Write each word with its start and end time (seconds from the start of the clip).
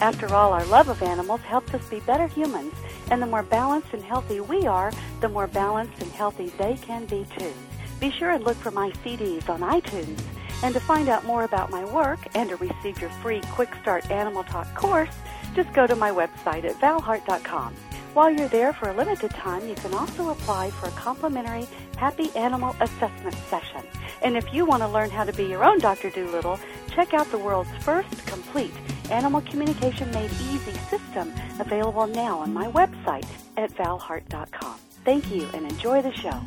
After 0.00 0.32
all, 0.32 0.52
our 0.52 0.64
love 0.66 0.88
of 0.88 1.02
animals 1.02 1.40
helps 1.40 1.74
us 1.74 1.84
be 1.88 1.98
better 2.00 2.28
humans, 2.28 2.72
and 3.10 3.20
the 3.20 3.26
more 3.26 3.42
balanced 3.42 3.92
and 3.92 4.02
healthy 4.02 4.40
we 4.40 4.64
are, 4.66 4.92
the 5.20 5.28
more 5.28 5.48
balanced 5.48 6.00
and 6.00 6.12
healthy 6.12 6.52
they 6.56 6.76
can 6.76 7.04
be 7.06 7.26
too. 7.36 7.52
Be 7.98 8.12
sure 8.12 8.30
and 8.30 8.44
look 8.44 8.56
for 8.56 8.70
my 8.70 8.90
CDs 9.04 9.48
on 9.48 9.60
iTunes. 9.60 10.20
And 10.62 10.72
to 10.74 10.80
find 10.80 11.08
out 11.08 11.24
more 11.24 11.44
about 11.44 11.70
my 11.70 11.84
work 11.84 12.20
and 12.34 12.48
to 12.50 12.56
receive 12.56 13.00
your 13.00 13.10
free 13.22 13.40
Quick 13.52 13.70
Start 13.82 14.08
Animal 14.10 14.44
Talk 14.44 14.72
course, 14.74 15.14
just 15.54 15.72
go 15.72 15.86
to 15.86 15.96
my 15.96 16.10
website 16.10 16.64
at 16.64 16.80
valhart.com. 16.80 17.74
While 18.14 18.30
you're 18.30 18.48
there 18.48 18.72
for 18.72 18.90
a 18.90 18.96
limited 18.96 19.30
time, 19.32 19.68
you 19.68 19.74
can 19.74 19.94
also 19.94 20.30
apply 20.30 20.70
for 20.70 20.86
a 20.86 20.92
complimentary 20.92 21.66
Happy 21.96 22.30
Animal 22.36 22.74
Assessment 22.80 23.36
session. 23.48 23.82
And 24.22 24.36
if 24.36 24.52
you 24.52 24.64
want 24.64 24.82
to 24.82 24.88
learn 24.88 25.10
how 25.10 25.24
to 25.24 25.32
be 25.32 25.44
your 25.44 25.64
own 25.64 25.78
Dr. 25.78 26.10
Doolittle, 26.10 26.58
check 26.98 27.14
out 27.14 27.30
the 27.30 27.38
world's 27.38 27.70
first 27.82 28.26
complete 28.26 28.72
Animal 29.08 29.40
Communication 29.42 30.10
Made 30.10 30.32
Easy 30.50 30.72
system 30.90 31.32
available 31.60 32.08
now 32.08 32.40
on 32.40 32.52
my 32.52 32.66
website 32.72 33.24
at 33.56 33.70
valhart.com. 33.76 34.74
Thank 35.04 35.30
you 35.30 35.48
and 35.54 35.70
enjoy 35.70 36.02
the 36.02 36.12
show. 36.12 36.40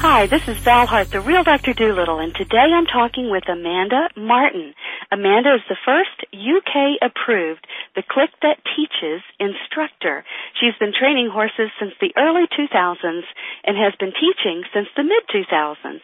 Hi, 0.00 0.24
this 0.24 0.48
is 0.48 0.56
Val 0.64 0.86
Hart, 0.86 1.10
the 1.10 1.20
real 1.20 1.44
Dr. 1.44 1.74
Doolittle, 1.74 2.20
and 2.20 2.34
today 2.34 2.72
I'm 2.72 2.86
talking 2.86 3.28
with 3.28 3.44
Amanda 3.46 4.08
Martin. 4.16 4.72
Amanda 5.12 5.52
is 5.52 5.60
the 5.68 5.76
first 5.84 6.24
UK 6.32 6.96
approved 7.04 7.66
The 7.94 8.02
Click 8.08 8.30
That 8.40 8.64
Teaches 8.64 9.20
instructor. 9.38 10.24
She's 10.56 10.72
been 10.80 10.96
training 10.96 11.28
horses 11.28 11.68
since 11.78 11.92
the 12.00 12.16
early 12.16 12.48
2000s 12.48 13.28
and 13.68 13.76
has 13.76 13.92
been 14.00 14.16
teaching 14.16 14.64
since 14.72 14.88
the 14.96 15.04
mid 15.04 15.20
2000s. 15.28 16.00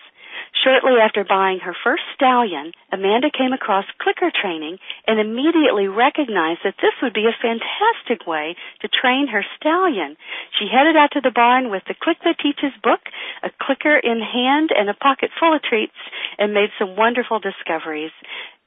Shortly 0.66 0.98
after 0.98 1.22
buying 1.22 1.60
her 1.60 1.76
first 1.84 2.02
stallion, 2.16 2.72
Amanda 2.90 3.30
came 3.30 3.52
across 3.52 3.84
clicker 4.02 4.32
training 4.34 4.78
and 5.06 5.20
immediately 5.20 5.86
recognized 5.86 6.66
that 6.66 6.74
this 6.82 6.90
would 7.00 7.14
be 7.14 7.30
a 7.30 7.38
fantastic 7.38 8.26
way 8.26 8.56
to 8.82 8.88
train 8.88 9.28
her 9.28 9.46
stallion. 9.54 10.16
She 10.58 10.66
headed 10.66 10.96
out 10.96 11.12
to 11.12 11.20
the 11.20 11.30
barn 11.30 11.70
with 11.70 11.84
the 11.86 11.94
Click 11.94 12.18
That 12.24 12.40
Teaches 12.42 12.74
book, 12.82 12.98
a 13.44 13.50
clicker 13.62 13.94
in 13.94 14.18
hand, 14.18 14.70
and 14.74 14.90
a 14.90 14.94
pocket 14.94 15.30
full 15.38 15.54
of 15.54 15.62
treats, 15.62 15.94
and 16.36 16.52
made 16.52 16.70
some 16.80 16.96
wonderful 16.96 17.38
discoveries 17.38 18.10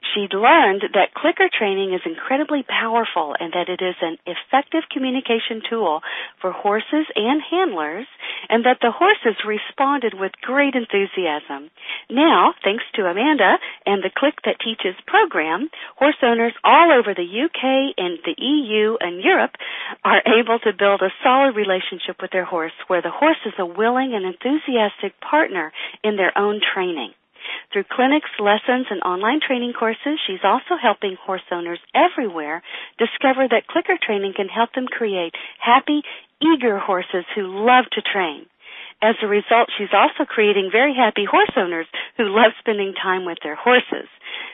she'd 0.02 0.32
learned 0.34 0.82
that 0.94 1.14
clicker 1.14 1.48
training 1.52 1.92
is 1.94 2.00
incredibly 2.04 2.62
powerful 2.62 3.34
and 3.38 3.52
that 3.52 3.68
it 3.68 3.82
is 3.82 3.96
an 4.00 4.16
effective 4.26 4.82
communication 4.90 5.62
tool 5.68 6.00
for 6.40 6.52
horses 6.52 7.06
and 7.14 7.42
handlers 7.42 8.06
and 8.48 8.64
that 8.64 8.78
the 8.80 8.90
horses 8.90 9.36
responded 9.46 10.14
with 10.18 10.32
great 10.42 10.74
enthusiasm. 10.74 11.70
Now, 12.08 12.54
thanks 12.64 12.84
to 12.94 13.06
Amanda 13.06 13.58
and 13.86 14.02
the 14.02 14.10
Click 14.14 14.34
That 14.44 14.58
Teaches 14.60 14.96
program, 15.06 15.68
horse 15.96 16.18
owners 16.22 16.54
all 16.64 16.92
over 16.92 17.14
the 17.14 17.26
UK 17.26 17.94
and 17.96 18.18
the 18.24 18.36
EU 18.38 18.96
and 19.00 19.22
Europe 19.22 19.54
are 20.04 20.22
able 20.26 20.58
to 20.60 20.72
build 20.76 21.02
a 21.02 21.12
solid 21.22 21.54
relationship 21.54 22.20
with 22.20 22.30
their 22.32 22.44
horse 22.44 22.72
where 22.88 23.02
the 23.02 23.10
horse 23.12 23.40
is 23.46 23.54
a 23.58 23.66
willing 23.66 24.14
and 24.14 24.24
enthusiastic 24.24 25.20
partner 25.20 25.72
in 26.02 26.16
their 26.16 26.36
own 26.36 26.60
training. 26.74 27.12
Through 27.72 27.84
clinics, 27.90 28.30
lessons, 28.38 28.86
and 28.90 29.02
online 29.02 29.40
training 29.40 29.72
courses, 29.78 30.18
she's 30.26 30.44
also 30.44 30.76
helping 30.80 31.16
horse 31.16 31.46
owners 31.50 31.80
everywhere 31.94 32.62
discover 32.98 33.46
that 33.48 33.66
clicker 33.68 33.98
training 34.00 34.34
can 34.36 34.48
help 34.48 34.72
them 34.74 34.86
create 34.86 35.34
happy, 35.58 36.02
eager 36.40 36.78
horses 36.78 37.24
who 37.34 37.64
love 37.64 37.84
to 37.92 38.02
train. 38.02 38.46
As 39.02 39.16
a 39.22 39.26
result, 39.26 39.72
she's 39.78 39.94
also 39.96 40.28
creating 40.28 40.68
very 40.70 40.94
happy 40.94 41.24
horse 41.24 41.52
owners 41.56 41.86
who 42.18 42.28
love 42.28 42.52
spending 42.60 42.92
time 42.92 43.24
with 43.24 43.38
their 43.42 43.56
horses. 43.56 44.08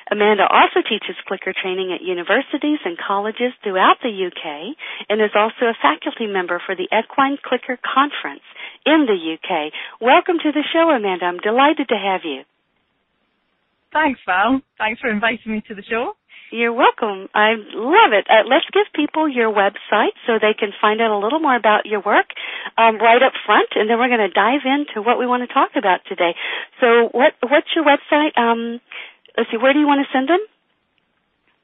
Amanda 0.08 0.46
also 0.46 0.86
teaches 0.86 1.18
clicker 1.26 1.52
training 1.52 1.90
at 1.92 2.00
universities 2.00 2.78
and 2.84 2.96
colleges 2.96 3.52
throughout 3.62 3.98
the 4.02 4.14
UK 4.14 4.76
and 5.10 5.20
is 5.20 5.34
also 5.34 5.66
a 5.66 5.80
faculty 5.82 6.28
member 6.28 6.62
for 6.64 6.76
the 6.76 6.86
Equine 6.94 7.38
Clicker 7.42 7.76
Conference 7.82 8.46
in 8.86 9.06
the 9.10 9.18
UK. 9.18 9.72
Welcome 10.00 10.38
to 10.38 10.52
the 10.52 10.62
show, 10.72 10.90
Amanda. 10.90 11.26
I'm 11.26 11.38
delighted 11.38 11.88
to 11.88 11.98
have 11.98 12.22
you. 12.22 12.46
Thanks, 13.96 14.20
Val. 14.28 14.60
Thanks 14.76 15.00
for 15.00 15.08
inviting 15.08 15.48
me 15.52 15.62
to 15.68 15.74
the 15.74 15.82
show. 15.88 16.12
You're 16.52 16.74
welcome. 16.74 17.28
I 17.34 17.54
love 17.56 18.12
it. 18.12 18.26
Uh, 18.28 18.44
let's 18.46 18.66
give 18.70 18.84
people 18.94 19.26
your 19.26 19.50
website 19.50 20.12
so 20.26 20.34
they 20.36 20.52
can 20.52 20.72
find 20.82 21.00
out 21.00 21.16
a 21.16 21.18
little 21.18 21.40
more 21.40 21.56
about 21.56 21.86
your 21.86 22.02
work 22.04 22.26
um, 22.76 22.98
right 22.98 23.22
up 23.22 23.32
front, 23.46 23.70
and 23.74 23.88
then 23.88 23.98
we're 23.98 24.10
going 24.12 24.20
to 24.20 24.28
dive 24.28 24.66
into 24.68 25.00
what 25.00 25.18
we 25.18 25.26
want 25.26 25.48
to 25.48 25.52
talk 25.52 25.70
about 25.76 26.00
today. 26.06 26.34
So, 26.78 27.08
what 27.12 27.32
what's 27.48 27.74
your 27.74 27.86
website? 27.86 28.36
Um, 28.36 28.82
let's 29.36 29.50
see. 29.50 29.56
Where 29.56 29.72
do 29.72 29.80
you 29.80 29.86
want 29.86 30.04
to 30.04 30.12
send 30.12 30.28
them? 30.28 30.40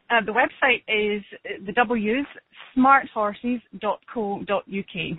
Uh, 0.09 0.23
the 0.25 0.33
website 0.33 0.85
is 0.89 1.23
the 1.67 1.73
W's 1.73 2.25
smarthorses.co.uk. 2.75 5.19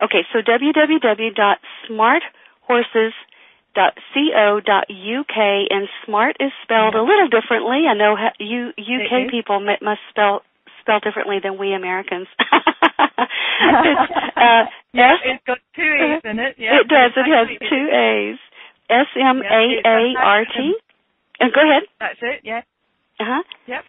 Okay, 0.00 0.22
so 0.32 0.38
www.smarthorses.co.uk 0.38 3.12
.co.uk 3.74 5.36
and 5.36 5.88
smart 6.04 6.36
is 6.40 6.52
spelled 6.62 6.94
a 6.94 7.02
little 7.02 7.28
differently. 7.28 7.86
I 7.88 7.94
know 7.94 8.16
you 8.38 8.70
UK 8.76 9.30
people 9.30 9.60
must 9.60 10.00
spell 10.10 10.42
spell 10.80 11.00
differently 11.00 11.38
than 11.42 11.58
we 11.58 11.74
Americans. 11.74 12.28
it's, 12.38 14.12
uh, 14.36 14.64
yeah, 14.92 15.14
S- 15.14 15.20
it's 15.24 15.44
got 15.46 15.58
two 15.76 15.82
A's 15.82 16.22
in 16.30 16.38
it. 16.38 16.56
Yeah, 16.58 16.80
it 16.80 16.88
does. 16.88 17.12
It 17.16 17.28
has 17.28 17.48
two 17.68 17.88
A's. 17.92 18.38
S 18.90 19.06
M 19.16 19.42
A 19.42 19.64
A 19.84 20.14
R 20.24 20.44
T. 20.44 20.74
And 21.40 21.52
go 21.52 21.60
ahead. 21.60 21.82
That's 22.00 22.18
it. 22.22 22.40
Yeah. 22.42 22.62
Uh 23.20 23.24
huh. 23.24 23.42
Yep. 23.66 23.84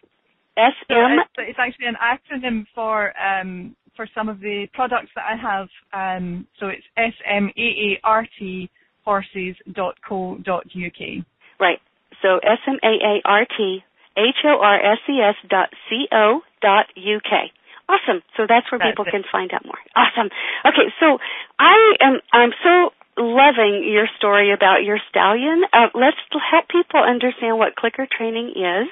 S 0.56 0.72
M. 0.90 1.18
So 1.36 1.42
it's 1.42 1.58
actually 1.58 1.86
an 1.86 1.96
acronym 1.96 2.66
for 2.74 3.12
um 3.18 3.74
for 3.96 4.06
some 4.14 4.28
of 4.28 4.40
the 4.40 4.66
products 4.72 5.10
that 5.16 5.24
I 5.24 5.36
have. 5.36 5.68
Um, 5.92 6.46
so 6.58 6.66
it's 6.66 6.84
S 6.96 7.14
M 7.26 7.50
A 7.56 7.60
A 7.60 8.00
R 8.04 8.26
T 8.38 8.70
horses.co.uk. 9.04 11.00
Right. 11.58 11.80
So 12.22 12.38
S 12.38 12.58
M 12.66 12.78
A 12.82 12.92
A 13.00 13.20
R 13.24 13.46
T 13.46 13.84
H 14.16 14.44
O 14.44 14.60
R 14.60 14.92
S 14.92 14.98
E 15.08 15.20
S 15.20 15.36
dot 15.48 15.70
C 15.88 16.06
O 16.12 16.40
dot 16.60 16.86
U 16.96 17.20
K. 17.22 17.52
Awesome. 17.88 18.22
So 18.36 18.46
that's 18.48 18.70
where 18.70 18.78
that's 18.78 18.90
people 18.90 19.04
it. 19.06 19.10
can 19.10 19.24
find 19.30 19.52
out 19.52 19.64
more. 19.64 19.78
Awesome. 19.96 20.30
Okay, 20.64 20.92
so 21.00 21.18
I 21.58 21.94
am 22.00 22.20
I'm 22.32 22.52
so 22.62 22.94
loving 23.18 23.82
your 23.84 24.06
story 24.16 24.52
about 24.52 24.84
your 24.84 24.98
stallion. 25.10 25.62
Uh, 25.72 25.88
let's 25.94 26.16
help 26.50 26.68
people 26.68 27.00
understand 27.00 27.58
what 27.58 27.74
clicker 27.76 28.06
training 28.06 28.54
is, 28.54 28.88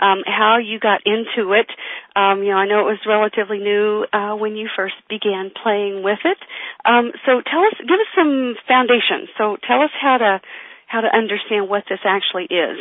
um, 0.00 0.22
how 0.26 0.58
you 0.58 0.78
got 0.78 1.02
into 1.04 1.52
it. 1.52 1.68
Um, 2.14 2.42
you 2.42 2.50
know, 2.50 2.58
I 2.58 2.66
know 2.66 2.80
it 2.80 2.92
was 2.96 3.02
relatively 3.06 3.58
new 3.58 4.06
uh, 4.12 4.36
when 4.36 4.56
you 4.56 4.68
first 4.76 4.94
began 5.08 5.50
playing 5.50 6.02
with 6.02 6.20
it. 6.24 6.38
Um, 6.84 7.12
so 7.24 7.40
tell 7.40 7.60
us, 7.60 7.76
give 7.80 8.00
us 8.00 8.12
some 8.16 8.54
foundation. 8.68 9.28
So 9.38 9.56
tell 9.66 9.82
us 9.82 9.90
how 10.00 10.18
to 10.18 10.40
how 10.86 11.00
to 11.00 11.08
understand 11.08 11.68
what 11.68 11.84
this 11.88 11.98
actually 12.06 12.44
is. 12.44 12.78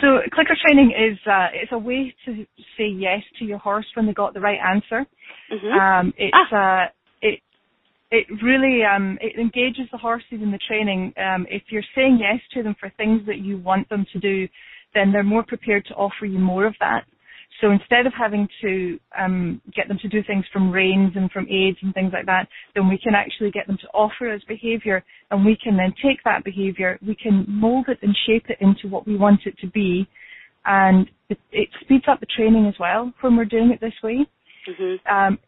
So 0.00 0.18
clicker 0.32 0.56
training 0.60 0.90
is 0.90 1.18
uh, 1.26 1.48
it's 1.52 1.72
a 1.72 1.78
way 1.78 2.14
to 2.24 2.44
say 2.76 2.88
yes 2.88 3.22
to 3.38 3.44
your 3.44 3.58
horse 3.58 3.86
when 3.94 4.06
they 4.06 4.12
got 4.12 4.34
the 4.34 4.40
right 4.40 4.58
answer. 4.58 5.06
Mm-hmm. 5.52 5.66
Um, 5.66 6.14
it's 6.16 6.36
ah. 6.52 6.84
uh, 6.84 6.86
it 7.22 7.40
it 8.10 8.26
really 8.42 8.82
um, 8.82 9.18
it 9.20 9.38
engages 9.38 9.88
the 9.92 9.98
horses 9.98 10.40
in 10.42 10.50
the 10.50 10.58
training. 10.66 11.12
Um, 11.16 11.46
if 11.48 11.62
you're 11.70 11.84
saying 11.94 12.18
yes 12.20 12.40
to 12.54 12.62
them 12.62 12.74
for 12.80 12.90
things 12.96 13.22
that 13.26 13.38
you 13.38 13.58
want 13.58 13.88
them 13.88 14.04
to 14.12 14.18
do, 14.18 14.48
then 14.94 15.12
they're 15.12 15.22
more 15.22 15.42
prepared 15.42 15.84
to 15.86 15.94
offer 15.94 16.26
you 16.26 16.38
more 16.38 16.66
of 16.66 16.74
that. 16.80 17.04
So 17.60 17.70
instead 17.70 18.06
of 18.06 18.12
having 18.18 18.48
to 18.62 18.98
um, 19.18 19.60
get 19.74 19.88
them 19.88 19.98
to 20.02 20.08
do 20.08 20.22
things 20.26 20.44
from 20.52 20.70
reins 20.70 21.12
and 21.14 21.30
from 21.30 21.46
aids 21.48 21.78
and 21.82 21.94
things 21.94 22.12
like 22.12 22.26
that, 22.26 22.48
then 22.74 22.88
we 22.88 22.98
can 22.98 23.14
actually 23.14 23.50
get 23.52 23.66
them 23.66 23.78
to 23.80 23.86
offer 23.94 24.32
us 24.32 24.42
behavior 24.48 25.04
and 25.30 25.44
we 25.44 25.56
can 25.62 25.76
then 25.76 25.94
take 26.02 26.22
that 26.24 26.44
behavior, 26.44 26.98
we 27.06 27.14
can 27.14 27.44
mold 27.48 27.86
it 27.88 27.98
and 28.02 28.16
shape 28.26 28.46
it 28.48 28.58
into 28.60 28.88
what 28.88 29.06
we 29.06 29.16
want 29.16 29.40
it 29.46 29.56
to 29.58 29.68
be. 29.68 30.06
And 30.64 31.08
it, 31.28 31.38
it 31.52 31.68
speeds 31.80 32.04
up 32.08 32.20
the 32.20 32.26
training 32.36 32.66
as 32.66 32.74
well 32.80 33.12
when 33.20 33.36
we're 33.36 33.44
doing 33.44 33.70
it 33.70 33.80
this 33.80 33.94
way. 34.02 34.26
Mm-hmm. 34.68 35.14
Um, 35.14 35.38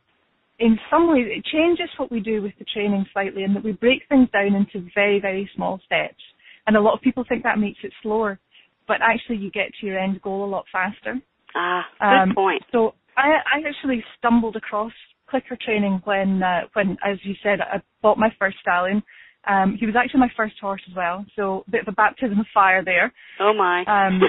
in 0.59 0.79
some 0.91 1.13
ways 1.13 1.27
it 1.29 1.45
changes 1.45 1.89
what 1.99 2.13
we 2.13 2.21
do 2.21 2.41
with 2.41 2.53
the 2.59 2.65
training 2.73 3.05
slightly 3.13 3.43
in 3.43 3.53
that 3.55 3.65
we 3.65 3.73
break 3.73 4.03
things 4.09 4.29
down 4.31 4.55
into 4.55 4.89
very, 4.95 5.21
very 5.21 5.51
small 5.55 5.81
steps. 5.85 6.23
And 6.67 6.77
a 6.77 6.81
lot 6.81 6.95
of 6.95 7.01
people 7.01 7.25
think 7.29 7.43
that 7.43 7.59
makes 7.59 7.79
it 7.83 7.93
slower, 8.03 8.39
but 8.89 8.99
actually 9.03 9.37
you 9.37 9.51
get 9.51 9.71
to 9.81 9.87
your 9.87 9.99
end 9.99 10.21
goal 10.23 10.45
a 10.45 10.51
lot 10.51 10.65
faster. 10.71 11.21
Ah, 11.55 11.85
good 12.01 12.31
um, 12.31 12.35
point. 12.35 12.63
So 12.73 12.95
I, 13.17 13.37
I 13.55 13.69
actually 13.69 14.05
stumbled 14.19 14.57
across 14.57 14.93
clicker 15.29 15.57
training 15.65 16.01
when, 16.05 16.43
uh, 16.43 16.63
when, 16.75 16.97
as 17.05 17.19
you 17.23 17.35
said, 17.43 17.61
I 17.61 17.81
bought 18.03 18.19
my 18.19 18.29
first 18.39 18.59
stallion. 18.61 19.03
Um, 19.49 19.77
he 19.79 19.87
was 19.87 19.95
actually 19.97 20.21
my 20.21 20.33
first 20.37 20.55
horse 20.61 20.83
as 20.91 20.97
well, 20.97 21.25
so 21.37 21.65
a 21.67 21.71
bit 21.71 21.83
of 21.83 21.89
a 21.89 21.93
baptism 21.93 22.41
of 22.41 22.47
fire 22.53 22.85
there. 22.85 23.13
Oh 23.41 23.53
my. 23.55 23.85
Um, 23.85 24.21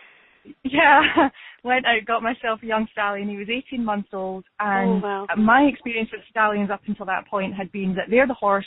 yeah, 0.62 1.00
went 1.64 1.86
out, 1.86 2.04
got 2.06 2.22
myself 2.22 2.60
a 2.62 2.66
young 2.66 2.86
stallion. 2.92 3.28
He 3.28 3.38
was 3.38 3.48
18 3.50 3.82
months 3.82 4.10
old, 4.12 4.44
and 4.60 5.02
oh, 5.02 5.06
wow. 5.06 5.26
my 5.38 5.62
experience 5.62 6.10
with 6.12 6.20
stallions 6.30 6.70
up 6.70 6.82
until 6.86 7.06
that 7.06 7.26
point 7.28 7.54
had 7.54 7.72
been 7.72 7.94
that 7.96 8.10
they're 8.10 8.26
the 8.26 8.34
horse 8.34 8.66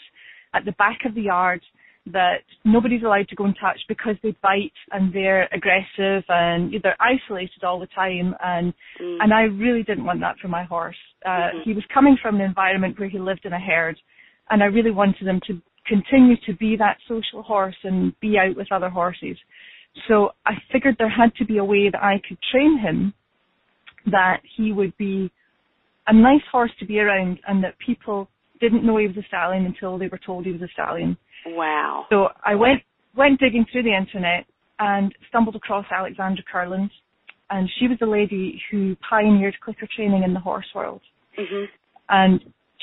at 0.53 0.65
the 0.65 0.71
back 0.73 0.99
of 1.05 1.13
the 1.13 1.21
yard 1.21 1.61
that 2.07 2.42
nobody's 2.65 3.03
allowed 3.03 3.27
to 3.30 3.36
go 3.36 3.45
and 3.45 3.56
touch 3.62 3.80
because 3.88 4.15
they 4.24 4.36
bite 4.42 4.71
and 4.92 5.13
they're 5.13 5.48
aggressive 5.53 6.24
and 6.30 6.74
they're 6.81 6.98
isolated 7.00 7.63
all 7.63 7.80
the 7.80 7.88
time 7.88 8.33
and 8.44 8.74
mm. 9.00 9.18
and 9.19 9.33
I 9.33 9.44
really 9.44 9.83
didn't 9.83 10.06
want 10.06 10.19
that 10.21 10.38
for 10.42 10.48
my 10.48 10.63
horse. 10.63 10.95
Uh, 11.25 11.30
mm-hmm. 11.30 11.59
He 11.63 11.74
was 11.74 11.83
coming 11.94 12.18
from 12.21 12.36
an 12.36 12.42
environment 12.42 13.00
where 13.00 13.09
he 13.09 13.19
lived 13.19 13.45
in 13.45 13.53
a 13.53 13.59
herd, 13.59 14.00
and 14.50 14.63
I 14.63 14.65
really 14.65 14.92
wanted 14.92 15.27
him 15.27 15.39
to 15.48 15.62
continue 15.86 16.36
to 16.45 16.53
be 16.56 16.75
that 16.77 16.98
social 17.07 17.44
horse 17.44 17.75
and 17.83 18.19
be 18.19 18.38
out 18.38 18.56
with 18.56 18.71
other 18.71 18.89
horses. 18.89 19.38
So 20.07 20.31
I 20.45 20.54
figured 20.71 20.95
there 20.97 21.09
had 21.09 21.36
to 21.36 21.45
be 21.45 21.57
a 21.57 21.63
way 21.63 21.89
that 21.92 22.01
I 22.01 22.21
could 22.27 22.38
train 22.51 22.80
him 22.80 23.13
that 24.07 24.42
he 24.56 24.71
would 24.71 24.95
be 24.97 25.31
a 26.07 26.13
nice 26.13 26.42
horse 26.51 26.71
to 26.80 26.86
be 26.86 27.00
around 27.00 27.39
and 27.47 27.63
that 27.63 27.75
people 27.86 28.27
didn't 28.59 28.86
know 28.86 28.97
he 28.97 29.07
was 29.07 29.18
a 29.18 29.27
stallion 29.27 29.65
until 29.65 29.97
they 29.97 30.07
were 30.07 30.19
told 30.25 30.45
he 30.45 30.51
was 30.51 30.62
a 30.62 30.68
stallion. 30.69 31.18
Wow. 31.45 32.05
So 32.09 32.29
I 32.45 32.55
went 32.55 32.81
went 33.15 33.39
digging 33.39 33.65
through 33.71 33.83
the 33.83 33.95
internet 33.95 34.45
and 34.79 35.13
stumbled 35.29 35.55
across 35.55 35.85
Alexandra 35.91 36.43
Kurland, 36.51 36.89
and 37.49 37.69
she 37.77 37.88
was 37.88 37.97
the 37.99 38.05
lady 38.05 38.61
who 38.71 38.95
pioneered 39.07 39.55
clicker 39.63 39.88
training 39.95 40.23
in 40.23 40.33
the 40.33 40.39
horse 40.39 40.65
world. 40.73 41.01
Mm-hmm. 41.38 41.65
And 42.09 42.41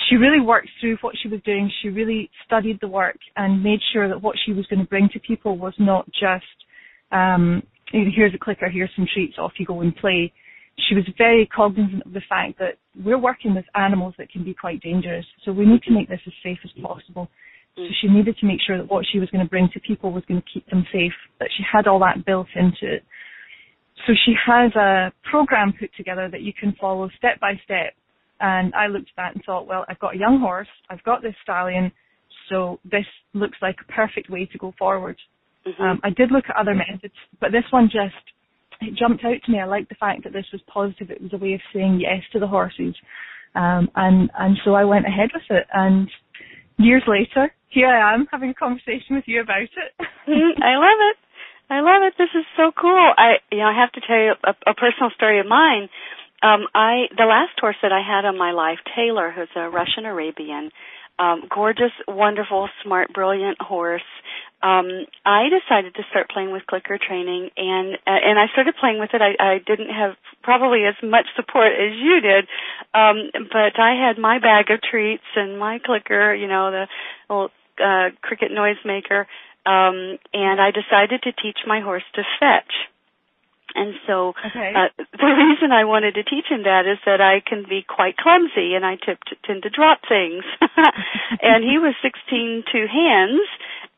she 0.09 0.17
really 0.17 0.41
worked 0.41 0.69
through 0.81 0.97
what 1.01 1.15
she 1.21 1.29
was 1.29 1.41
doing. 1.45 1.71
She 1.83 1.89
really 1.89 2.31
studied 2.47 2.79
the 2.81 2.89
work 2.89 3.19
and 3.37 3.63
made 3.63 3.81
sure 3.93 4.09
that 4.09 4.23
what 4.23 4.37
she 4.45 4.53
was 4.53 4.67
going 4.67 4.81
to 4.81 4.89
bring 4.89 5.09
to 5.13 5.21
people 5.21 5.59
was 5.59 5.75
not 5.79 6.07
just, 6.13 6.45
um, 7.11 7.63
here's 7.91 8.35
a 8.35 8.39
clicker, 8.39 8.69
here's 8.69 8.91
some 8.95 9.07
treats, 9.13 9.39
off 9.39 9.53
you 9.59 9.67
go 9.67 9.81
and 9.81 9.97
play. 9.97 10.33
She 10.89 10.95
was 10.95 11.05
very 11.19 11.47
cognizant 11.47 12.07
of 12.07 12.13
the 12.13 12.23
fact 12.29 12.59
that 12.61 12.79
we're 13.05 13.19
working 13.19 13.55
with 13.55 13.65
animals 13.75 14.15
that 14.19 14.31
can 14.31 14.45
be 14.45 14.55
quite 14.55 14.81
dangerous, 14.81 15.27
so 15.45 15.51
we 15.51 15.67
need 15.67 15.83
to 15.83 15.93
make 15.93 16.09
this 16.09 16.21
as 16.27 16.33
safe 16.45 16.59
as 16.65 16.71
possible. 16.81 17.29
So 17.87 17.95
she 18.01 18.09
needed 18.09 18.37
to 18.39 18.47
make 18.47 18.61
sure 18.67 18.77
that 18.79 18.91
what 18.91 19.07
she 19.11 19.19
was 19.19 19.31
going 19.31 19.45
to 19.45 19.49
bring 19.49 19.69
to 19.73 19.81
people 19.81 20.13
was 20.13 20.25
going 20.27 20.41
to 20.43 20.47
keep 20.53 20.69
them 20.69 20.85
safe, 20.93 21.13
that 21.39 21.49
she 21.57 21.63
had 21.71 21.87
all 21.87 22.01
that 22.01 22.25
built 22.27 22.49
into 22.55 22.95
it. 22.97 23.05
So 24.07 24.13
she 24.25 24.35
has 24.47 24.75
a 24.75 25.13
program 25.31 25.73
put 25.79 25.91
together 25.97 26.29
that 26.31 26.43
you 26.43 26.53
can 26.53 26.75
follow 26.81 27.09
step 27.19 27.41
by 27.41 27.55
step 27.65 27.95
and 28.41 28.75
I 28.75 28.87
looked 28.87 29.11
at 29.11 29.17
that 29.17 29.35
and 29.35 29.45
thought, 29.45 29.67
well, 29.67 29.85
I've 29.89 29.99
got 29.99 30.15
a 30.15 30.19
young 30.19 30.41
horse, 30.41 30.69
I've 30.91 31.03
got 31.03 31.23
this 31.23 31.35
stallion, 31.43 31.91
so 32.49 32.79
this 32.85 33.05
looks 33.35 33.59
like 33.61 33.77
a 33.81 33.93
perfect 33.93 34.31
way 34.31 34.49
to 34.51 34.59
go 34.59 34.73
forward. 34.79 35.17
Mm-hmm. 35.67 35.83
Um, 35.83 36.01
I 36.05 36.11
did 36.11 36.31
look 36.31 36.45
at 36.49 36.57
other 36.57 36.75
methods, 36.75 37.15
but 37.41 37.53
this 37.53 37.65
one 37.71 37.87
just 37.87 38.15
it 38.81 38.95
jumped 38.97 39.25
out 39.25 39.39
to 39.45 39.53
me. 39.53 39.59
I 39.59 39.65
liked 39.65 39.89
the 39.89 39.97
fact 39.97 40.23
that 40.23 40.33
this 40.33 40.47
was 40.53 40.63
positive. 40.73 41.11
It 41.11 41.21
was 41.21 41.33
a 41.33 41.37
way 41.37 41.55
of 41.55 41.61
saying 41.75 41.99
yes 42.01 42.23
to 42.33 42.39
the 42.39 42.47
horses, 42.47 42.95
um, 43.57 43.91
and 43.97 44.31
and 44.39 44.57
so 44.65 44.75
I 44.75 44.85
went 44.85 45.07
ahead 45.07 45.31
with 45.35 45.43
it. 45.51 45.67
And 45.75 46.09
years 46.79 47.03
later, 47.07 47.53
here 47.69 47.89
I 47.89 48.15
am 48.15 48.27
having 48.31 48.51
a 48.51 48.55
conversation 48.55 49.17
with 49.17 49.25
you 49.27 49.43
about 49.43 49.63
it. 49.63 49.93
mm, 50.29 50.55
I 50.63 50.75
love 50.79 51.01
it. 51.13 51.17
I 51.71 51.81
love 51.81 52.03
it. 52.03 52.15
This 52.17 52.33
is 52.35 52.47
so 52.57 52.73
cool. 52.73 53.13
I 53.17 53.45
you 53.53 53.59
know 53.59 53.69
I 53.69 53.77
have 53.79 53.93
to 53.93 54.01
tell 54.01 54.17
you 54.17 54.33
a, 54.43 54.55
a 54.71 54.75
personal 54.75 55.11
story 55.15 55.41
of 55.41 55.47
mine. 55.47 55.89
Um, 56.43 56.67
I 56.75 57.13
the 57.17 57.29
last 57.29 57.59
horse 57.61 57.77
that 57.83 57.93
I 57.93 58.01
had 58.01 58.25
on 58.25 58.39
my 58.39 58.53
life, 58.53 58.79
Taylor, 58.97 59.31
who's 59.31 59.53
a 59.55 59.69
Russian 59.69 60.07
Arabian, 60.07 60.71
um, 61.19 61.43
gorgeous, 61.53 61.93
wonderful, 62.07 62.69
smart, 62.83 63.13
brilliant 63.13 63.61
horse. 63.61 64.03
Um, 64.63 65.07
I 65.25 65.49
decided 65.49 65.95
to 65.95 66.03
start 66.11 66.31
playing 66.31 66.51
with 66.51 66.67
clicker 66.67 66.99
training, 66.99 67.51
and 67.57 67.95
uh, 67.95 68.21
and 68.27 68.39
I 68.39 68.47
started 68.53 68.75
playing 68.81 68.99
with 68.99 69.11
it. 69.15 69.23
I, 69.23 69.37
I 69.39 69.59
didn't 69.59 69.91
have 69.91 70.17
probably 70.43 70.85
as 70.85 70.95
much 71.03 71.27
support 71.37 71.73
as 71.73 71.95
you 71.95 72.21
did, 72.21 72.49
um, 72.93 73.31
but 73.53 73.79
I 73.79 73.95
had 73.95 74.19
my 74.19 74.41
bag 74.41 74.71
of 74.71 74.81
treats 74.83 75.23
and 75.37 75.59
my 75.59 75.79
clicker, 75.85 76.35
you 76.35 76.49
know, 76.49 76.71
the 76.73 76.87
little 77.31 77.51
uh, 77.79 78.11
cricket 78.21 78.51
noise 78.51 78.83
maker, 78.85 79.29
um, 79.65 80.19
and 80.35 80.61
I 80.61 80.73
decided 80.73 81.23
to 81.23 81.33
teach 81.33 81.59
my 81.67 81.81
horse 81.81 82.05
to 82.15 82.23
fetch. 82.41 82.73
And 83.75 83.95
so 84.07 84.35
okay. 84.47 84.73
uh, 84.75 84.89
the 85.13 85.27
reason 85.27 85.73
I 85.73 85.85
wanted 85.85 86.15
to 86.15 86.25
teach 86.25 86.47
him 86.49 86.65
that 86.65 86.87
is 86.87 86.99
that 87.05 87.21
I 87.21 87.41
can 87.45 87.65
be 87.69 87.85
quite 87.87 88.17
clumsy 88.17 88.75
and 88.75 88.85
I 88.85 88.97
tip, 88.97 89.19
tend 89.45 89.63
to 89.65 89.71
drop 89.71 90.01
things. 90.09 90.45
and 91.43 91.63
he 91.65 91.79
was 91.79 91.95
16 92.03 92.65
two 92.73 92.87
hands 92.89 93.45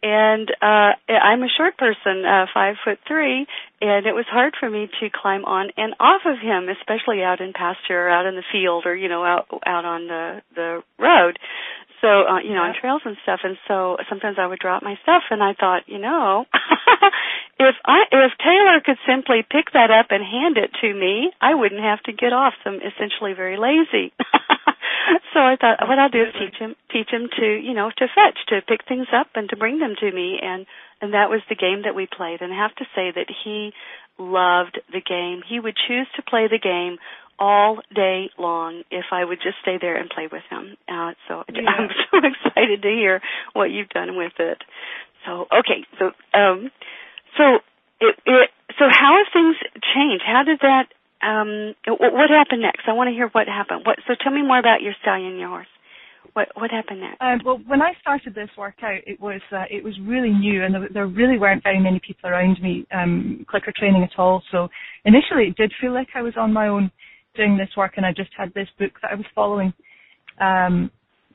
and 0.02 0.50
uh 0.62 0.92
I'm 1.08 1.42
a 1.42 1.48
short 1.48 1.76
person, 1.76 2.24
uh 2.24 2.46
5 2.52 2.76
foot 2.84 2.98
3, 3.06 3.46
and 3.82 4.06
it 4.06 4.14
was 4.14 4.24
hard 4.28 4.54
for 4.58 4.68
me 4.70 4.88
to 5.00 5.10
climb 5.10 5.44
on 5.44 5.70
and 5.76 5.94
off 6.00 6.22
of 6.24 6.38
him, 6.38 6.68
especially 6.68 7.22
out 7.22 7.40
in 7.40 7.52
pasture 7.52 8.06
or 8.06 8.10
out 8.10 8.26
in 8.26 8.34
the 8.34 8.44
field 8.50 8.86
or 8.86 8.96
you 8.96 9.08
know 9.08 9.24
out 9.24 9.46
out 9.66 9.84
on 9.84 10.06
the 10.06 10.42
the 10.54 10.82
road 10.98 11.38
so 12.00 12.08
uh, 12.26 12.40
you 12.40 12.54
know 12.54 12.62
on 12.62 12.74
trails 12.78 13.02
and 13.04 13.16
stuff 13.22 13.40
and 13.44 13.56
so 13.68 13.96
sometimes 14.08 14.36
i 14.38 14.46
would 14.46 14.58
drop 14.58 14.82
my 14.82 14.96
stuff 15.02 15.22
and 15.30 15.42
i 15.42 15.52
thought 15.54 15.82
you 15.86 15.98
know 15.98 16.44
if 17.58 17.74
i 17.84 18.04
if 18.10 18.32
taylor 18.38 18.80
could 18.84 18.98
simply 19.06 19.42
pick 19.42 19.72
that 19.72 19.90
up 19.90 20.06
and 20.10 20.24
hand 20.24 20.56
it 20.56 20.70
to 20.80 20.92
me 20.92 21.30
i 21.40 21.54
wouldn't 21.54 21.80
have 21.80 22.02
to 22.02 22.12
get 22.12 22.32
off 22.32 22.54
so 22.64 22.70
i'm 22.70 22.80
essentially 22.80 23.32
very 23.34 23.56
lazy. 23.56 24.12
So 25.32 25.40
i 25.40 25.56
thought 25.56 25.78
what 25.88 25.98
i'll 25.98 26.10
do 26.10 26.22
is 26.22 26.34
teach 26.38 26.58
him 26.58 26.74
teach 26.92 27.08
him 27.10 27.28
to 27.38 27.46
you 27.46 27.74
know 27.74 27.90
to 27.90 28.06
fetch 28.06 28.38
to 28.48 28.60
pick 28.62 28.86
things 28.86 29.06
up 29.14 29.28
and 29.34 29.48
to 29.50 29.56
bring 29.56 29.78
them 29.78 29.94
to 29.98 30.10
me 30.12 30.38
and 30.42 30.66
and 31.00 31.14
that 31.14 31.30
was 31.30 31.40
the 31.48 31.54
game 31.54 31.82
that 31.84 31.94
we 31.94 32.06
played. 32.06 32.42
And 32.42 32.52
i 32.52 32.56
have 32.56 32.74
to 32.76 32.84
say 32.94 33.10
that 33.14 33.26
he 33.44 33.72
loved 34.18 34.78
the 34.92 35.00
game. 35.00 35.42
He 35.48 35.58
would 35.58 35.76
choose 35.88 36.06
to 36.16 36.22
play 36.22 36.46
the 36.46 36.58
game 36.58 36.98
all 37.40 37.78
day 37.94 38.30
long 38.38 38.82
if 38.90 39.06
I 39.10 39.24
would 39.24 39.38
just 39.42 39.56
stay 39.62 39.78
there 39.80 39.96
and 39.96 40.10
play 40.10 40.28
with 40.30 40.42
him. 40.50 40.76
Uh, 40.86 41.12
so 41.26 41.42
yeah. 41.52 41.62
I'm 41.66 41.88
so 42.12 42.18
excited 42.18 42.82
to 42.82 42.88
hear 42.88 43.20
what 43.54 43.70
you've 43.70 43.88
done 43.88 44.16
with 44.16 44.34
it. 44.38 44.58
So 45.26 45.46
okay, 45.50 45.86
so 45.98 46.12
um, 46.38 46.70
so 47.36 47.58
it, 48.00 48.16
it 48.26 48.50
so 48.78 48.84
how 48.88 49.16
have 49.18 49.32
things 49.32 49.56
changed? 49.94 50.22
How 50.24 50.44
did 50.44 50.60
that? 50.60 50.88
Um, 51.22 51.74
what 51.86 52.30
happened 52.30 52.62
next? 52.62 52.82
I 52.86 52.92
want 52.92 53.08
to 53.08 53.14
hear 53.14 53.28
what 53.28 53.46
happened. 53.46 53.82
What? 53.84 53.98
So 54.06 54.14
tell 54.22 54.32
me 54.32 54.42
more 54.42 54.58
about 54.58 54.80
your 54.80 54.94
stallion, 55.02 55.38
your 55.38 55.48
horse. 55.48 55.66
What 56.32 56.48
what 56.54 56.70
happened 56.70 57.00
next? 57.00 57.20
Um, 57.20 57.40
well, 57.44 57.60
when 57.66 57.82
I 57.82 57.92
started 58.00 58.34
this 58.34 58.48
workout, 58.56 59.00
it 59.06 59.20
was 59.20 59.40
uh, 59.52 59.64
it 59.70 59.82
was 59.82 59.98
really 60.00 60.30
new, 60.30 60.64
and 60.64 60.74
there, 60.74 60.88
there 60.92 61.06
really 61.06 61.38
weren't 61.38 61.62
very 61.62 61.80
many 61.80 62.00
people 62.06 62.30
around 62.30 62.62
me 62.62 62.86
um, 62.92 63.44
clicker 63.48 63.72
training 63.76 64.02
at 64.02 64.18
all. 64.18 64.42
So 64.50 64.68
initially, 65.04 65.48
it 65.48 65.56
did 65.56 65.72
feel 65.80 65.92
like 65.92 66.08
I 66.14 66.22
was 66.22 66.34
on 66.38 66.52
my 66.52 66.68
own 66.68 66.90
doing 67.36 67.56
this 67.56 67.70
work 67.76 67.94
and 67.96 68.06
I 68.06 68.12
just 68.12 68.30
had 68.36 68.52
this 68.54 68.68
book 68.78 68.92
that 69.02 69.12
I 69.12 69.14
was 69.14 69.26
following. 69.34 69.72
Um, 70.40 70.90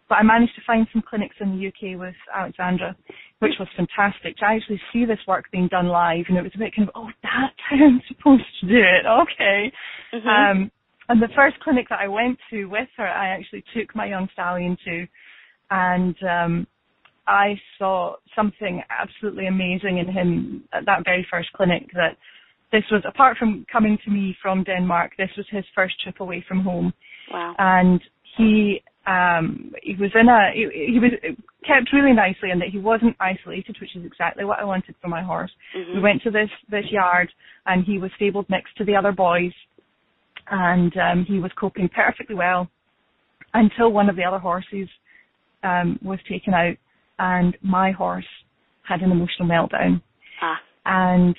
but 0.07 0.15
I 0.15 0.23
managed 0.23 0.55
to 0.55 0.61
find 0.67 0.85
some 0.93 1.01
clinics 1.07 1.35
in 1.39 1.57
the 1.57 1.67
UK 1.67 1.99
with 1.99 2.15
Alexandra, 2.33 2.95
which 3.39 3.53
was 3.59 3.67
fantastic. 3.75 4.37
To 4.37 4.45
actually 4.45 4.79
see 4.93 5.05
this 5.05 5.19
work 5.27 5.45
being 5.51 5.67
done 5.67 5.87
live, 5.87 6.25
and 6.29 6.37
it 6.37 6.43
was 6.43 6.51
a 6.53 6.59
bit 6.59 6.75
kind 6.75 6.87
of, 6.87 6.93
oh, 6.95 7.09
that's 7.23 7.55
how 7.69 7.75
I'm 7.75 8.01
supposed 8.07 8.43
to 8.61 8.67
do 8.67 8.77
it. 8.77 9.05
Okay. 9.05 9.71
Mm-hmm. 10.13 10.27
Um, 10.27 10.71
and 11.09 11.21
the 11.21 11.29
first 11.35 11.59
clinic 11.59 11.87
that 11.89 11.99
I 11.99 12.07
went 12.07 12.37
to 12.51 12.65
with 12.65 12.87
her, 12.97 13.07
I 13.07 13.29
actually 13.29 13.63
took 13.75 13.95
my 13.95 14.05
young 14.05 14.27
stallion 14.33 14.77
to, 14.85 15.07
and 15.71 16.15
um, 16.23 16.67
I 17.27 17.55
saw 17.77 18.15
something 18.35 18.81
absolutely 18.89 19.47
amazing 19.47 19.97
in 19.97 20.11
him 20.11 20.63
at 20.73 20.85
that 20.85 21.03
very 21.03 21.25
first 21.29 21.51
clinic 21.53 21.89
that 21.93 22.17
this 22.75 22.83
was 22.91 23.03
apart 23.07 23.37
from 23.37 23.65
coming 23.71 23.97
to 24.03 24.11
me 24.11 24.35
from 24.41 24.63
Denmark, 24.63 25.13
this 25.17 25.29
was 25.37 25.45
his 25.49 25.63
first 25.73 25.95
trip 26.01 26.19
away 26.19 26.43
from 26.47 26.59
home. 26.59 26.93
Wow. 27.31 27.55
And 27.57 28.01
he 28.37 28.81
um 29.07 29.71
he 29.81 29.95
was 29.95 30.11
in 30.13 30.27
a 30.27 30.51
he, 30.53 30.91
he 30.93 30.99
was 30.99 31.11
kept 31.65 31.93
really 31.93 32.13
nicely 32.13 32.51
in 32.51 32.59
that 32.59 32.69
he 32.69 32.79
wasn't 32.79 33.15
isolated, 33.19 33.77
which 33.79 33.95
is 33.95 34.05
exactly 34.05 34.43
what 34.43 34.59
I 34.59 34.65
wanted 34.65 34.95
for 35.01 35.07
my 35.07 35.23
horse. 35.23 35.51
Mm-hmm. 35.75 35.95
We 35.95 36.01
went 36.01 36.21
to 36.23 36.31
this 36.31 36.49
this 36.69 36.85
yard 36.91 37.29
and 37.65 37.85
he 37.85 37.97
was 37.97 38.11
stabled 38.17 38.47
next 38.49 38.75
to 38.77 38.83
the 38.83 38.95
other 38.95 39.13
boys 39.13 39.53
and 40.51 40.91
um 40.97 41.25
he 41.25 41.39
was 41.39 41.51
coping 41.57 41.89
perfectly 41.89 42.35
well 42.35 42.69
until 43.53 43.91
one 43.91 44.09
of 44.09 44.17
the 44.17 44.23
other 44.23 44.39
horses 44.39 44.89
um 45.63 45.97
was 46.03 46.19
taken 46.29 46.53
out 46.53 46.75
and 47.19 47.55
my 47.61 47.91
horse 47.91 48.31
had 48.83 49.01
an 49.01 49.11
emotional 49.11 49.47
meltdown. 49.47 50.01
Ah. 50.41 50.59
And 50.85 51.35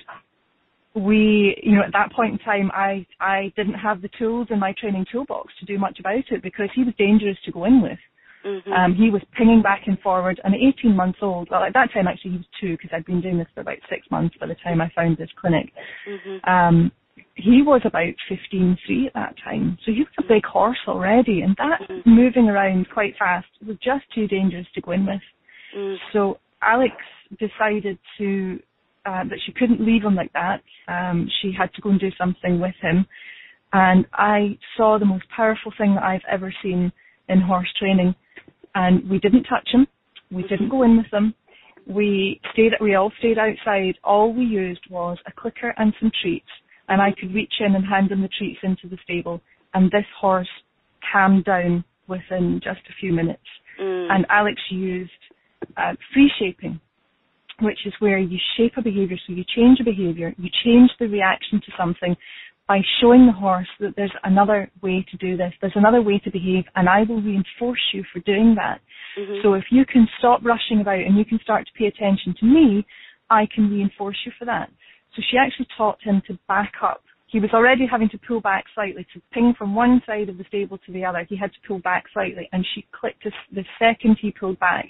we, 0.97 1.55
you 1.63 1.75
know, 1.75 1.83
at 1.83 1.93
that 1.93 2.11
point 2.11 2.33
in 2.33 2.39
time, 2.39 2.71
I 2.73 3.05
I 3.19 3.53
didn't 3.55 3.75
have 3.75 4.01
the 4.01 4.09
tools 4.17 4.47
in 4.49 4.59
my 4.59 4.73
training 4.79 5.05
toolbox 5.11 5.53
to 5.59 5.65
do 5.65 5.77
much 5.77 5.99
about 5.99 6.23
it 6.29 6.41
because 6.41 6.69
he 6.75 6.83
was 6.83 6.93
dangerous 6.97 7.37
to 7.45 7.51
go 7.51 7.65
in 7.65 7.81
with. 7.81 7.99
Mm-hmm. 8.45 8.71
Um, 8.71 8.95
he 8.95 9.09
was 9.09 9.21
pinging 9.37 9.61
back 9.61 9.83
and 9.87 9.99
forward, 9.99 10.39
and 10.43 10.53
18 10.55 10.95
months 10.95 11.19
old. 11.21 11.49
Well, 11.51 11.63
at 11.63 11.73
that 11.73 11.91
time, 11.93 12.07
actually, 12.07 12.31
he 12.31 12.37
was 12.37 12.45
two 12.61 12.77
because 12.77 12.91
I'd 12.93 13.05
been 13.05 13.21
doing 13.21 13.37
this 13.37 13.47
for 13.53 13.61
about 13.61 13.77
six 13.89 14.09
months 14.09 14.35
by 14.39 14.47
the 14.47 14.55
time 14.63 14.81
I 14.81 14.91
found 14.95 15.17
this 15.17 15.29
clinic. 15.39 15.71
Mm-hmm. 16.07 16.49
Um, 16.49 16.91
he 17.35 17.61
was 17.61 17.81
about 17.83 18.13
15 18.29 18.77
3 18.85 19.07
at 19.07 19.13
that 19.13 19.35
time, 19.43 19.77
so 19.85 19.91
he 19.91 19.99
was 19.99 20.07
a 20.19 20.27
big 20.27 20.45
horse 20.45 20.77
already, 20.87 21.41
and 21.41 21.55
that 21.57 21.81
mm-hmm. 21.89 22.09
moving 22.09 22.49
around 22.49 22.87
quite 22.93 23.15
fast 23.17 23.47
was 23.65 23.77
just 23.83 24.05
too 24.13 24.27
dangerous 24.27 24.67
to 24.75 24.81
go 24.81 24.91
in 24.91 25.05
with. 25.05 25.21
Mm. 25.75 25.97
So 26.13 26.39
Alex 26.61 26.95
decided 27.37 27.99
to 28.17 28.59
uh, 29.07 29.23
that 29.23 29.39
she 29.45 29.53
couldn't 29.53 29.79
leave 29.79 30.03
him 30.03 30.15
like 30.15 30.33
that. 30.33 30.61
Um, 30.87 31.27
she 31.41 31.51
had 31.57 31.73
to 31.75 31.81
go 31.81 31.89
and 31.89 31.99
do 31.99 32.11
something 32.17 32.59
with 32.59 32.75
him, 32.81 33.05
and 33.73 34.05
I 34.13 34.57
saw 34.75 34.99
the 34.99 35.05
most 35.05 35.25
powerful 35.35 35.71
thing 35.77 35.95
that 35.95 36.03
I've 36.03 36.27
ever 36.29 36.53
seen 36.61 36.91
in 37.29 37.41
horse 37.41 37.71
training 37.79 38.13
and 38.77 39.09
we 39.09 39.19
didn't 39.19 39.43
touch 39.43 39.67
him. 39.71 39.87
We 40.31 40.43
didn't 40.43 40.69
go 40.69 40.83
in 40.83 40.97
with 40.97 41.09
them. 41.11 41.33
We 41.87 42.39
stayed. 42.53 42.73
We 42.79 42.95
all 42.95 43.11
stayed 43.19 43.37
outside. 43.37 43.95
All 44.03 44.33
we 44.33 44.43
used 44.43 44.81
was 44.89 45.17
a 45.25 45.31
clicker 45.31 45.73
and 45.77 45.93
some 45.99 46.11
treats, 46.21 46.49
and 46.89 47.01
I 47.01 47.09
could 47.19 47.33
reach 47.33 47.53
in 47.59 47.75
and 47.75 47.85
hand 47.85 48.11
him 48.11 48.21
the 48.21 48.29
treats 48.37 48.59
into 48.61 48.87
the 48.87 48.97
stable. 49.03 49.41
And 49.73 49.89
this 49.89 50.05
horse 50.19 50.49
calmed 51.11 51.45
down 51.45 51.83
within 52.07 52.59
just 52.63 52.81
a 52.89 52.93
few 52.99 53.13
minutes. 53.13 53.47
Mm. 53.81 54.11
And 54.11 54.25
Alex 54.29 54.61
used 54.69 55.11
uh, 55.77 55.93
free 56.13 56.29
shaping, 56.39 56.79
which 57.61 57.79
is 57.85 57.93
where 57.99 58.19
you 58.19 58.37
shape 58.55 58.73
a 58.77 58.81
behavior. 58.81 59.17
So 59.25 59.33
you 59.33 59.43
change 59.55 59.79
a 59.79 59.83
behavior, 59.83 60.33
you 60.37 60.49
change 60.63 60.91
the 60.99 61.07
reaction 61.07 61.61
to 61.65 61.71
something, 61.77 62.15
by 62.67 62.81
showing 62.99 63.25
the 63.25 63.31
horse 63.31 63.67
that 63.79 63.93
there's 63.95 64.11
another 64.23 64.69
way 64.81 65.05
to 65.09 65.17
do 65.17 65.37
this, 65.37 65.53
there's 65.61 65.75
another 65.75 66.01
way 66.01 66.19
to 66.19 66.31
behave, 66.31 66.65
and 66.75 66.89
I 66.89 67.03
will 67.07 67.21
reinforce 67.21 67.79
you 67.93 68.03
for 68.11 68.19
doing 68.19 68.55
that. 68.55 68.81
Mm-hmm. 69.17 69.39
So 69.41 69.53
if 69.53 69.63
you 69.71 69.85
can 69.85 70.05
stop 70.19 70.43
rushing 70.43 70.81
about 70.81 70.99
and 70.99 71.17
you 71.17 71.23
can 71.23 71.39
start 71.41 71.65
to 71.65 71.71
pay 71.77 71.85
attention 71.85 72.35
to 72.41 72.45
me, 72.45 72.85
I 73.29 73.47
can 73.53 73.69
reinforce 73.69 74.17
you 74.25 74.33
for 74.37 74.45
that. 74.45 74.69
So 75.15 75.21
she 75.31 75.37
actually 75.37 75.67
taught 75.77 75.97
him 76.03 76.21
to 76.27 76.37
back 76.47 76.73
up. 76.83 77.03
He 77.27 77.39
was 77.39 77.49
already 77.53 77.85
having 77.89 78.09
to 78.09 78.19
pull 78.25 78.41
back 78.41 78.65
slightly 78.73 79.05
to 79.13 79.21
ping 79.33 79.53
from 79.57 79.73
one 79.75 80.01
side 80.05 80.29
of 80.29 80.37
the 80.37 80.45
stable 80.47 80.77
to 80.85 80.91
the 80.93 81.03
other. 81.03 81.25
He 81.27 81.37
had 81.37 81.51
to 81.51 81.67
pull 81.67 81.79
back 81.79 82.05
slightly, 82.13 82.49
and 82.51 82.65
she 82.73 82.85
clicked 82.97 83.23
the 83.23 83.65
second 83.79 84.17
he 84.21 84.31
pulled 84.31 84.59
back, 84.59 84.85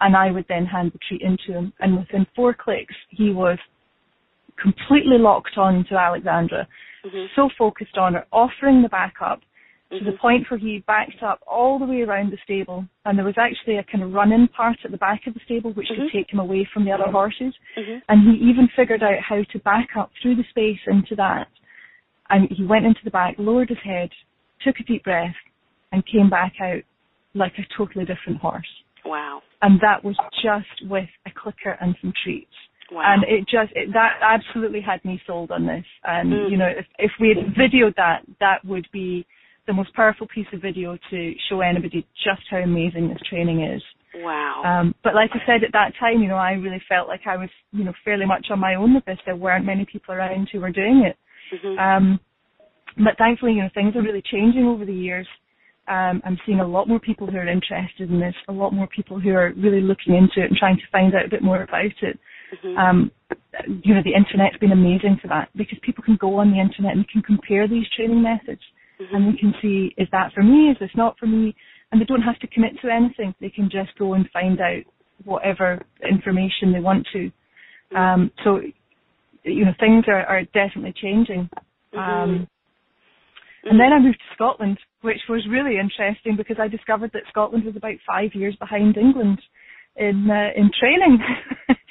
and 0.00 0.16
I 0.16 0.30
would 0.30 0.46
then 0.48 0.66
hand 0.66 0.92
the 0.92 0.98
treat 1.08 1.22
into 1.22 1.58
him. 1.58 1.72
And 1.80 1.98
within 1.98 2.26
four 2.34 2.54
clicks, 2.54 2.94
he 3.10 3.30
was 3.30 3.58
completely 4.60 5.18
locked 5.18 5.56
on 5.56 5.84
to 5.88 5.96
Alexandra 5.96 6.66
mm-hmm. 7.04 7.26
so 7.34 7.48
focused 7.58 7.96
on 7.96 8.14
her, 8.14 8.26
offering 8.32 8.82
the 8.82 8.88
backup 8.88 9.40
mm-hmm. 9.40 9.98
to 9.98 10.04
the 10.04 10.10
mm-hmm. 10.10 10.20
point 10.20 10.46
where 10.50 10.58
he 10.58 10.84
backed 10.86 11.22
up 11.22 11.40
all 11.46 11.78
the 11.78 11.84
way 11.84 12.02
around 12.02 12.30
the 12.30 12.38
stable. 12.44 12.86
And 13.04 13.18
there 13.18 13.24
was 13.24 13.38
actually 13.38 13.76
a 13.76 13.84
kind 13.84 14.04
of 14.04 14.12
run-in 14.12 14.48
part 14.48 14.78
at 14.84 14.90
the 14.90 14.98
back 14.98 15.22
of 15.26 15.34
the 15.34 15.40
stable 15.44 15.72
which 15.72 15.88
mm-hmm. 15.88 16.02
could 16.02 16.12
take 16.12 16.32
him 16.32 16.40
away 16.40 16.68
from 16.72 16.84
the 16.84 16.92
other 16.92 17.10
horses. 17.10 17.54
Mm-hmm. 17.76 17.98
And 18.08 18.22
he 18.22 18.44
even 18.48 18.68
figured 18.76 19.02
out 19.02 19.18
how 19.26 19.42
to 19.52 19.58
back 19.60 19.88
up 19.98 20.10
through 20.22 20.36
the 20.36 20.44
space 20.50 20.80
into 20.86 21.14
that. 21.16 21.48
And 22.30 22.48
he 22.50 22.64
went 22.64 22.84
into 22.84 23.00
the 23.04 23.10
back, 23.10 23.36
lowered 23.38 23.70
his 23.70 23.78
head, 23.82 24.10
took 24.64 24.76
a 24.80 24.84
deep 24.84 25.04
breath, 25.04 25.34
and 25.92 26.04
came 26.06 26.28
back 26.28 26.54
out 26.60 26.82
like 27.34 27.52
a 27.58 27.62
totally 27.76 28.04
different 28.04 28.40
horse. 28.40 28.66
Wow. 29.04 29.40
And 29.60 29.80
that 29.80 30.04
was 30.04 30.16
just 30.42 30.90
with 30.90 31.08
a 31.26 31.30
clicker 31.34 31.76
and 31.80 31.96
some 32.00 32.12
treats. 32.24 32.52
Wow. 32.90 33.02
And 33.04 33.24
it 33.24 33.40
just 33.40 33.72
it, 33.74 33.92
that 33.92 34.18
absolutely 34.22 34.80
had 34.80 35.04
me 35.04 35.20
sold 35.26 35.50
on 35.50 35.66
this. 35.66 35.84
And 36.04 36.32
mm. 36.32 36.50
you 36.50 36.56
know, 36.56 36.68
if 36.68 36.86
if 36.98 37.10
we 37.20 37.28
had 37.28 37.54
videoed 37.54 37.96
that, 37.96 38.22
that 38.40 38.64
would 38.64 38.86
be 38.92 39.26
the 39.66 39.74
most 39.74 39.92
powerful 39.94 40.26
piece 40.34 40.46
of 40.52 40.62
video 40.62 40.96
to 41.10 41.34
show 41.48 41.60
anybody 41.60 42.06
just 42.24 42.42
how 42.50 42.56
amazing 42.56 43.08
this 43.08 43.18
training 43.28 43.62
is. 43.62 43.82
Wow. 44.14 44.62
Um, 44.64 44.94
but 45.04 45.14
like 45.14 45.30
I 45.34 45.38
said 45.46 45.62
at 45.62 45.72
that 45.72 45.92
time, 46.00 46.22
you 46.22 46.28
know, 46.28 46.36
I 46.36 46.52
really 46.52 46.82
felt 46.88 47.06
like 47.06 47.20
I 47.26 47.36
was, 47.36 47.50
you 47.72 47.84
know, 47.84 47.92
fairly 48.04 48.24
much 48.24 48.46
on 48.50 48.58
my 48.58 48.76
own 48.76 48.94
with 48.94 49.04
this. 49.04 49.18
There 49.26 49.36
weren't 49.36 49.66
many 49.66 49.84
people 49.84 50.14
around 50.14 50.48
who 50.50 50.60
were 50.60 50.72
doing 50.72 51.04
it. 51.06 51.16
Mm-hmm. 51.54 51.78
Um, 51.78 52.20
but 52.96 53.18
thankfully, 53.18 53.52
you 53.52 53.62
know, 53.62 53.68
things 53.74 53.94
are 53.94 54.02
really 54.02 54.22
changing 54.32 54.64
over 54.64 54.86
the 54.86 54.94
years. 54.94 55.28
Um, 55.88 56.20
I'm 56.24 56.38
seeing 56.44 56.60
a 56.60 56.66
lot 56.66 56.86
more 56.86 57.00
people 57.00 57.26
who 57.26 57.38
are 57.38 57.48
interested 57.48 58.10
in 58.10 58.20
this, 58.20 58.34
a 58.48 58.52
lot 58.52 58.72
more 58.72 58.86
people 58.94 59.18
who 59.18 59.30
are 59.30 59.52
really 59.56 59.80
looking 59.80 60.14
into 60.14 60.44
it 60.44 60.50
and 60.50 60.56
trying 60.56 60.76
to 60.76 60.82
find 60.92 61.14
out 61.14 61.24
a 61.24 61.30
bit 61.30 61.42
more 61.42 61.62
about 61.62 61.84
it. 62.02 62.18
Mm-hmm. 62.54 62.76
Um, 62.76 63.10
you 63.82 63.94
know, 63.94 64.02
the 64.04 64.14
internet's 64.14 64.58
been 64.58 64.72
amazing 64.72 65.18
for 65.20 65.28
that 65.28 65.48
because 65.56 65.78
people 65.82 66.04
can 66.04 66.16
go 66.16 66.36
on 66.36 66.50
the 66.50 66.60
internet 66.60 66.92
and 66.92 67.04
they 67.04 67.12
can 67.12 67.22
compare 67.22 67.66
these 67.66 67.86
training 67.96 68.22
methods 68.22 68.60
mm-hmm. 69.00 69.14
and 69.14 69.34
they 69.34 69.38
can 69.38 69.54
see, 69.62 69.94
is 69.96 70.08
that 70.12 70.32
for 70.34 70.42
me? 70.42 70.70
Is 70.70 70.76
this 70.78 70.90
not 70.94 71.18
for 71.18 71.26
me? 71.26 71.54
And 71.90 72.00
they 72.00 72.04
don't 72.04 72.22
have 72.22 72.38
to 72.40 72.46
commit 72.48 72.72
to 72.82 72.90
anything. 72.90 73.34
They 73.40 73.50
can 73.50 73.70
just 73.70 73.96
go 73.98 74.12
and 74.14 74.28
find 74.30 74.60
out 74.60 74.82
whatever 75.24 75.80
information 76.08 76.72
they 76.72 76.80
want 76.80 77.06
to. 77.12 77.30
Mm-hmm. 77.92 77.96
Um, 77.96 78.30
so, 78.44 78.60
you 79.44 79.64
know, 79.64 79.72
things 79.80 80.04
are, 80.08 80.24
are 80.26 80.42
definitely 80.52 80.94
changing. 81.00 81.48
Mm-hmm. 81.94 82.44
Um, 83.64 83.70
and 83.72 83.80
then 83.80 83.92
I 83.92 83.98
moved 83.98 84.18
to 84.18 84.34
Scotland, 84.34 84.78
which 85.02 85.20
was 85.28 85.46
really 85.50 85.78
interesting 85.78 86.36
because 86.36 86.56
I 86.60 86.68
discovered 86.68 87.10
that 87.12 87.28
Scotland 87.30 87.64
was 87.64 87.76
about 87.76 87.96
five 88.06 88.30
years 88.34 88.56
behind 88.56 88.96
England 88.96 89.40
in 89.96 90.28
uh, 90.30 90.50
in 90.56 90.70
training. 90.78 91.18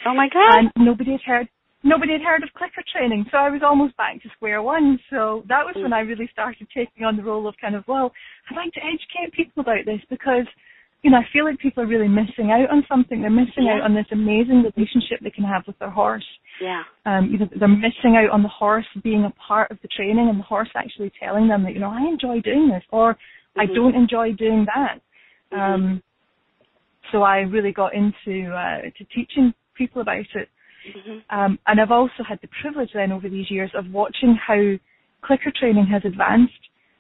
Oh 0.06 0.14
my 0.14 0.30
god! 0.34 0.72
and 0.76 0.86
nobody 0.86 1.12
had 1.12 1.22
heard 1.26 1.48
nobody 1.84 2.14
had 2.14 2.22
heard 2.22 2.44
of 2.44 2.50
clicker 2.56 2.84
training, 2.92 3.26
so 3.32 3.38
I 3.38 3.50
was 3.50 3.62
almost 3.64 3.98
back 3.98 4.22
to 4.24 4.30
square 4.36 4.62
one. 4.62 5.00
So 5.10 5.44
that 5.48 5.66
was 5.66 5.76
mm. 5.78 5.84
when 5.84 5.94
I 5.94 6.02
really 6.02 6.30
started 6.32 6.68
taking 6.74 7.06
on 7.06 7.18
the 7.18 7.24
role 7.24 7.48
of 7.48 7.56
kind 7.60 7.76
of 7.76 7.84
well, 7.88 8.12
I'd 8.50 8.56
like 8.56 8.74
to 8.74 8.82
educate 8.84 9.36
people 9.36 9.62
about 9.62 9.86
this 9.86 10.02
because 10.10 10.48
you 11.04 11.12
know 11.12 11.18
I 11.18 11.26
feel 11.32 11.46
like 11.46 11.60
people 11.60 11.84
are 11.84 11.88
really 11.88 12.08
missing 12.08 12.52
out 12.52 12.70
on 12.70 12.84
something. 12.90 13.22
They're 13.22 13.30
missing 13.30 13.66
yeah. 13.66 13.76
out 13.76 13.82
on 13.82 13.94
this 13.94 14.06
amazing 14.12 14.64
relationship 14.64 15.20
they 15.22 15.30
can 15.30 15.44
have 15.44 15.64
with 15.68 15.78
their 15.80 15.90
horse. 15.90 16.26
Yeah. 16.62 16.84
Um, 17.06 17.30
you 17.32 17.38
know, 17.38 17.50
they're 17.58 17.68
missing 17.68 18.18
out 18.18 18.32
on 18.32 18.44
the 18.44 18.50
horse 18.50 18.86
being 19.04 19.26
a 19.26 19.34
part 19.48 19.72
of 19.72 19.78
the 19.82 19.88
training 19.90 20.30
and 20.30 20.40
the 20.40 20.44
horse 20.44 20.70
actually 20.76 21.12
telling 21.20 21.48
them 21.48 21.64
that 21.64 21.74
you 21.74 21.80
know 21.80 21.92
I 21.92 22.02
enjoy 22.02 22.42
doing 22.42 22.70
this 22.70 22.84
or 22.92 23.14
mm-hmm. 23.14 23.62
I 23.62 23.66
don't 23.68 23.96
enjoy 23.96 24.34
doing 24.34 24.66
that. 24.74 25.00
Mm-hmm. 25.54 25.60
Um, 25.60 26.04
so 27.12 27.22
I 27.24 27.38
really 27.40 27.72
got 27.72 27.94
into 27.94 28.52
uh, 28.52 28.82
to 28.82 29.04
teaching 29.16 29.54
people 29.76 30.02
about 30.02 30.18
it. 30.18 30.50
Mm-hmm. 30.88 31.38
Um, 31.38 31.60
and 31.68 31.80
I've 31.80 31.92
also 31.92 32.24
had 32.28 32.40
the 32.42 32.50
privilege 32.62 32.90
then 32.94 33.12
over 33.12 33.30
these 33.30 33.50
years 33.52 33.72
of 33.76 33.86
watching 33.92 34.38
how 34.46 34.76
clicker 35.22 35.52
training 35.58 35.88
has 35.92 36.02
advanced. 36.06 36.54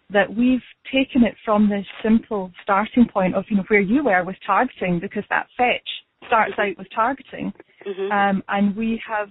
That 0.09 0.33
we've 0.33 0.63
taken 0.85 1.23
it 1.23 1.35
from 1.43 1.69
this 1.69 1.85
simple 2.01 2.51
starting 2.63 3.07
point 3.11 3.35
of 3.35 3.43
you 3.49 3.57
know 3.57 3.63
where 3.67 3.81
you 3.81 4.03
were 4.05 4.23
with 4.23 4.37
targeting 4.45 4.99
because 4.99 5.23
that 5.29 5.47
fetch 5.57 5.87
starts 6.27 6.53
mm-hmm. 6.53 6.61
out 6.61 6.77
with 6.77 6.87
targeting, 6.95 7.51
mm-hmm. 7.85 8.11
um, 8.11 8.43
and 8.47 8.75
we 8.75 9.01
have 9.07 9.29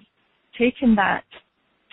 taken 0.57 0.95
that 0.95 1.23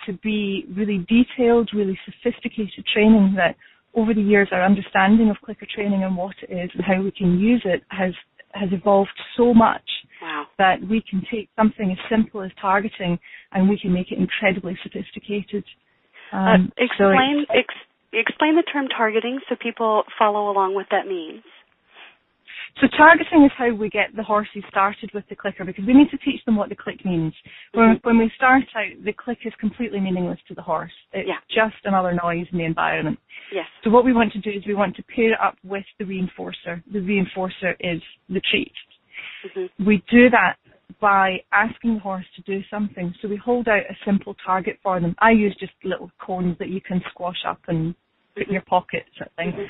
to 0.05 0.13
be 0.23 0.65
really 0.75 1.05
detailed, 1.09 1.69
really 1.73 1.97
sophisticated 2.05 2.85
training 2.93 3.33
that 3.35 3.55
over 3.95 4.13
the 4.13 4.21
years 4.21 4.49
our 4.51 4.63
understanding 4.63 5.29
of 5.29 5.37
clicker 5.43 5.67
training 5.73 6.03
and 6.03 6.15
what 6.15 6.35
it 6.47 6.53
is 6.53 6.69
and 6.73 6.83
how 6.83 7.01
we 7.01 7.11
can 7.11 7.39
use 7.39 7.61
it 7.65 7.81
has 7.89 8.13
has 8.53 8.69
evolved 8.71 9.09
so 9.35 9.53
much 9.53 9.83
wow. 10.21 10.45
that 10.57 10.77
we 10.89 11.03
can 11.09 11.21
take 11.31 11.49
something 11.57 11.91
as 11.91 11.97
simple 12.09 12.41
as 12.41 12.51
targeting 12.59 13.19
and 13.51 13.69
we 13.69 13.77
can 13.77 13.91
make 13.91 14.11
it 14.11 14.17
incredibly 14.17 14.77
sophisticated. 14.81 15.63
Uh, 16.31 16.37
um, 16.37 16.71
uh, 16.79 16.83
explain 16.83 17.45
so 17.47 17.53
ex- 17.53 17.85
explain 18.19 18.55
the 18.55 18.63
term 18.63 18.87
targeting 18.87 19.39
so 19.49 19.55
people 19.55 20.03
follow 20.17 20.49
along 20.51 20.73
what 20.73 20.87
that 20.91 21.07
means. 21.07 21.43
So 22.81 22.87
targeting 22.97 23.45
is 23.45 23.51
how 23.57 23.73
we 23.73 23.89
get 23.89 24.13
the 24.15 24.23
horses 24.23 24.63
started 24.69 25.09
with 25.13 25.23
the 25.29 25.35
clicker 25.35 25.63
because 25.63 25.85
we 25.85 25.93
need 25.93 26.09
to 26.09 26.17
teach 26.17 26.43
them 26.45 26.57
what 26.57 26.67
the 26.67 26.75
click 26.75 27.05
means. 27.05 27.33
Mm-hmm. 27.73 27.79
When, 27.79 27.99
when 28.03 28.17
we 28.17 28.31
start 28.35 28.63
out, 28.75 29.03
the 29.03 29.13
click 29.13 29.39
is 29.45 29.53
completely 29.59 30.01
meaningless 30.01 30.39
to 30.49 30.53
the 30.53 30.61
horse. 30.61 30.91
It's 31.13 31.27
yeah. 31.27 31.39
just 31.47 31.77
another 31.85 32.11
noise 32.11 32.47
in 32.51 32.57
the 32.57 32.65
environment. 32.65 33.17
Yes. 33.53 33.65
So 33.83 33.89
what 33.89 34.03
we 34.03 34.11
want 34.11 34.33
to 34.33 34.39
do 34.39 34.49
is 34.49 34.65
we 34.67 34.75
want 34.75 34.95
to 34.97 35.03
pair 35.03 35.31
it 35.31 35.39
up 35.41 35.55
with 35.63 35.85
the 35.99 36.05
reinforcer. 36.05 36.83
The 36.91 36.99
reinforcer 36.99 37.75
is 37.79 38.01
the 38.27 38.41
treat. 38.51 38.73
Mm-hmm. 39.45 39.85
We 39.85 40.03
do 40.11 40.29
that 40.31 40.57
by 40.99 41.37
asking 41.53 41.95
the 41.95 41.99
horse 42.01 42.25
to 42.35 42.41
do 42.41 42.61
something. 42.69 43.13
So 43.21 43.29
we 43.29 43.37
hold 43.37 43.67
out 43.69 43.81
a 43.89 43.95
simple 44.05 44.35
target 44.45 44.79
for 44.83 44.99
them. 44.99 45.15
I 45.19 45.31
use 45.31 45.55
just 45.59 45.73
little 45.83 46.11
cones 46.19 46.57
that 46.59 46.69
you 46.69 46.81
can 46.81 47.01
squash 47.09 47.43
up 47.47 47.59
and 47.67 47.95
put 48.35 48.47
in 48.47 48.53
your 48.53 48.63
pocket 48.63 49.03
sort 49.17 49.29
of 49.29 49.35
thing. 49.35 49.67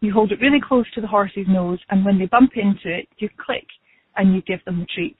You 0.00 0.12
hold 0.12 0.32
it 0.32 0.40
really 0.40 0.60
close 0.60 0.86
to 0.94 1.00
the 1.00 1.06
horse's 1.06 1.46
nose, 1.48 1.78
and 1.90 2.04
when 2.04 2.18
they 2.18 2.26
bump 2.26 2.52
into 2.56 2.96
it, 2.96 3.08
you 3.18 3.28
click 3.44 3.66
and 4.16 4.34
you 4.34 4.42
give 4.42 4.64
them 4.64 4.80
the 4.80 4.86
treat. 4.94 5.16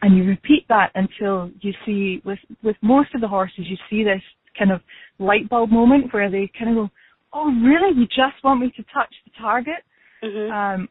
And 0.00 0.16
you 0.16 0.24
repeat 0.24 0.64
that 0.68 0.92
until 0.94 1.50
you 1.60 1.72
see, 1.84 2.22
with, 2.24 2.38
with 2.62 2.76
most 2.82 3.14
of 3.14 3.20
the 3.20 3.28
horses, 3.28 3.66
you 3.68 3.76
see 3.90 4.04
this 4.04 4.22
kind 4.58 4.70
of 4.70 4.80
light 5.18 5.48
bulb 5.48 5.70
moment 5.70 6.12
where 6.12 6.30
they 6.30 6.50
kind 6.58 6.70
of 6.70 6.76
go, 6.76 6.90
oh 7.32 7.46
really, 7.46 7.98
you 7.98 8.06
just 8.06 8.42
want 8.44 8.60
me 8.60 8.72
to 8.76 8.82
touch 8.94 9.12
the 9.24 9.32
target? 9.40 9.84
Mm-hmm. 10.22 10.52
Um, 10.52 10.88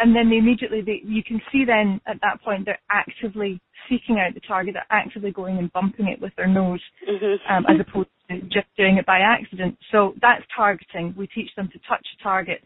and 0.00 0.14
then 0.14 0.30
they 0.30 0.36
immediately 0.36 0.80
they, 0.80 1.02
you 1.04 1.22
can 1.22 1.40
see 1.50 1.64
then 1.64 2.00
at 2.06 2.20
that 2.22 2.42
point 2.42 2.64
they're 2.64 2.78
actively 2.90 3.60
seeking 3.88 4.18
out 4.18 4.34
the 4.34 4.40
target, 4.40 4.74
they're 4.74 4.86
actively 4.90 5.30
going 5.30 5.58
and 5.58 5.72
bumping 5.72 6.08
it 6.08 6.20
with 6.20 6.32
their 6.36 6.46
nose, 6.46 6.80
mm-hmm. 7.08 7.52
um, 7.52 7.64
as 7.68 7.76
opposed 7.80 8.08
to 8.30 8.40
just 8.42 8.66
doing 8.76 8.96
it 8.96 9.06
by 9.06 9.18
accident. 9.18 9.76
So 9.90 10.14
that's 10.22 10.42
targeting. 10.54 11.14
We 11.16 11.26
teach 11.26 11.50
them 11.56 11.68
to 11.72 11.78
touch 11.88 12.06
a 12.18 12.22
target, 12.22 12.62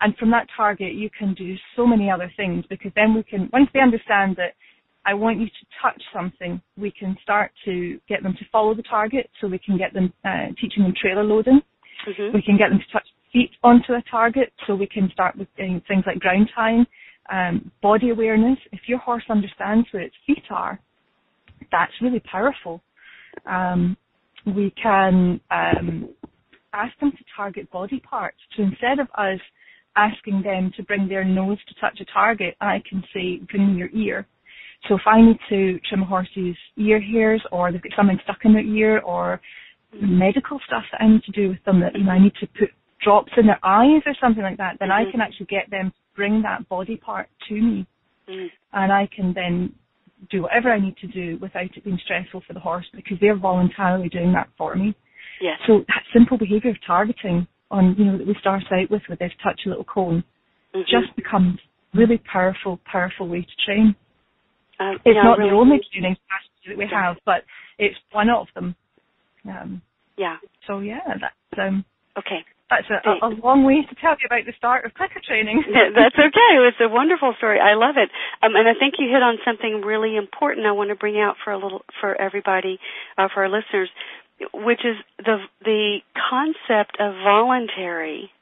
and 0.00 0.16
from 0.16 0.30
that 0.32 0.48
target 0.56 0.94
you 0.94 1.10
can 1.16 1.34
do 1.34 1.54
so 1.76 1.86
many 1.86 2.10
other 2.10 2.32
things 2.36 2.64
because 2.68 2.92
then 2.96 3.14
we 3.14 3.22
can 3.22 3.48
once 3.52 3.68
they 3.72 3.80
understand 3.80 4.36
that 4.36 4.54
I 5.06 5.14
want 5.14 5.38
you 5.38 5.46
to 5.46 5.66
touch 5.82 6.02
something, 6.14 6.60
we 6.78 6.90
can 6.90 7.16
start 7.22 7.52
to 7.66 8.00
get 8.08 8.22
them 8.22 8.34
to 8.38 8.44
follow 8.50 8.74
the 8.74 8.82
target, 8.82 9.30
so 9.40 9.46
we 9.46 9.58
can 9.58 9.76
get 9.76 9.92
them 9.92 10.12
uh, 10.24 10.46
teaching 10.60 10.82
them 10.82 10.94
trailer 10.98 11.24
loading. 11.24 11.60
Mm-hmm. 12.08 12.34
We 12.34 12.42
can 12.42 12.56
get 12.56 12.70
them 12.70 12.78
to 12.78 12.92
touch 12.92 13.06
feet 13.34 13.50
onto 13.62 13.92
a 13.92 14.02
target, 14.10 14.52
so 14.66 14.74
we 14.74 14.86
can 14.86 15.10
start 15.12 15.36
with 15.36 15.48
things 15.56 15.82
like 16.06 16.20
ground 16.20 16.48
tying, 16.54 16.86
um, 17.30 17.70
body 17.82 18.10
awareness. 18.10 18.58
If 18.72 18.80
your 18.86 18.98
horse 18.98 19.24
understands 19.28 19.86
where 19.90 20.04
its 20.04 20.14
feet 20.26 20.44
are, 20.50 20.80
that's 21.70 21.92
really 22.00 22.20
powerful. 22.20 22.80
Um, 23.44 23.96
we 24.46 24.72
can 24.80 25.40
um, 25.50 26.08
ask 26.72 26.98
them 27.00 27.10
to 27.10 27.24
target 27.36 27.70
body 27.70 28.00
parts. 28.00 28.38
So 28.56 28.62
instead 28.62 29.00
of 29.00 29.08
us 29.18 29.40
asking 29.96 30.42
them 30.42 30.72
to 30.76 30.82
bring 30.84 31.08
their 31.08 31.24
nose 31.24 31.58
to 31.68 31.74
touch 31.80 32.00
a 32.00 32.04
target, 32.12 32.56
I 32.60 32.82
can 32.88 33.02
say, 33.12 33.40
bring 33.50 33.74
your 33.74 33.90
ear. 33.90 34.26
So 34.88 34.94
if 34.96 35.02
I 35.06 35.20
need 35.20 35.38
to 35.48 35.80
trim 35.88 36.02
a 36.02 36.06
horse's 36.06 36.56
ear 36.76 37.00
hairs 37.00 37.42
or 37.50 37.72
they've 37.72 37.82
got 37.82 37.92
something 37.96 38.18
stuck 38.24 38.38
in 38.44 38.52
their 38.52 38.62
ear 38.62 39.00
or 39.00 39.40
medical 40.00 40.60
stuff 40.66 40.82
that 40.92 41.00
I 41.00 41.08
need 41.08 41.22
to 41.24 41.32
do 41.32 41.48
with 41.48 41.64
them 41.64 41.80
that 41.80 41.94
you 41.94 42.04
know 42.04 42.10
I 42.10 42.18
need 42.18 42.34
to 42.40 42.46
put 42.58 42.70
drops 43.04 43.32
in 43.36 43.46
their 43.46 43.60
eyes 43.62 44.02
or 44.06 44.14
something 44.20 44.42
like 44.42 44.56
that, 44.56 44.76
then 44.80 44.88
mm-hmm. 44.88 45.08
I 45.08 45.10
can 45.10 45.20
actually 45.20 45.46
get 45.46 45.70
them 45.70 45.90
to 45.90 45.96
bring 46.16 46.42
that 46.42 46.68
body 46.68 46.96
part 46.96 47.28
to 47.48 47.54
me. 47.54 47.86
Mm-hmm. 48.28 48.46
And 48.72 48.92
I 48.92 49.08
can 49.14 49.32
then 49.34 49.74
do 50.30 50.42
whatever 50.42 50.72
I 50.72 50.80
need 50.80 50.96
to 50.98 51.06
do 51.06 51.38
without 51.40 51.76
it 51.76 51.84
being 51.84 51.98
stressful 52.04 52.42
for 52.46 52.54
the 52.54 52.60
horse 52.60 52.86
because 52.94 53.18
they're 53.20 53.38
voluntarily 53.38 54.08
doing 54.08 54.32
that 54.32 54.48
for 54.56 54.74
me. 54.74 54.94
Yeah. 55.40 55.56
So 55.66 55.84
that 55.88 56.02
simple 56.12 56.38
behaviour 56.38 56.70
of 56.70 56.76
targeting 56.86 57.46
on, 57.70 57.94
you 57.98 58.04
know, 58.06 58.18
that 58.18 58.26
we 58.26 58.34
start 58.40 58.62
out 58.72 58.90
with 58.90 59.02
with 59.08 59.18
this 59.18 59.32
touch 59.42 59.60
a 59.66 59.68
little 59.68 59.84
cone 59.84 60.24
mm-hmm. 60.74 60.82
just 60.82 61.14
becomes 61.16 61.58
really 61.92 62.20
powerful, 62.30 62.80
powerful 62.90 63.28
way 63.28 63.42
to 63.42 63.64
train. 63.64 63.94
Um, 64.80 64.96
it's 65.04 65.14
yeah, 65.14 65.22
not 65.22 65.38
really 65.38 65.50
the 65.50 65.56
only 65.56 65.80
training 65.92 66.16
strategy 66.24 66.68
that 66.68 66.78
we 66.78 66.88
have, 66.90 67.16
but 67.24 67.42
it's 67.78 67.96
one 68.12 68.30
of 68.30 68.46
them. 68.54 68.74
Um, 69.48 69.82
yeah. 70.16 70.36
So 70.66 70.80
yeah, 70.80 71.00
that's 71.06 71.60
um, 71.60 71.84
okay. 72.18 72.44
That's 72.70 72.88
a, 72.88 73.26
a, 73.26 73.30
long 73.44 73.62
way 73.64 73.84
to 73.84 73.94
tell 74.00 74.16
you 74.16 74.26
about 74.26 74.46
the 74.46 74.56
start 74.56 74.86
of 74.86 74.94
clicker 74.94 75.20
training. 75.20 75.62
that's 75.68 76.16
okay. 76.16 76.50
It 76.56 76.64
was 76.64 76.74
a 76.80 76.88
wonderful 76.88 77.34
story. 77.36 77.60
I 77.60 77.74
love 77.74 77.96
it, 78.00 78.08
um, 78.42 78.56
and 78.56 78.66
I 78.66 78.72
think 78.72 78.94
you 78.98 79.06
hit 79.06 79.22
on 79.22 79.36
something 79.44 79.82
really 79.84 80.16
important. 80.16 80.66
I 80.66 80.72
want 80.72 80.88
to 80.88 80.96
bring 80.96 81.20
out 81.20 81.36
for 81.44 81.52
a 81.52 81.58
little 81.60 81.84
for 82.00 82.16
everybody, 82.16 82.80
uh, 83.18 83.28
for 83.32 83.44
our 83.44 83.50
listeners, 83.50 83.90
which 84.52 84.80
is 84.80 84.96
the 85.18 85.44
the 85.62 86.00
concept 86.16 86.96
of 86.98 87.14
voluntary. 87.22 88.32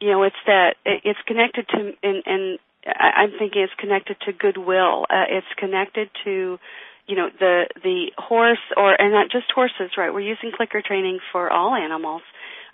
You 0.00 0.12
know, 0.12 0.22
it's 0.24 0.42
that 0.46 0.76
it's 0.84 1.20
connected 1.28 1.68
to 1.68 1.92
and, 2.02 2.22
and 2.24 2.58
I'm 2.86 3.30
thinking 3.38 3.62
it's 3.62 3.72
connected 3.78 4.16
to 4.26 4.32
goodwill. 4.32 5.04
Uh, 5.10 5.28
it's 5.28 5.46
connected 5.58 6.08
to, 6.24 6.58
you 7.06 7.16
know, 7.16 7.28
the 7.38 7.68
the 7.82 8.12
horse 8.16 8.64
or 8.76 9.00
and 9.00 9.12
not 9.12 9.30
just 9.30 9.52
horses, 9.54 9.92
right? 9.98 10.12
We're 10.12 10.20
using 10.20 10.50
clicker 10.56 10.82
training 10.84 11.18
for 11.32 11.50
all 11.50 11.74
animals. 11.74 12.22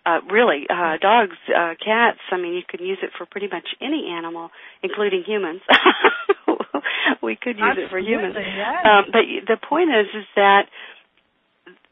Uh, 0.07 0.21
really, 0.31 0.67
uh, 0.71 0.99
dogs, 1.03 1.35
uh, 1.51 1.75
cats. 1.85 2.21
I 2.31 2.37
mean, 2.37 2.55
you 2.55 2.63
can 2.69 2.87
use 2.87 2.99
it 3.03 3.11
for 3.19 3.27
pretty 3.27 3.49
much 3.49 3.67
any 3.83 4.07
animal, 4.17 4.51
including 4.81 5.25
humans. 5.27 5.63
we 7.23 7.35
could 7.35 7.59
use 7.59 7.67
Absolutely, 7.67 7.85
it 7.85 7.91
for 7.91 7.99
humans. 7.99 8.37
Yeah. 8.39 8.83
Um, 8.87 9.05
but 9.11 9.23
the 9.49 9.57
point 9.69 9.91
is, 9.91 10.07
is 10.15 10.27
that 10.37 10.71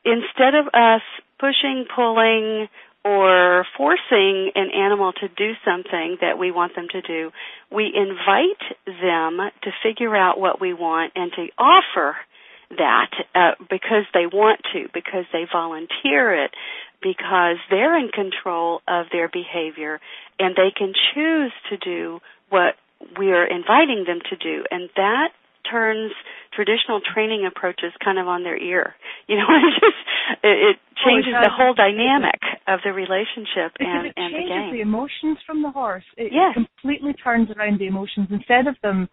instead 0.04 0.54
of 0.54 0.66
us 0.73 1.02
pushing, 1.40 1.87
pulling, 1.92 2.68
or 3.04 3.66
forcing 3.76 4.50
an 4.54 4.71
animal 4.75 5.12
to 5.12 5.28
do 5.28 5.52
something 5.64 6.16
that 6.21 6.38
we 6.38 6.50
want 6.50 6.75
them 6.75 6.87
to 6.90 7.02
do, 7.02 7.30
we 7.71 7.92
invite 7.92 8.62
them 8.87 9.38
to 9.62 9.71
figure 9.83 10.16
out 10.16 10.40
what 10.40 10.61
we 10.61 10.72
want 10.72 11.12
and 11.14 11.31
to 11.33 11.48
offer 11.59 12.16
that 12.70 13.11
uh, 13.35 13.50
because 13.70 14.05
they 14.14 14.27
want 14.27 14.61
to, 14.72 14.88
because 14.94 15.24
they 15.33 15.44
volunteer 15.53 16.44
it, 16.44 16.50
because 17.04 17.60
they're 17.68 17.98
in 17.98 18.08
control 18.08 18.80
of 18.88 19.06
their 19.12 19.28
behavior 19.28 20.00
and 20.38 20.56
they 20.56 20.72
can 20.74 20.94
choose 21.12 21.52
to 21.68 21.76
do 21.76 22.18
what 22.48 22.74
we're 23.18 23.44
inviting 23.44 24.04
them 24.08 24.20
to 24.30 24.36
do. 24.36 24.64
And 24.70 24.88
that 24.96 25.28
turns 25.70 26.12
traditional 26.52 27.00
training 27.00 27.44
approaches 27.46 27.92
kind 28.02 28.18
of 28.18 28.26
on 28.26 28.42
their 28.42 28.56
ear. 28.56 28.94
You 29.26 29.36
know, 29.36 29.48
it 29.48 29.72
just 29.80 30.44
it, 30.44 30.76
it 30.76 30.76
changes 31.00 31.32
oh, 31.32 31.40
it 31.40 31.48
the 31.48 31.50
whole 31.50 31.72
dynamic 31.72 32.40
of 32.68 32.80
the 32.84 32.92
relationship 32.92 33.72
because 33.72 34.04
and, 34.04 34.06
it 34.06 34.12
and 34.16 34.32
changes 34.34 34.52
the 34.52 34.60
game. 34.60 34.72
the 34.72 34.80
emotions 34.82 35.38
from 35.46 35.62
the 35.62 35.70
horse. 35.70 36.04
It, 36.18 36.30
yes. 36.30 36.52
completely 36.52 37.14
turns 37.14 37.48
around 37.56 37.80
the 37.80 37.86
emotions. 37.86 38.28
Instead 38.30 38.66
of 38.66 38.76
them, 38.82 39.08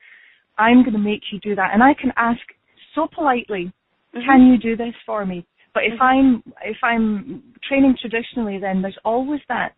I'm 0.57 0.83
going 0.83 0.99
to 0.99 0.99
make 0.99 1.21
you 1.31 1.39
do 1.39 1.55
that, 1.55 1.71
and 1.73 1.81
I 1.81 1.93
can 1.93 2.11
ask 2.17 2.41
so 2.93 3.07
politely, 3.07 3.71
mm-hmm. 4.13 4.19
"Can 4.27 4.47
you 4.51 4.57
do 4.57 4.75
this 4.75 4.93
for 5.05 5.25
me?" 5.25 5.47
But 5.73 5.83
if 5.83 5.93
mm-hmm. 5.93 6.03
I'm 6.03 6.43
if 6.63 6.77
I'm 6.83 7.43
training 7.67 7.95
traditionally, 7.99 8.59
then 8.59 8.81
there's 8.81 8.97
always 9.05 9.41
that 9.47 9.73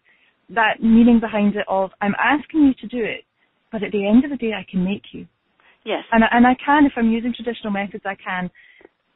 that 0.50 0.82
meaning 0.82 1.20
behind 1.20 1.56
it 1.56 1.66
of 1.68 1.92
I'm 2.02 2.16
asking 2.20 2.62
you 2.64 2.74
to 2.82 2.88
do 2.88 3.04
it, 3.04 3.24
but 3.72 3.84
at 3.84 3.92
the 3.92 4.08
end 4.08 4.24
of 4.24 4.32
the 4.32 4.38
day, 4.38 4.54
I 4.54 4.66
can 4.70 4.84
make 4.84 5.04
you. 5.12 5.28
Yes. 5.86 6.04
And 6.12 6.24
and 6.32 6.48
I 6.48 6.56
can 6.66 6.86
if 6.86 6.94
I'm 6.96 7.12
using 7.12 7.34
traditional 7.34 7.72
methods, 7.72 8.04
I 8.06 8.16
can, 8.16 8.50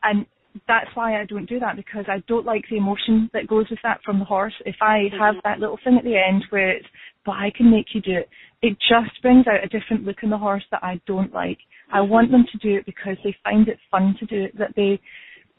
and 0.04 0.26
that's 0.68 0.90
why 0.96 1.20
I 1.20 1.26
don't 1.26 1.48
do 1.48 1.60
that 1.60 1.76
because 1.76 2.06
I 2.08 2.24
don't 2.28 2.46
like 2.46 2.63
the 2.70 2.78
emotion 2.78 3.30
that 3.34 3.48
goes 3.48 3.70
with 3.70 3.80
that 3.84 4.00
from 4.04 4.20
the 4.20 4.26
horse. 4.26 4.54
If 4.66 4.76
I 4.82 5.10
mm-hmm. 5.12 5.20
have 5.20 5.36
that 5.44 5.60
little 5.60 5.80
thing 5.84 5.98
at 5.98 6.04
the 6.04 6.16
end 6.18 6.46
where 6.50 6.72
it's, 6.72 6.86
but 7.26 7.34
I 7.34 7.52
can 7.56 7.70
make 7.70 7.88
you 7.94 8.02
do 8.02 8.18
it, 8.18 8.30
it 8.62 8.78
just 8.90 9.22
brings 9.22 9.46
out 9.48 9.63
a 9.63 9.68
different 9.68 10.06
look 10.06 10.18
in 10.24 10.30
the 10.30 10.38
horse 10.38 10.63
that 10.72 10.84
I 10.84 11.00
don't 11.06 11.34
like. 11.34 11.58
Mm-hmm. 11.58 11.96
I 11.96 12.02
want 12.02 12.32
them 12.32 12.46
to 12.52 12.58
do 12.58 12.78
it 12.78 12.86
because 12.86 13.18
they 13.24 13.36
find 13.44 13.68
it 13.68 13.78
fun 13.92 14.16
to 14.20 14.26
do 14.26 14.46
it, 14.46 14.58
that 14.58 14.74
they 14.76 15.00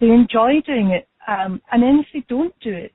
they 0.01 0.09
enjoy 0.09 0.61
doing 0.65 0.91
it. 0.91 1.08
Um, 1.29 1.61
and 1.71 1.83
then 1.83 2.01
if 2.01 2.07
they 2.13 2.25
don't 2.29 2.55
do 2.61 2.73
it, 2.73 2.93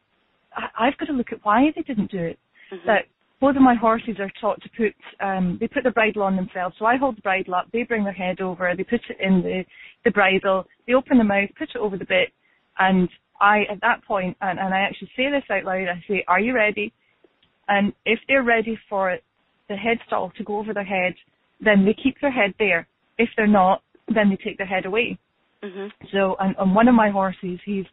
I, 0.55 0.87
I've 0.87 0.97
got 0.97 1.05
to 1.05 1.13
look 1.13 1.31
at 1.31 1.39
why 1.43 1.71
they 1.75 1.83
didn't 1.83 2.11
do 2.11 2.19
it. 2.19 2.39
Mm-hmm. 2.73 2.87
That 2.87 3.05
both 3.39 3.55
of 3.55 3.61
my 3.61 3.75
horses 3.75 4.15
are 4.19 4.31
taught 4.41 4.61
to 4.61 4.69
put 4.75 4.95
um 5.23 5.57
they 5.59 5.67
put 5.67 5.83
the 5.83 5.91
bridle 5.91 6.23
on 6.23 6.35
themselves. 6.35 6.75
So 6.79 6.85
I 6.85 6.97
hold 6.97 7.17
the 7.17 7.21
bridle 7.21 7.55
up, 7.55 7.67
they 7.71 7.83
bring 7.83 8.03
their 8.03 8.13
head 8.13 8.41
over, 8.41 8.73
they 8.75 8.83
put 8.83 9.01
it 9.09 9.17
in 9.19 9.41
the 9.41 9.63
the 10.03 10.11
bridle, 10.11 10.65
they 10.87 10.93
open 10.93 11.17
the 11.17 11.23
mouth, 11.23 11.49
put 11.57 11.69
it 11.69 11.77
over 11.77 11.97
the 11.97 12.05
bit, 12.05 12.29
and 12.79 13.07
I 13.39 13.63
at 13.71 13.81
that 13.81 14.03
point 14.05 14.35
and, 14.41 14.59
and 14.59 14.73
I 14.73 14.79
actually 14.79 15.11
say 15.15 15.29
this 15.29 15.43
out 15.51 15.65
loud, 15.65 15.87
I 15.87 16.03
say, 16.07 16.23
Are 16.27 16.39
you 16.39 16.55
ready? 16.55 16.93
And 17.67 17.93
if 18.05 18.19
they're 18.27 18.43
ready 18.43 18.79
for 18.89 19.17
the 19.69 19.75
headstall 19.75 20.33
to 20.35 20.43
go 20.43 20.57
over 20.57 20.73
their 20.73 20.83
head, 20.83 21.13
then 21.59 21.85
they 21.85 21.93
keep 21.93 22.19
their 22.19 22.31
head 22.31 22.53
there. 22.59 22.87
If 23.17 23.29
they're 23.37 23.47
not, 23.47 23.81
then 24.13 24.29
they 24.29 24.37
take 24.37 24.57
their 24.57 24.67
head 24.67 24.85
away. 24.85 25.17
Mm-hmm. 25.63 25.87
So, 26.11 26.35
and 26.39 26.55
on 26.57 26.73
one 26.73 26.89
of 26.89 26.95
my 26.95 27.09
horses, 27.09 27.59
he's 27.65 27.85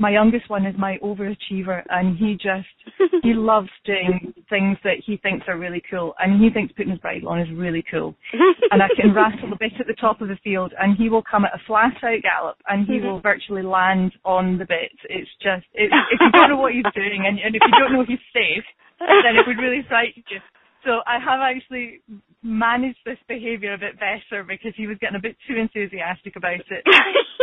my 0.00 0.10
youngest 0.10 0.48
one 0.48 0.64
is 0.64 0.74
my 0.78 0.96
overachiever 1.04 1.82
and 1.90 2.16
he 2.16 2.32
just 2.32 2.66
he 3.22 3.34
loves 3.34 3.68
doing 3.84 4.32
things 4.48 4.78
that 4.82 4.96
he 5.04 5.18
thinks 5.18 5.44
are 5.46 5.58
really 5.58 5.82
cool 5.90 6.14
and 6.18 6.42
he 6.42 6.48
thinks 6.48 6.72
putting 6.72 6.90
his 6.90 6.98
bridle 7.00 7.28
on 7.28 7.38
is 7.38 7.48
really 7.54 7.84
cool. 7.90 8.16
And 8.72 8.82
I 8.82 8.88
can 8.96 9.12
rattle 9.12 9.52
a 9.52 9.58
bit 9.58 9.72
at 9.80 9.86
the 9.86 9.98
top 10.00 10.20
of 10.20 10.28
the 10.28 10.38
field 10.42 10.72
and 10.78 10.96
he 10.96 11.08
will 11.08 11.24
come 11.28 11.44
at 11.44 11.52
a 11.52 11.60
flat 11.66 11.92
out 12.02 12.22
gallop 12.22 12.56
and 12.68 12.86
he 12.86 13.00
will 13.00 13.20
virtually 13.20 13.62
land 13.62 14.12
on 14.24 14.58
the 14.58 14.64
bit. 14.64 14.94
It's 15.10 15.30
just 15.42 15.66
it, 15.74 15.90
if 16.12 16.20
you 16.20 16.30
don't 16.32 16.50
know 16.50 16.56
what 16.56 16.72
he's 16.72 16.86
doing 16.94 17.26
and, 17.26 17.38
and 17.38 17.54
if 17.54 17.60
you 17.60 17.74
don't 17.78 17.92
know 17.92 18.00
if 18.00 18.08
he's 18.08 18.24
safe 18.32 18.64
then 19.00 19.36
it 19.36 19.46
would 19.46 19.58
really 19.58 19.84
frighten 19.86 20.24
you. 20.30 20.38
So 20.84 21.00
I 21.06 21.18
have 21.18 21.40
actually 21.44 22.00
managed 22.42 23.00
this 23.04 23.18
behaviour 23.28 23.74
a 23.74 23.78
bit 23.78 24.00
better 24.00 24.44
because 24.44 24.72
he 24.76 24.86
was 24.86 24.96
getting 24.98 25.16
a 25.16 25.20
bit 25.20 25.36
too 25.46 25.56
enthusiastic 25.56 26.36
about 26.36 26.64
it. 26.70 26.84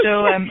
So 0.03 0.25
um 0.25 0.49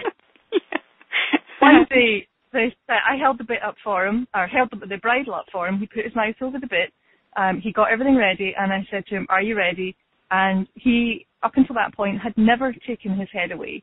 once 1.72 1.88
they, 1.90 2.26
they, 2.52 2.74
I 2.88 3.16
held 3.20 3.38
the 3.38 3.44
bit 3.44 3.62
up 3.62 3.76
for 3.82 4.06
him, 4.06 4.26
or 4.34 4.46
held 4.46 4.70
the, 4.70 4.86
the 4.86 4.98
bridle 4.98 5.34
up 5.34 5.46
for 5.52 5.66
him. 5.68 5.78
He 5.78 5.86
put 5.86 6.04
his 6.04 6.14
mouth 6.14 6.36
over 6.40 6.58
the 6.58 6.66
bit. 6.66 6.92
Um, 7.36 7.60
he 7.62 7.72
got 7.72 7.92
everything 7.92 8.16
ready, 8.16 8.54
and 8.58 8.72
I 8.72 8.86
said 8.90 9.06
to 9.06 9.16
him, 9.16 9.26
"Are 9.28 9.42
you 9.42 9.56
ready?" 9.56 9.94
And 10.30 10.66
he, 10.74 11.26
up 11.42 11.52
until 11.56 11.74
that 11.74 11.94
point, 11.94 12.20
had 12.20 12.34
never 12.36 12.74
taken 12.86 13.18
his 13.18 13.28
head 13.32 13.52
away. 13.52 13.82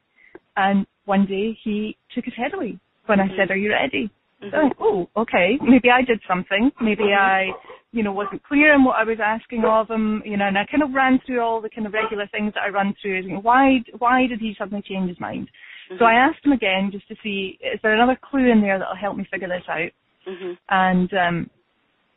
And 0.57 0.85
one 1.05 1.25
day 1.25 1.57
he 1.63 1.95
took 2.13 2.25
his 2.25 2.33
head 2.35 2.53
away 2.53 2.79
when 3.05 3.19
mm-hmm. 3.19 3.33
I 3.33 3.37
said, 3.37 3.51
"Are 3.51 3.57
you 3.57 3.71
ready?" 3.71 4.09
Mm-hmm. 4.43 4.49
So, 4.51 4.75
oh, 4.79 5.21
okay. 5.21 5.57
Maybe 5.61 5.89
I 5.89 6.01
did 6.01 6.19
something. 6.27 6.71
Maybe 6.81 7.03
mm-hmm. 7.03 7.21
I, 7.21 7.51
you 7.91 8.03
know, 8.03 8.11
wasn't 8.11 8.43
clear 8.43 8.73
in 8.73 8.83
what 8.83 8.97
I 8.97 9.03
was 9.03 9.19
asking 9.23 9.63
of 9.65 9.89
him. 9.89 10.21
You 10.25 10.37
know, 10.37 10.47
and 10.47 10.57
I 10.57 10.65
kind 10.65 10.83
of 10.83 10.93
ran 10.93 11.19
through 11.25 11.41
all 11.41 11.61
the 11.61 11.69
kind 11.69 11.87
of 11.87 11.93
regular 11.93 12.27
things 12.27 12.53
that 12.55 12.63
I 12.63 12.69
run 12.69 12.93
through. 13.01 13.21
You 13.21 13.33
know, 13.33 13.41
why, 13.41 13.79
why 13.97 14.27
did 14.27 14.39
he 14.39 14.55
suddenly 14.57 14.83
change 14.87 15.09
his 15.09 15.19
mind? 15.19 15.49
Mm-hmm. 15.93 15.99
So 15.99 16.05
I 16.05 16.13
asked 16.13 16.45
him 16.45 16.51
again 16.51 16.89
just 16.91 17.07
to 17.07 17.15
see 17.23 17.59
is 17.61 17.79
there 17.81 17.93
another 17.93 18.17
clue 18.21 18.51
in 18.51 18.61
there 18.61 18.79
that'll 18.79 18.95
help 18.95 19.17
me 19.17 19.27
figure 19.31 19.47
this 19.47 19.63
out. 19.69 19.91
Mm-hmm. 20.27 20.53
And 20.69 21.13
um, 21.13 21.49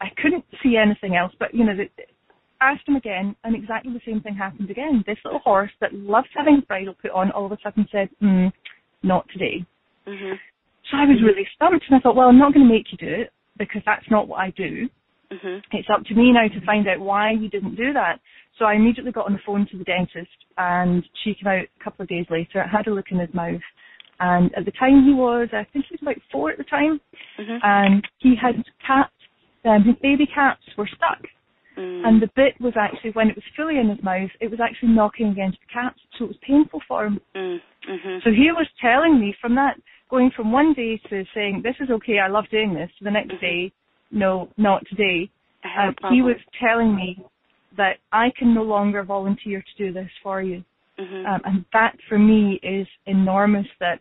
I 0.01 0.07
couldn't 0.23 0.45
see 0.63 0.77
anything 0.77 1.17
else, 1.17 1.33
but 1.39 1.55
you 1.55 1.65
know, 1.65 1.77
the, 1.77 1.89
asked 2.61 2.89
him 2.89 2.97
again, 2.97 3.37
and 3.45 3.55
exactly 3.55 3.93
the 3.93 4.01
same 4.07 4.21
thing 4.21 4.35
happened 4.35 4.71
again. 4.71 5.05
This 5.07 5.19
little 5.25 5.41
horse 5.41 5.71
that 5.81 5.95
loves 5.95 6.29
having 6.35 6.57
his 6.57 6.65
bridle 6.65 6.95
put 7.01 7.11
on 7.11 7.31
all 7.33 7.47
of 7.47 7.53
a 7.53 7.59
sudden 7.63 7.87
said, 7.93 8.09
mm, 8.23 8.51
not 9.03 9.27
today. 9.33 9.65
Mm-hmm. 10.07 10.35
So 10.91 10.97
I 10.97 11.05
was 11.05 11.23
really 11.23 11.47
stumped, 11.55 11.85
and 11.89 11.97
I 11.97 12.01
thought, 12.01 12.17
well, 12.17 12.29
I'm 12.29 12.39
not 12.39 12.55
going 12.55 12.67
to 12.67 12.73
make 12.73 12.93
you 12.93 12.99
do 12.99 13.13
it 13.13 13.33
because 13.59 13.83
that's 13.85 14.09
not 14.11 14.29
what 14.29 14.39
I 14.39 14.51
do. 14.51 14.89
Mm-hmm. 15.33 15.59
It's 15.73 15.89
up 15.93 16.05
to 16.05 16.15
me 16.15 16.33
now 16.33 16.49
to 16.49 16.67
find 16.67 16.87
out 16.89 17.01
why 17.01 17.33
you 17.33 17.49
didn't 17.49 17.77
do 17.77 17.93
that. 17.93 18.21
So 18.59 18.65
I 18.65 18.75
immediately 18.75 19.13
got 19.13 19.27
on 19.27 19.33
the 19.33 19.41
phone 19.45 19.67
to 19.71 19.79
the 19.79 19.85
dentist, 19.85 20.37
and 20.57 21.05
she 21.23 21.35
came 21.35 21.49
out 21.49 21.65
a 21.65 21.85
couple 21.85 22.03
of 22.03 22.09
days 22.09 22.27
later, 22.31 22.63
had 22.63 22.87
a 22.87 22.95
look 22.95 23.07
in 23.11 23.19
his 23.19 23.33
mouth, 23.35 23.61
and 24.19 24.51
at 24.57 24.65
the 24.65 24.73
time 24.73 25.05
he 25.05 25.13
was, 25.13 25.49
I 25.53 25.67
think 25.73 25.87
he 25.89 25.95
was 25.95 26.03
about 26.03 26.23
four 26.33 26.51
at 26.51 26.59
the 26.59 26.65
time, 26.65 27.01
mm-hmm. 27.39 27.59
and 27.63 28.07
he 28.19 28.35
had 28.41 28.65
caps, 28.87 29.13
um, 29.65 29.85
his 29.85 29.97
baby 30.01 30.27
caps 30.33 30.63
were 30.79 30.89
stuck. 30.89 31.21
Mm. 31.77 32.07
And 32.07 32.23
the 32.23 32.31
bit 32.35 32.55
was 32.59 32.73
actually, 32.81 33.11
when 33.11 33.29
it 33.29 33.37
was 33.37 33.45
fully 33.55 33.79
in 33.79 33.91
his 33.91 34.03
mouth, 34.03 34.31
it 34.41 34.51
was 34.51 34.61
actually 34.61 34.95
knocking 34.95 35.29
against 35.29 35.59
the 35.61 35.73
caps, 35.73 36.01
so 36.17 36.25
it 36.25 36.29
was 36.29 36.39
painful 36.41 36.81
for 36.89 37.05
him. 37.05 37.21
Mm. 37.35 37.59
Mm-hmm. 37.91 38.19
So 38.25 38.31
he 38.31 38.51
was 38.53 38.67
telling 38.81 39.21
me 39.21 39.35
from 39.41 39.55
that, 39.57 39.77
going 40.09 40.31
from 40.35 40.53
one 40.53 40.73
day 40.73 40.99
to 41.11 41.25
saying, 41.35 41.61
this 41.63 41.75
is 41.81 41.91
okay, 41.91 42.19
I 42.19 42.29
love 42.29 42.45
doing 42.51 42.73
this, 42.73 42.89
to 42.99 43.05
the 43.05 43.11
next 43.11 43.33
mm-hmm. 43.33 43.45
day, 43.45 43.73
no, 44.11 44.49
not 44.57 44.83
today. 44.89 45.31
Um, 45.65 45.95
he 46.13 46.23
was 46.23 46.37
telling 46.61 46.95
me 46.95 47.19
that 47.77 47.97
I 48.13 48.29
can 48.39 48.55
no 48.55 48.63
longer 48.63 49.03
volunteer 49.03 49.63
to 49.63 49.85
do 49.85 49.93
this 49.93 50.11
for 50.23 50.41
you. 50.43 50.65
Mm-hmm. 50.99 51.27
Um, 51.27 51.41
and 51.45 51.65
that 51.73 51.97
for 52.09 52.19
me 52.19 52.59
is 52.63 52.87
enormous 53.05 53.67
that 53.81 54.01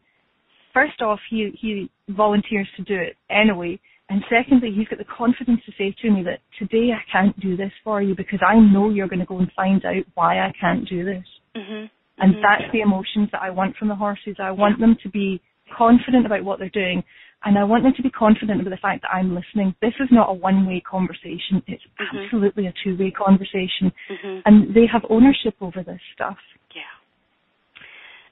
first 0.73 1.01
off 1.01 1.19
he 1.29 1.51
he 1.59 1.89
volunteers 2.07 2.69
to 2.77 2.83
do 2.83 2.95
it 2.95 3.17
anyway 3.29 3.77
and 4.07 4.23
secondly 4.29 4.71
he's 4.73 4.87
got 4.87 4.99
the 4.99 5.05
confidence 5.05 5.59
to 5.65 5.73
say 5.77 5.93
to 6.01 6.09
me 6.09 6.23
that 6.23 6.39
today 6.57 6.91
I 6.93 7.01
can't 7.11 7.37
do 7.41 7.57
this 7.57 7.71
for 7.83 8.01
you 8.01 8.15
because 8.15 8.39
I 8.47 8.57
know 8.59 8.91
you're 8.91 9.09
going 9.09 9.19
to 9.19 9.25
go 9.25 9.39
and 9.39 9.51
find 9.55 9.83
out 9.83 10.05
why 10.13 10.39
I 10.39 10.53
can't 10.59 10.87
do 10.87 11.03
this. 11.03 11.25
Mm-hmm. 11.55 11.85
And 12.17 12.33
mm-hmm. 12.33 12.41
that's 12.41 12.71
the 12.71 12.81
emotions 12.81 13.29
that 13.31 13.41
I 13.41 13.49
want 13.49 13.75
from 13.75 13.89
the 13.89 13.95
horses. 13.95 14.37
I 14.41 14.51
want 14.51 14.79
them 14.79 14.95
to 15.03 15.09
be 15.09 15.41
confident 15.75 16.25
about 16.25 16.43
what 16.43 16.59
they're 16.59 16.69
doing 16.69 17.03
and 17.45 17.59
I 17.59 17.63
want 17.63 17.83
them 17.83 17.93
to 17.95 18.01
be 18.01 18.09
confident 18.09 18.59
about 18.59 18.71
the 18.71 18.77
fact 18.81 19.03
that 19.03 19.13
I'm 19.13 19.35
listening. 19.35 19.75
This 19.79 19.93
is 19.99 20.09
not 20.11 20.29
a 20.29 20.33
one-way 20.33 20.81
conversation. 20.81 21.61
It's 21.67 21.83
Mm-hmm. 22.01 22.17
absolutely 22.17 22.65
a 22.65 22.73
two-way 22.83 23.11
conversation. 23.11 23.93
Mhm. 24.09 24.41
And 24.45 24.73
they 24.73 24.85
have 24.87 25.05
ownership 25.09 25.55
over 25.61 25.83
this 25.83 26.01
stuff. 26.13 26.37
Yeah. 26.73 26.81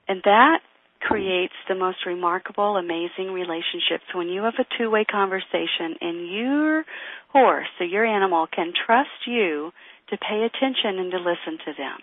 And 0.08 0.22
that 0.24 0.62
creates 1.00 1.54
the 1.67 1.76
most 1.76 2.06
remarkable, 2.06 2.76
amazing 2.78 3.32
relationships 3.32 4.04
when 4.13 4.30
you 4.30 4.41
have 4.43 4.56
a 4.58 4.65
two 4.78 4.89
way 4.89 5.06
conversation 5.06 5.96
and 6.02 6.28
your 6.30 6.86
horse 7.30 7.69
or 7.80 7.86
your 7.86 8.06
animal 8.06 8.48
can 8.48 8.74
trust 8.74 9.28
you 9.28 9.72
to 10.10 10.17
pay 10.17 10.43
attention 10.43 11.00
and 11.00 11.12
to 11.12 11.17
listen 11.17 11.58
to 11.65 11.74
them. 11.78 12.00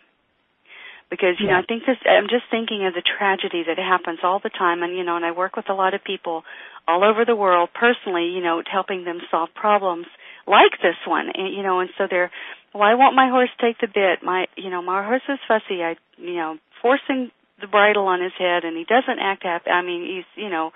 Because, 1.11 1.41
you 1.41 1.49
know, 1.49 1.59
I 1.59 1.63
think 1.67 1.83
this, 1.87 1.99
I'm 2.07 2.31
just 2.31 2.47
thinking 2.51 2.87
of 2.87 2.95
the 2.95 3.03
tragedy 3.03 3.65
that 3.67 3.79
happens 3.79 4.21
all 4.23 4.39
the 4.39 4.49
time 4.49 4.83
and, 4.83 4.97
you 4.97 5.03
know, 5.03 5.17
and 5.17 5.25
I 5.25 5.33
work 5.33 5.57
with 5.57 5.69
a 5.69 5.75
lot 5.75 5.93
of 5.93 6.05
people 6.05 6.45
all 6.87 7.03
over 7.03 7.25
the 7.25 7.35
world 7.35 7.71
personally, 7.75 8.31
you 8.31 8.41
know, 8.41 8.63
helping 8.71 9.05
them 9.05 9.19
solve 9.31 9.49
problems 9.55 10.07
like 10.47 10.79
this 10.81 10.95
one. 11.07 11.27
And, 11.35 11.53
you 11.53 11.65
know, 11.65 11.81
and 11.81 11.91
so 11.99 12.07
they're, 12.09 12.31
why 12.73 12.95
won't 12.95 13.17
my 13.17 13.29
horse 13.29 13.51
take 13.61 13.79
the 13.81 13.89
bit? 13.89 14.23
My, 14.23 14.47
you 14.57 14.71
know, 14.71 14.83
my 14.83 15.05
horse 15.05 15.27
is 15.29 15.39
fussy. 15.49 15.83
I, 15.83 15.97
you 16.17 16.37
know, 16.37 16.59
forcing 16.81 17.33
the 17.61 17.67
bridle 17.67 18.07
on 18.07 18.23
his 18.23 18.33
head 18.39 18.65
and 18.65 18.77
he 18.77 18.85
doesn't 18.85 19.19
act 19.19 19.43
happy. 19.43 19.71
I 19.71 19.83
mean, 19.83 20.07
he's, 20.07 20.43
you 20.43 20.49
know, 20.49 20.71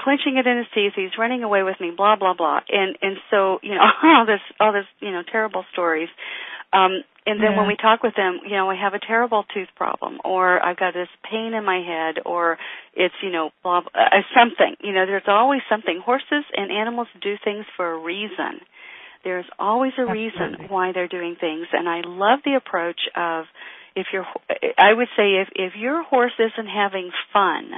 clenching 0.00 0.36
it 0.36 0.46
in 0.46 0.58
his 0.58 0.66
teeth. 0.74 0.92
He's 0.96 1.18
running 1.18 1.42
away 1.42 1.62
with 1.62 1.76
me, 1.80 1.92
blah, 1.96 2.16
blah, 2.16 2.34
blah. 2.34 2.60
And, 2.68 2.96
and 3.02 3.16
so, 3.30 3.58
you 3.62 3.74
know, 3.74 3.86
all 4.02 4.26
this, 4.26 4.40
all 4.60 4.72
this, 4.72 4.86
you 5.00 5.12
know, 5.12 5.22
terrible 5.22 5.64
stories. 5.72 6.08
Um, 6.72 7.02
and 7.26 7.42
then 7.42 7.52
Yeah. 7.52 7.58
when 7.58 7.66
we 7.66 7.76
talk 7.76 8.02
with 8.02 8.14
them, 8.14 8.40
you 8.44 8.56
know, 8.56 8.70
I 8.70 8.76
have 8.76 8.94
a 8.94 9.00
terrible 9.00 9.44
tooth 9.52 9.74
problem, 9.74 10.20
or 10.24 10.64
I've 10.64 10.76
got 10.76 10.94
this 10.94 11.08
pain 11.24 11.54
in 11.54 11.64
my 11.64 11.80
head, 11.80 12.20
or 12.24 12.58
it's, 12.94 13.14
you 13.20 13.30
know, 13.30 13.50
blah, 13.62 13.80
blah 13.80 13.90
uh, 14.00 14.22
something. 14.34 14.76
You 14.80 14.92
know, 14.92 15.06
there's 15.06 15.26
always 15.26 15.62
something. 15.68 16.00
Horses 16.00 16.44
and 16.56 16.70
animals 16.70 17.08
do 17.20 17.36
things 17.42 17.66
for 17.76 17.90
a 17.90 17.98
reason. 17.98 18.60
There's 19.24 19.46
always 19.58 19.92
a 19.98 20.06
reason 20.06 20.68
why 20.68 20.92
they're 20.92 21.08
doing 21.08 21.36
things, 21.40 21.66
and 21.72 21.88
I 21.88 22.02
love 22.06 22.40
the 22.44 22.54
approach 22.54 23.00
of 23.16 23.46
if 23.96 24.06
your, 24.12 24.24
I 24.78 24.92
would 24.92 25.08
say 25.16 25.42
if 25.42 25.48
if 25.56 25.74
your 25.74 26.04
horse 26.04 26.34
isn't 26.38 26.68
having 26.68 27.10
fun 27.32 27.72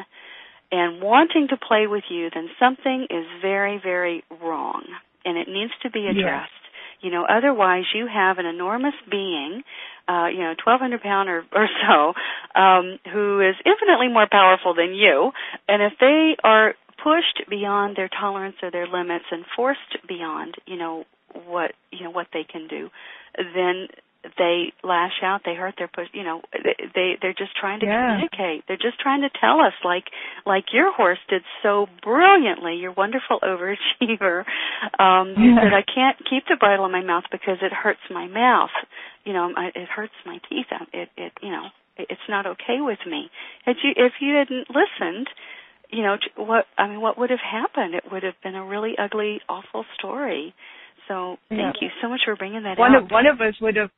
and 0.70 1.00
wanting 1.00 1.48
to 1.48 1.56
play 1.56 1.86
with 1.86 2.04
you, 2.10 2.28
then 2.34 2.50
something 2.58 3.06
is 3.08 3.24
very, 3.40 3.80
very 3.82 4.24
wrong, 4.42 4.84
and 5.24 5.38
it 5.38 5.48
needs 5.48 5.72
to 5.84 5.90
be 5.90 6.08
addressed. 6.08 6.52
You 7.00 7.10
know, 7.10 7.24
otherwise 7.24 7.84
you 7.94 8.06
have 8.12 8.38
an 8.38 8.46
enormous 8.46 8.94
being, 9.10 9.62
uh, 10.08 10.26
you 10.26 10.38
know, 10.38 10.54
1,200 10.64 11.00
pound 11.00 11.28
or, 11.28 11.44
or 11.52 11.68
so, 11.86 12.60
um, 12.60 12.98
who 13.12 13.40
is 13.40 13.54
infinitely 13.64 14.08
more 14.08 14.26
powerful 14.30 14.74
than 14.74 14.94
you. 14.94 15.32
And 15.68 15.82
if 15.82 15.92
they 16.00 16.36
are 16.42 16.74
pushed 17.02 17.48
beyond 17.48 17.96
their 17.96 18.08
tolerance 18.08 18.56
or 18.62 18.70
their 18.70 18.86
limits 18.86 19.26
and 19.30 19.44
forced 19.54 19.96
beyond, 20.08 20.56
you 20.66 20.76
know, 20.76 21.04
what 21.46 21.72
you 21.92 22.04
know 22.04 22.10
what 22.10 22.28
they 22.32 22.44
can 22.44 22.66
do, 22.68 22.88
then 23.36 23.88
they 24.36 24.72
lash 24.82 25.22
out, 25.22 25.42
they 25.44 25.54
hurt, 25.54 25.74
they're 25.78 25.88
push, 25.88 26.08
you 26.12 26.24
know, 26.24 26.42
they, 26.52 26.74
they 26.94 27.12
they're 27.22 27.32
just 27.38 27.56
trying 27.56 27.80
to 27.80 27.86
Yeah. 27.86 28.08
communicate. 28.18 28.64
They're 28.66 28.76
just 28.76 28.98
trying 29.00 29.22
to 29.22 29.30
tell 29.40 29.60
us, 29.60 29.72
like 29.84 30.04
like 30.44 30.72
your 30.72 30.92
horse 30.92 31.18
did 31.28 31.42
so 31.62 31.86
brilliantly. 32.02 32.76
Your 32.76 32.92
wonderful 32.92 33.38
overachiever. 33.42 34.44
Um, 34.98 35.34
Yeah. 35.38 35.62
said 35.62 35.72
I 35.72 35.82
can't 35.86 36.18
keep 36.28 36.44
the 36.48 36.56
bridle 36.58 36.86
in 36.86 36.92
my 36.92 37.02
mouth 37.02 37.24
because 37.30 37.58
it 37.62 37.72
hurts 37.72 38.00
my 38.10 38.26
mouth. 38.26 38.74
You 39.24 39.32
know, 39.32 39.52
I, 39.56 39.66
it 39.68 39.88
hurts 39.88 40.14
my 40.26 40.38
teeth. 40.48 40.66
It 40.92 41.08
it 41.16 41.32
you 41.40 41.50
know 41.50 41.66
it, 41.96 42.08
it's 42.10 42.28
not 42.28 42.46
okay 42.46 42.80
with 42.80 43.00
me. 43.06 43.30
Had 43.64 43.76
you 43.84 43.92
if 43.96 44.14
you 44.20 44.34
hadn't 44.34 44.66
listened, 44.68 45.28
you 45.90 46.02
know 46.02 46.16
what 46.36 46.66
I 46.76 46.88
mean, 46.88 47.00
what 47.00 47.18
would 47.18 47.30
have 47.30 47.40
happened? 47.40 47.94
It 47.94 48.04
would 48.10 48.24
have 48.24 48.34
been 48.42 48.56
a 48.56 48.64
really 48.64 48.94
ugly, 48.98 49.40
awful 49.48 49.84
story. 49.96 50.54
So 51.06 51.38
thank 51.48 51.76
Yeah. 51.80 51.88
you 51.88 51.88
so 52.02 52.08
much 52.08 52.20
for 52.24 52.36
bringing 52.36 52.64
that 52.64 52.78
one 52.78 52.94
out. 52.94 53.04
of 53.04 53.10
one 53.10 53.26
of 53.26 53.40
us 53.40 53.54
would 53.60 53.76
have 53.76 53.90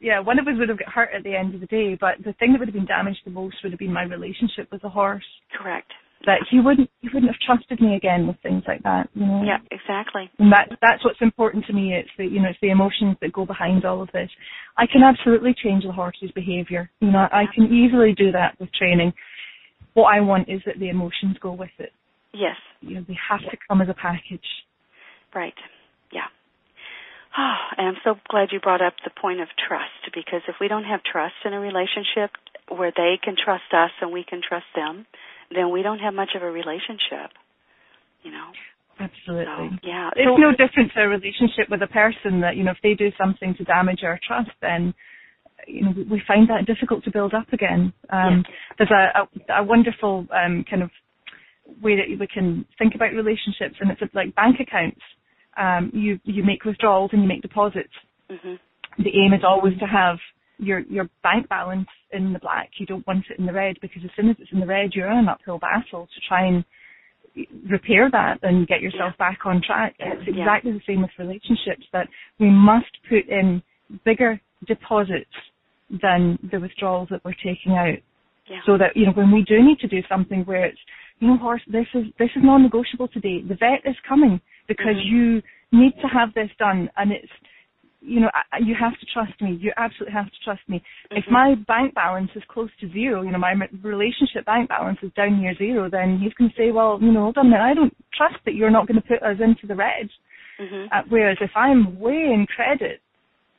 yeah 0.00 0.18
one 0.20 0.38
of 0.38 0.46
us 0.48 0.54
would 0.58 0.68
have 0.68 0.78
got 0.78 0.88
hurt 0.92 1.10
at 1.16 1.22
the 1.22 1.34
end 1.34 1.54
of 1.54 1.60
the 1.60 1.66
day 1.66 1.96
but 2.00 2.16
the 2.24 2.32
thing 2.34 2.52
that 2.52 2.58
would 2.58 2.68
have 2.68 2.74
been 2.74 2.86
damaged 2.86 3.20
the 3.24 3.30
most 3.30 3.56
would 3.62 3.72
have 3.72 3.78
been 3.78 3.92
my 3.92 4.02
relationship 4.04 4.66
with 4.72 4.82
the 4.82 4.88
horse 4.88 5.24
Correct. 5.56 5.90
that 6.26 6.40
he 6.50 6.60
wouldn't 6.60 6.90
he 7.00 7.08
wouldn't 7.12 7.30
have 7.32 7.40
trusted 7.46 7.80
me 7.80 7.96
again 7.96 8.26
with 8.26 8.36
things 8.42 8.62
like 8.66 8.82
that 8.82 9.08
you 9.14 9.26
know 9.26 9.42
Yeah, 9.44 9.58
exactly. 9.70 10.30
and 10.38 10.52
that 10.52 10.68
that's 10.80 11.04
what's 11.04 11.20
important 11.22 11.64
to 11.66 11.72
me 11.72 11.94
it's 11.94 12.10
the 12.18 12.24
you 12.26 12.40
know 12.40 12.48
it's 12.48 12.58
the 12.62 12.70
emotions 12.70 13.16
that 13.20 13.32
go 13.32 13.44
behind 13.46 13.84
all 13.84 14.02
of 14.02 14.10
this 14.12 14.30
i 14.76 14.86
can 14.86 15.02
absolutely 15.02 15.54
change 15.62 15.84
the 15.84 15.92
horse's 15.92 16.30
behavior 16.34 16.90
you 17.00 17.10
know 17.10 17.26
i 17.32 17.44
can 17.54 17.64
easily 17.66 18.14
do 18.16 18.32
that 18.32 18.58
with 18.58 18.72
training 18.72 19.12
what 19.94 20.14
i 20.14 20.20
want 20.20 20.48
is 20.48 20.60
that 20.66 20.78
the 20.78 20.88
emotions 20.88 21.36
go 21.40 21.52
with 21.52 21.70
it 21.78 21.92
Yes. 22.32 22.56
you 22.80 22.94
know 22.94 23.04
they 23.08 23.16
have 23.28 23.40
to 23.50 23.56
come 23.68 23.80
as 23.82 23.88
a 23.88 23.94
package 23.94 24.44
Right. 25.32 25.54
Yeah. 27.36 27.36
Oh, 27.38 27.56
and 27.78 27.86
I'm 27.88 27.96
so 28.04 28.14
glad 28.28 28.48
you 28.52 28.60
brought 28.60 28.82
up 28.82 28.94
the 29.04 29.10
point 29.10 29.40
of 29.40 29.48
trust 29.68 30.12
because 30.14 30.42
if 30.48 30.56
we 30.60 30.68
don't 30.68 30.84
have 30.84 31.00
trust 31.02 31.34
in 31.44 31.52
a 31.52 31.60
relationship 31.60 32.30
where 32.68 32.92
they 32.94 33.18
can 33.22 33.34
trust 33.42 33.70
us 33.72 33.90
and 34.00 34.12
we 34.12 34.24
can 34.28 34.40
trust 34.46 34.66
them, 34.74 35.06
then 35.54 35.70
we 35.70 35.82
don't 35.82 36.00
have 36.00 36.12
much 36.14 36.30
of 36.34 36.42
a 36.42 36.50
relationship. 36.50 37.30
You 38.22 38.32
know. 38.32 38.50
absolutely 38.98 39.46
So, 39.46 39.76
yeah. 39.82 40.10
it's 40.16 40.26
So- 40.26 40.36
no 40.36 40.50
different 40.52 40.92
to 40.94 41.02
a 41.02 41.08
relationship 41.08 41.70
with 41.70 41.82
a 41.82 41.86
person 41.86 42.40
that 42.40 42.56
you 42.56 42.64
know 42.64 42.72
if 42.72 42.78
they 42.82 42.94
do 42.94 43.10
something 43.16 43.54
to 43.56 43.64
damage 43.64 44.00
our 44.04 44.18
trust 44.26 44.50
then 44.60 44.92
you 45.66 45.82
know 45.84 45.92
we- 46.10 46.22
find 46.26 46.48
that 46.50 46.66
difficult 46.66 47.04
to 47.04 47.10
build 47.10 47.32
up 47.32 47.50
again 47.52 47.92
um 48.10 48.44
there's 48.76 48.90
a, 48.90 49.04
a, 49.20 49.60
a 49.60 49.64
wonderful 49.64 50.26
um 50.32 50.64
kind 50.68 50.82
of 50.82 50.90
way 51.82 51.96
that 51.96 52.06
we 52.18 52.26
can 52.26 52.66
think 52.78 52.94
about 52.94 53.12
relationships 53.14 53.76
and 53.80 53.90
it's 53.90 54.02
like 54.14 54.34
bank 54.34 54.56
accounts 54.60 55.00
um 55.60 55.90
you 55.92 56.18
you 56.24 56.42
make 56.42 56.64
withdrawals 56.64 57.10
and 57.12 57.22
you 57.22 57.28
make 57.28 57.42
deposits 57.42 57.92
Mhm. 58.30 58.58
the 58.98 59.10
aim 59.20 59.32
is 59.32 59.44
always 59.44 59.76
to 59.78 59.86
have 59.86 60.18
your 60.58 60.80
your 60.80 61.08
bank 61.22 61.48
balance 61.48 61.88
in 62.12 62.32
the 62.32 62.38
black. 62.38 62.68
You 62.78 62.86
don't 62.86 63.06
want 63.06 63.24
it 63.30 63.38
in 63.38 63.46
the 63.46 63.52
red 63.52 63.76
because 63.80 64.02
as 64.04 64.10
soon 64.16 64.28
as 64.30 64.36
it's 64.38 64.52
in 64.52 64.60
the 64.60 64.66
red, 64.66 64.90
you're 64.94 65.10
in 65.10 65.18
an 65.18 65.28
uphill 65.28 65.58
battle 65.58 66.06
to 66.14 66.20
try 66.28 66.44
and 66.46 66.64
repair 67.70 68.10
that 68.10 68.38
and 68.42 68.66
get 68.66 68.80
yourself 68.82 69.16
back 69.18 69.38
on 69.46 69.62
track. 69.62 69.94
It's 69.98 70.26
Yeah. 70.26 70.42
exactly 70.42 70.72
the 70.72 70.80
same 70.80 71.02
with 71.02 71.18
relationships 71.18 71.86
that 71.92 72.08
we 72.38 72.50
must 72.50 72.90
put 73.08 73.26
in 73.28 73.62
bigger 74.04 74.40
deposits 74.66 75.34
than 75.90 76.38
the 76.50 76.60
withdrawals 76.60 77.08
that 77.08 77.24
we're 77.24 77.40
taking 77.50 77.72
out 77.76 77.98
Yeah. 78.48 78.60
so 78.66 78.76
that 78.76 78.96
you 78.96 79.06
know 79.06 79.12
when 79.12 79.30
we 79.30 79.42
do 79.42 79.62
need 79.62 79.78
to 79.80 79.88
do 79.88 80.02
something 80.08 80.44
where 80.44 80.64
it's 80.66 80.80
you 81.20 81.28
know 81.28 81.36
horse 81.36 81.62
this 81.66 81.86
is 81.94 82.06
this 82.18 82.30
is 82.36 82.42
non-negotiable 82.42 83.08
today 83.08 83.40
the 83.42 83.54
vet 83.54 83.80
is 83.86 83.96
coming 84.00 84.40
because 84.70 84.96
Mhm. 84.96 85.10
you 85.12 85.42
need 85.72 85.94
to 86.00 86.08
have 86.08 86.32
this 86.34 86.50
done 86.58 86.88
and 86.96 87.12
it's 87.12 87.32
you 88.02 88.20
know 88.20 88.30
you 88.68 88.74
have 88.74 88.96
to 88.98 89.06
trust 89.14 89.34
me 89.42 89.50
you 89.64 89.70
absolutely 89.76 90.14
have 90.20 90.30
to 90.30 90.40
trust 90.46 90.64
me 90.68 90.82
if 91.10 91.24
Mhm. 91.26 91.32
my 91.40 91.48
bank 91.72 91.92
balance 91.94 92.30
is 92.34 92.44
close 92.44 92.70
to 92.80 92.88
zero 92.88 93.22
you 93.22 93.30
know 93.30 93.38
my 93.38 93.54
relationship 93.82 94.44
bank 94.46 94.68
balance 94.68 95.00
is 95.02 95.12
down 95.12 95.40
near 95.40 95.54
zero 95.56 95.90
then 95.90 96.18
he's 96.18 96.32
going 96.34 96.50
to 96.50 96.56
say 96.56 96.70
well 96.70 96.98
you 97.02 97.12
know 97.12 97.24
hold 97.26 97.38
on 97.38 97.46
a 97.46 97.50
minute, 97.50 97.70
I 97.72 97.74
don't 97.74 97.96
trust 98.18 98.38
that 98.44 98.54
you're 98.54 98.76
not 98.76 98.86
going 98.86 99.00
to 99.02 99.08
put 99.12 99.22
us 99.22 99.38
into 99.40 99.66
the 99.66 99.74
red 99.74 100.08
Mhm. 100.58 100.88
uh, 100.92 101.02
whereas 101.08 101.38
if 101.40 101.54
I'm 101.56 101.98
way 101.98 102.32
in 102.36 102.46
credit 102.46 103.00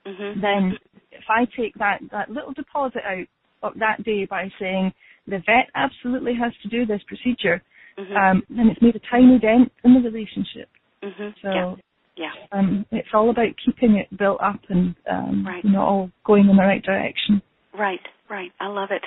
mm-hmm. 0.06 0.41
then 0.41 0.78
if 1.12 1.26
I 1.30 1.45
take 1.60 1.76
that, 1.76 2.00
that 2.12 2.30
little 2.30 2.54
deposit 2.54 3.02
out 3.06 3.28
of 3.63 3.74
that 3.80 4.04
day 4.04 4.26
by 4.26 4.50
saying 4.60 4.91
the 5.28 5.41
vet 5.45 5.69
absolutely 5.76 6.34
has 6.36 6.52
to 6.63 6.69
do 6.69 6.86
this 6.86 7.02
procedure, 7.08 7.62
mm-hmm. 7.97 8.15
um, 8.15 8.43
then 8.50 8.69
it's 8.69 8.82
made 8.82 8.95
a 8.95 9.02
tiny 9.10 9.38
dent 9.39 9.71
in 9.84 9.93
the 9.93 10.00
relationship. 10.00 10.69
Mm-hmm. 11.04 11.30
So 11.42 11.50
yeah. 11.50 11.76
Yeah. 12.18 12.32
Um, 12.52 12.86
it's 12.92 13.08
all 13.14 13.30
about 13.30 13.56
keeping 13.66 13.96
it 13.96 14.16
built 14.16 14.42
up 14.42 14.60
and 14.70 14.96
um, 15.10 15.48
right. 15.48 15.64
you 15.64 15.72
know 15.72 15.82
all 15.82 16.12
going 16.26 16.50
in 16.50 16.58
the 16.58 16.62
right 16.62 16.84
direction. 16.84 17.42
Right, 17.74 18.02
right. 18.30 18.52
I 18.60 18.68
love 18.68 18.90
it. 18.92 19.02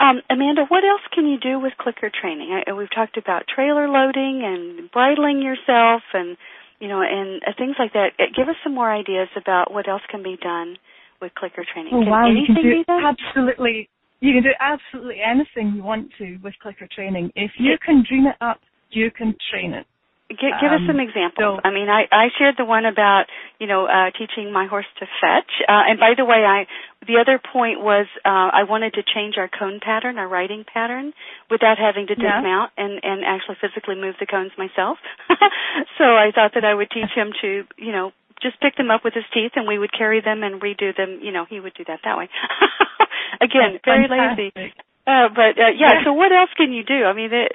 Um, 0.00 0.22
Amanda, 0.28 0.62
what 0.68 0.84
else 0.84 1.02
can 1.12 1.26
you 1.26 1.38
do 1.38 1.58
with 1.58 1.72
clicker 1.78 2.10
training? 2.10 2.50
I, 2.54 2.72
we've 2.72 2.92
talked 2.94 3.16
about 3.16 3.44
trailer 3.52 3.88
loading 3.88 4.42
and 4.44 4.90
bridling 4.90 5.40
yourself 5.40 6.02
and 6.12 6.36
you 6.80 6.88
know 6.88 7.00
and 7.00 7.42
uh, 7.46 7.52
things 7.56 7.76
like 7.78 7.92
that. 7.94 8.10
Uh, 8.18 8.24
give 8.36 8.48
us 8.48 8.56
some 8.62 8.74
more 8.74 8.92
ideas 8.92 9.28
about 9.36 9.72
what 9.72 9.88
else 9.88 10.02
can 10.10 10.22
be 10.22 10.36
done 10.40 10.76
with 11.22 11.34
clicker 11.34 11.64
training. 11.72 11.92
Oh 11.94 12.02
can 12.02 12.10
wow, 12.10 12.26
you 12.26 12.46
can 12.46 12.56
do 12.56 12.62
be 12.62 12.84
done? 12.84 13.02
absolutely 13.06 13.88
you 14.20 14.34
can 14.34 14.42
do 14.42 14.54
absolutely 14.60 15.18
anything 15.24 15.74
you 15.76 15.82
want 15.82 16.10
to 16.18 16.38
with 16.42 16.54
clicker 16.60 16.88
training. 16.92 17.32
If 17.34 17.52
you 17.58 17.78
can 17.84 18.04
dream 18.06 18.26
it 18.26 18.36
up, 18.40 18.60
you 18.90 19.10
can 19.10 19.34
train 19.50 19.74
it. 19.74 19.86
Give, 20.28 20.52
give 20.60 20.68
um, 20.68 20.76
us 20.76 20.84
some 20.84 21.00
examples. 21.00 21.56
So, 21.56 21.64
I 21.64 21.72
mean, 21.72 21.88
I, 21.88 22.04
I 22.12 22.28
shared 22.36 22.60
the 22.60 22.68
one 22.68 22.84
about 22.84 23.32
you 23.56 23.66
know 23.66 23.88
uh, 23.88 24.12
teaching 24.12 24.52
my 24.52 24.68
horse 24.68 24.88
to 25.00 25.08
fetch. 25.24 25.48
Uh, 25.64 25.88
and 25.88 25.96
by 25.98 26.12
the 26.20 26.28
way, 26.28 26.44
I 26.44 26.68
the 27.08 27.16
other 27.16 27.40
point 27.40 27.80
was 27.80 28.04
uh, 28.28 28.52
I 28.52 28.68
wanted 28.68 28.92
to 29.00 29.02
change 29.02 29.40
our 29.40 29.48
cone 29.48 29.80
pattern, 29.80 30.18
our 30.20 30.28
riding 30.28 30.68
pattern, 30.68 31.16
without 31.48 31.80
having 31.80 32.12
to 32.12 32.16
yeah. 32.18 32.44
dismount 32.44 32.76
and 32.76 33.00
and 33.00 33.24
actually 33.24 33.56
physically 33.56 33.96
move 33.96 34.20
the 34.20 34.28
cones 34.28 34.52
myself. 34.60 35.00
so 35.96 36.04
I 36.04 36.28
thought 36.28 36.52
that 36.60 36.64
I 36.64 36.76
would 36.76 36.92
teach 36.92 37.12
him 37.16 37.32
to 37.40 37.64
you 37.80 37.92
know 37.92 38.12
just 38.44 38.60
pick 38.60 38.76
them 38.76 38.92
up 38.92 39.08
with 39.08 39.14
his 39.14 39.24
teeth, 39.32 39.56
and 39.56 39.66
we 39.66 39.78
would 39.80 39.96
carry 39.96 40.20
them 40.20 40.44
and 40.44 40.60
redo 40.60 40.94
them. 40.94 41.24
You 41.24 41.32
know, 41.32 41.48
he 41.48 41.58
would 41.58 41.72
do 41.72 41.88
that 41.88 42.04
that 42.04 42.18
way. 42.20 42.28
Again, 43.40 43.80
very 43.80 44.04
Fantastic. 44.08 44.52
lazy. 44.52 44.74
Uh, 45.08 45.32
but 45.32 45.56
uh, 45.56 45.72
yeah, 45.72 46.04
so 46.04 46.12
what 46.12 46.32
else 46.36 46.52
can 46.52 46.68
you 46.72 46.84
do? 46.84 47.08
I 47.08 47.16
mean, 47.16 47.32
it, 47.32 47.48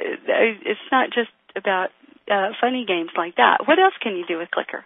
it's 0.66 0.88
not 0.92 1.14
just 1.14 1.30
about 1.56 1.94
uh, 2.30 2.50
funny 2.62 2.86
games 2.86 3.12
like 3.18 3.36
that. 3.38 3.68
What 3.68 3.80
else 3.80 3.94
can 4.02 4.16
you 4.16 4.26
do 4.28 4.38
with 4.38 4.52
Clicker? 4.52 4.86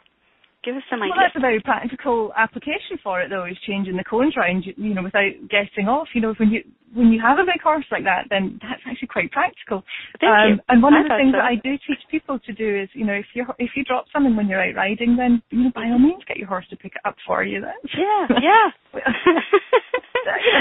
Give 0.68 0.76
us 0.76 0.84
some 0.92 1.00
well, 1.00 1.16
ideas. 1.16 1.32
that's 1.32 1.40
a 1.40 1.48
very 1.48 1.64
practical 1.64 2.36
application 2.36 3.00
for 3.00 3.24
it, 3.24 3.32
though, 3.32 3.48
is 3.48 3.56
changing 3.64 3.96
the 3.96 4.04
cones 4.04 4.36
round, 4.36 4.68
you 4.68 4.92
know, 4.92 5.00
without 5.00 5.32
getting 5.48 5.88
off. 5.88 6.12
You 6.12 6.20
know, 6.20 6.36
when 6.36 6.52
you 6.52 6.60
when 6.92 7.08
you 7.08 7.24
have 7.24 7.40
a 7.40 7.48
big 7.48 7.64
horse 7.64 7.88
like 7.88 8.04
that, 8.04 8.28
then 8.28 8.60
that's 8.60 8.84
actually 8.84 9.08
quite 9.08 9.32
practical. 9.32 9.88
Thank 10.20 10.28
um, 10.28 10.48
you. 10.52 10.56
And 10.68 10.84
one 10.84 10.92
I 10.92 11.00
of 11.00 11.08
the 11.08 11.16
things 11.16 11.32
so. 11.32 11.40
that 11.40 11.48
I 11.48 11.56
do 11.56 11.80
teach 11.88 12.04
people 12.12 12.36
to 12.44 12.52
do 12.52 12.68
is, 12.68 12.92
you 12.92 13.08
know, 13.08 13.16
if 13.16 13.32
you 13.32 13.48
if 13.64 13.80
you 13.80 13.88
drop 13.88 14.12
something 14.12 14.36
when 14.36 14.52
you're 14.52 14.60
out 14.60 14.76
riding, 14.76 15.16
then 15.16 15.40
you 15.56 15.64
know, 15.64 15.72
by 15.72 15.88
all 15.88 16.04
means, 16.04 16.28
get 16.28 16.36
your 16.36 16.52
horse 16.52 16.68
to 16.68 16.76
pick 16.76 17.00
it 17.00 17.04
up 17.08 17.16
for 17.24 17.48
you. 17.48 17.64
Then. 17.64 17.80
Yeah, 17.96 18.28
yeah. 18.44 18.68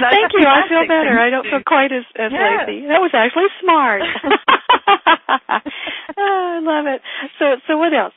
Thank 0.07 0.38
you. 0.38 0.47
I 0.47 0.71
feel 0.71 0.87
better. 0.87 1.19
I 1.19 1.35
don't 1.35 1.42
do. 1.42 1.51
feel 1.51 1.66
quite 1.66 1.90
as, 1.90 2.07
as 2.14 2.31
yeah. 2.31 2.62
lazy. 2.62 2.87
That 2.87 3.03
was 3.03 3.11
actually 3.11 3.51
smart. 3.59 4.07
oh, 6.14 6.62
I 6.62 6.62
love 6.62 6.87
it. 6.87 7.03
So, 7.42 7.59
so 7.66 7.75
what 7.75 7.90
else? 7.90 8.14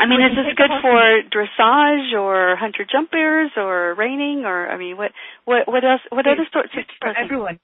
I 0.00 0.06
mean, 0.06 0.20
is 0.20 0.36
this 0.36 0.54
good 0.56 0.70
for 0.82 1.22
dressage 1.30 2.12
or 2.14 2.56
hunter 2.56 2.86
jumpers 2.90 3.50
or 3.56 3.94
reining 3.94 4.44
or 4.44 4.68
I 4.68 4.78
mean, 4.78 4.96
what 4.96 5.12
what 5.44 5.68
what 5.68 5.84
else? 5.84 6.00
What 6.10 6.26
it's 6.26 6.38
other 6.38 6.48
sorts 6.52 6.70
of 6.76 6.84
for 7.00 7.16
everyone? 7.16 7.58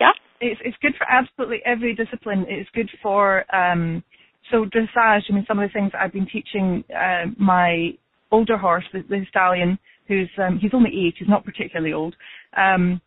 Yeah, 0.00 0.12
it's 0.40 0.60
it's 0.64 0.76
good 0.80 0.94
for 0.96 1.06
absolutely 1.10 1.60
every 1.64 1.94
discipline. 1.94 2.46
It's 2.48 2.70
good 2.74 2.90
for 3.02 3.44
um 3.54 4.02
so 4.50 4.64
dressage. 4.64 5.22
I 5.28 5.32
mean, 5.32 5.44
some 5.46 5.58
of 5.58 5.68
the 5.68 5.72
things 5.72 5.92
I've 5.98 6.12
been 6.12 6.26
teaching 6.26 6.84
uh, 6.90 7.26
my 7.38 7.90
older 8.30 8.56
horse, 8.56 8.84
the, 8.92 9.02
the 9.08 9.24
stallion, 9.28 9.78
who's 10.08 10.30
um, 10.38 10.58
he's 10.60 10.72
only 10.74 10.90
eight. 10.90 11.14
He's 11.18 11.28
not 11.28 11.44
particularly 11.44 11.92
old. 11.92 12.14
Um, 12.56 13.00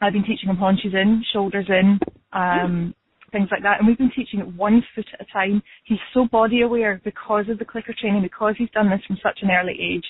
I've 0.00 0.12
been 0.12 0.24
teaching 0.24 0.48
him 0.50 0.56
haunches 0.56 0.92
in, 0.92 1.24
shoulders 1.32 1.66
in, 1.68 1.98
um, 2.32 2.94
things 3.32 3.48
like 3.50 3.62
that. 3.62 3.78
And 3.78 3.86
we've 3.86 3.98
been 3.98 4.12
teaching 4.14 4.40
it 4.40 4.54
one 4.54 4.82
foot 4.94 5.06
at 5.12 5.20
a 5.20 5.32
time. 5.32 5.62
He's 5.84 5.98
so 6.14 6.26
body 6.30 6.62
aware 6.62 7.00
because 7.04 7.48
of 7.48 7.58
the 7.58 7.64
clicker 7.64 7.94
training, 7.98 8.22
because 8.22 8.54
he's 8.58 8.70
done 8.70 8.90
this 8.90 9.00
from 9.06 9.18
such 9.22 9.40
an 9.42 9.50
early 9.50 9.76
age. 9.80 10.04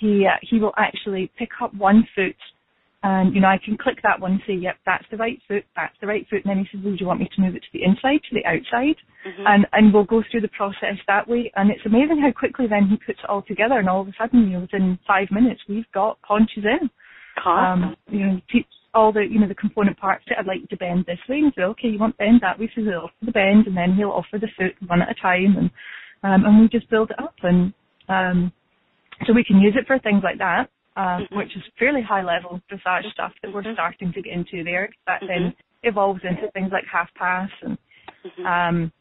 He 0.00 0.26
uh, 0.26 0.38
he 0.42 0.58
will 0.58 0.74
actually 0.76 1.30
pick 1.38 1.50
up 1.60 1.74
one 1.74 2.06
foot, 2.14 2.36
and 3.02 3.34
you 3.34 3.40
know 3.40 3.48
I 3.48 3.58
can 3.64 3.76
click 3.76 3.98
that 4.04 4.20
one 4.20 4.32
and 4.32 4.40
say, 4.46 4.54
yep, 4.54 4.76
that's 4.86 5.04
the 5.10 5.16
right 5.16 5.40
foot, 5.48 5.64
that's 5.74 5.94
the 6.00 6.06
right 6.06 6.26
foot. 6.30 6.44
And 6.44 6.50
then 6.50 6.58
he 6.58 6.68
says, 6.70 6.84
well, 6.84 6.94
do 6.94 7.00
you 7.00 7.06
want 7.06 7.20
me 7.20 7.28
to 7.34 7.40
move 7.40 7.56
it 7.56 7.62
to 7.62 7.72
the 7.72 7.82
inside, 7.82 8.20
to 8.28 8.34
the 8.34 8.46
outside? 8.46 8.96
Mm-hmm. 9.26 9.44
And 9.46 9.66
and 9.72 9.92
we'll 9.92 10.04
go 10.04 10.22
through 10.30 10.42
the 10.42 10.54
process 10.56 10.96
that 11.08 11.26
way. 11.26 11.50
And 11.56 11.70
it's 11.70 11.84
amazing 11.84 12.20
how 12.22 12.30
quickly 12.30 12.66
then 12.68 12.86
he 12.88 12.96
puts 12.96 13.18
it 13.22 13.28
all 13.28 13.42
together, 13.42 13.78
and 13.78 13.88
all 13.88 14.02
of 14.02 14.08
a 14.08 14.12
sudden, 14.16 14.46
you 14.46 14.54
know, 14.54 14.60
within 14.60 14.98
five 15.06 15.28
minutes, 15.32 15.60
we've 15.68 15.90
got 15.92 16.18
haunches 16.22 16.64
in. 16.64 16.88
Awesome. 17.44 17.82
Um, 17.82 17.96
you 18.10 18.26
know, 18.26 18.40
teach 18.50 18.66
all 18.94 19.12
the 19.12 19.20
you 19.20 19.38
know 19.38 19.48
the 19.48 19.54
component 19.54 19.98
parts 19.98 20.24
that 20.28 20.38
I'd 20.38 20.46
like 20.46 20.60
you 20.60 20.66
to 20.68 20.76
bend 20.76 21.04
this 21.06 21.18
way 21.28 21.38
and 21.38 21.52
say, 21.56 21.62
okay, 21.62 21.88
you 21.88 21.98
want 21.98 22.16
bend 22.16 22.40
that 22.42 22.58
way, 22.58 22.70
so 22.74 22.82
he'll 22.82 23.04
offer 23.04 23.24
the 23.24 23.32
bend 23.32 23.66
and 23.66 23.76
then 23.76 23.94
he'll 23.94 24.10
offer 24.10 24.38
the 24.38 24.48
foot 24.56 24.74
one 24.88 25.02
at 25.02 25.10
a 25.10 25.14
time 25.14 25.56
and 25.56 25.70
um, 26.22 26.44
and 26.44 26.60
we 26.60 26.68
just 26.68 26.90
build 26.90 27.10
it 27.10 27.20
up 27.20 27.34
and 27.42 27.72
um, 28.08 28.52
so 29.26 29.32
we 29.32 29.44
can 29.44 29.60
use 29.60 29.74
it 29.78 29.86
for 29.86 29.98
things 29.98 30.22
like 30.24 30.38
that, 30.38 30.70
uh, 30.96 31.18
mm-hmm. 31.18 31.36
which 31.36 31.54
is 31.56 31.62
fairly 31.78 32.02
high 32.02 32.22
level 32.22 32.60
dressage 32.70 33.10
stuff 33.12 33.32
that 33.42 33.52
we're 33.52 33.62
Mhm. 33.62 33.74
starting 33.74 34.12
to 34.12 34.22
get 34.22 34.32
into 34.32 34.64
there. 34.64 34.88
That 35.06 35.20
then 35.26 35.50
Mhm. 35.50 35.54
evolves 35.82 36.24
into 36.24 36.50
things 36.52 36.72
like 36.72 36.86
half 36.86 37.12
pass 37.14 37.50
and 37.62 37.78
Mhm. 38.24 38.46
um, 38.46 38.92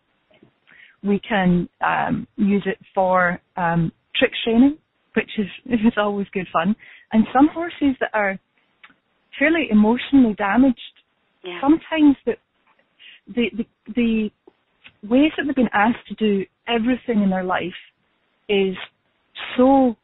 we 1.03 1.19
can 1.19 1.69
um, 1.81 2.27
use 2.37 2.63
it 2.65 2.79
for 2.93 3.39
um, 3.55 3.91
trick 4.15 4.33
training, 4.43 4.77
which 5.13 5.37
is 5.37 5.47
is 5.65 5.97
always 5.97 6.27
good 6.29 6.47
fun. 6.49 6.75
And 7.13 7.25
some 7.31 7.47
horses 7.47 7.95
that 7.99 8.09
are 8.13 8.37
fairly 9.39 9.67
emotionally 9.69 10.33
damaged, 10.35 10.79
yeah. 11.43 11.59
sometimes 11.61 12.15
the, 12.25 12.33
the 13.27 13.49
the 13.57 13.65
the 13.95 14.29
ways 15.07 15.31
that 15.37 15.43
they've 15.45 15.55
been 15.55 15.69
asked 15.73 16.07
to 16.07 16.15
do 16.15 16.45
everything 16.67 17.21
in 17.23 17.29
their 17.29 17.43
life 17.43 17.79
is 18.49 18.75
so 19.55 19.95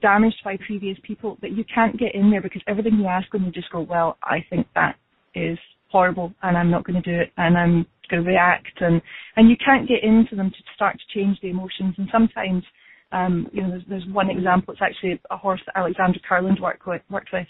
damaged 0.00 0.36
by 0.44 0.56
previous 0.66 0.98
people 1.02 1.38
that 1.40 1.52
you 1.52 1.64
can't 1.72 1.98
get 1.98 2.14
in 2.14 2.30
there 2.30 2.42
because 2.42 2.62
everything 2.66 2.94
you 2.94 3.06
ask 3.06 3.30
them, 3.30 3.44
you 3.44 3.52
just 3.52 3.70
go, 3.70 3.80
well, 3.80 4.18
I 4.22 4.44
think 4.50 4.66
that 4.74 4.96
is 5.34 5.58
horrible 5.90 6.32
and 6.42 6.56
I'm 6.56 6.70
not 6.70 6.84
going 6.84 7.00
to 7.00 7.10
do 7.10 7.20
it 7.20 7.30
and 7.36 7.56
I'm 7.56 7.86
going 8.10 8.24
to 8.24 8.28
react. 8.28 8.80
And 8.80 9.00
and 9.36 9.48
you 9.48 9.56
can't 9.64 9.88
get 9.88 10.02
into 10.02 10.36
them 10.36 10.50
to 10.50 10.56
start 10.74 10.96
to 10.96 11.18
change 11.18 11.38
the 11.40 11.50
emotions. 11.50 11.94
And 11.98 12.08
sometimes 12.12 12.64
um 13.12 13.48
you 13.52 13.62
know 13.62 13.70
there's, 13.70 13.84
there's 13.88 14.06
one 14.12 14.30
example. 14.30 14.72
It's 14.72 14.82
actually 14.82 15.20
a 15.30 15.36
horse 15.36 15.60
that 15.66 15.78
Alexandra 15.78 16.20
Kurland 16.28 16.60
worked 16.60 16.86
with 16.86 17.02
worked 17.10 17.30
with 17.32 17.46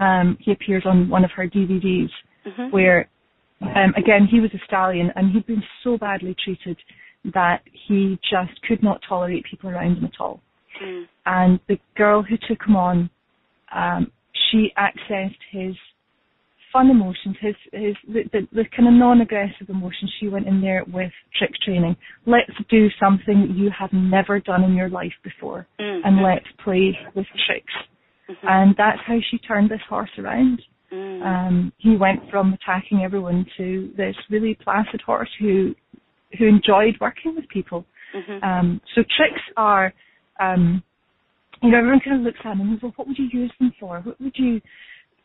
um 0.00 0.36
he 0.40 0.52
appears 0.52 0.84
on 0.86 1.08
one 1.08 1.24
of 1.24 1.30
her 1.32 1.46
DVDs 1.46 2.10
Mhm. 2.46 2.70
where 2.72 3.08
um 3.60 3.92
again 3.96 4.26
he 4.30 4.40
was 4.40 4.50
a 4.54 4.58
stallion 4.66 5.10
and 5.16 5.30
he'd 5.32 5.46
been 5.46 5.62
so 5.82 5.98
badly 5.98 6.34
treated 6.44 6.76
that 7.34 7.60
he 7.86 8.18
just 8.30 8.60
could 8.62 8.82
not 8.82 9.00
tolerate 9.08 9.44
people 9.44 9.68
around 9.70 9.96
him 9.98 10.04
at 10.04 10.20
all 10.20 10.40
Mm. 10.82 11.08
and 11.26 11.60
the 11.66 11.78
girl 11.96 12.22
who 12.22 12.36
took 12.36 12.62
him 12.64 12.76
on, 12.76 13.10
um, 13.74 14.12
she 14.50 14.72
accessed 14.78 15.34
his 15.50 15.74
fun 16.72 16.88
emotions, 16.90 17.34
his 17.40 17.56
his 17.72 17.96
the, 18.06 18.22
the, 18.32 18.46
the 18.52 18.64
kind 18.76 18.86
of 18.86 18.94
non-aggressive 18.94 19.68
emotions. 19.70 20.12
She 20.20 20.28
went 20.28 20.46
in 20.46 20.60
there 20.60 20.84
with 20.86 21.10
trick 21.36 21.50
training. 21.64 21.96
Let's 22.26 22.52
do 22.68 22.88
something 23.00 23.54
you 23.56 23.70
have 23.70 23.92
never 23.92 24.38
done 24.38 24.62
in 24.62 24.74
your 24.74 24.88
life 24.88 25.14
before, 25.24 25.66
Mm. 25.80 26.00
and 26.04 26.22
let's 26.22 26.46
play 26.62 26.96
with 27.16 27.26
tricks. 27.46 27.72
Mhm. 28.28 28.36
And 28.48 28.76
that's 28.76 29.00
how 29.06 29.18
she 29.30 29.38
turned 29.38 29.70
this 29.70 29.80
horse 29.88 30.10
around. 30.18 30.62
Mm. 30.92 31.22
Um, 31.22 31.72
he 31.78 31.96
went 31.96 32.30
from 32.30 32.52
attacking 32.54 33.02
everyone 33.02 33.46
to 33.56 33.92
this 33.96 34.16
really 34.30 34.54
placid 34.54 35.00
horse 35.02 35.30
who 35.38 35.74
who 36.38 36.46
enjoyed 36.46 36.94
working 37.00 37.34
with 37.34 37.48
people. 37.48 37.86
Mhm. 38.14 38.42
Um, 38.44 38.80
so 38.94 39.02
tricks 39.16 39.40
are, 39.56 39.94
um, 40.40 40.82
you 41.62 41.70
know, 41.70 41.78
everyone 41.78 42.00
kind 42.00 42.16
of 42.16 42.22
looks 42.22 42.38
at 42.40 42.50
them 42.50 42.60
and 42.60 42.70
goes, 42.72 42.82
well, 42.82 42.92
what 42.96 43.08
would 43.08 43.18
you 43.18 43.28
use 43.32 43.52
them 43.58 43.72
for? 43.80 44.00
What 44.00 44.20
would 44.20 44.36
you, 44.38 44.60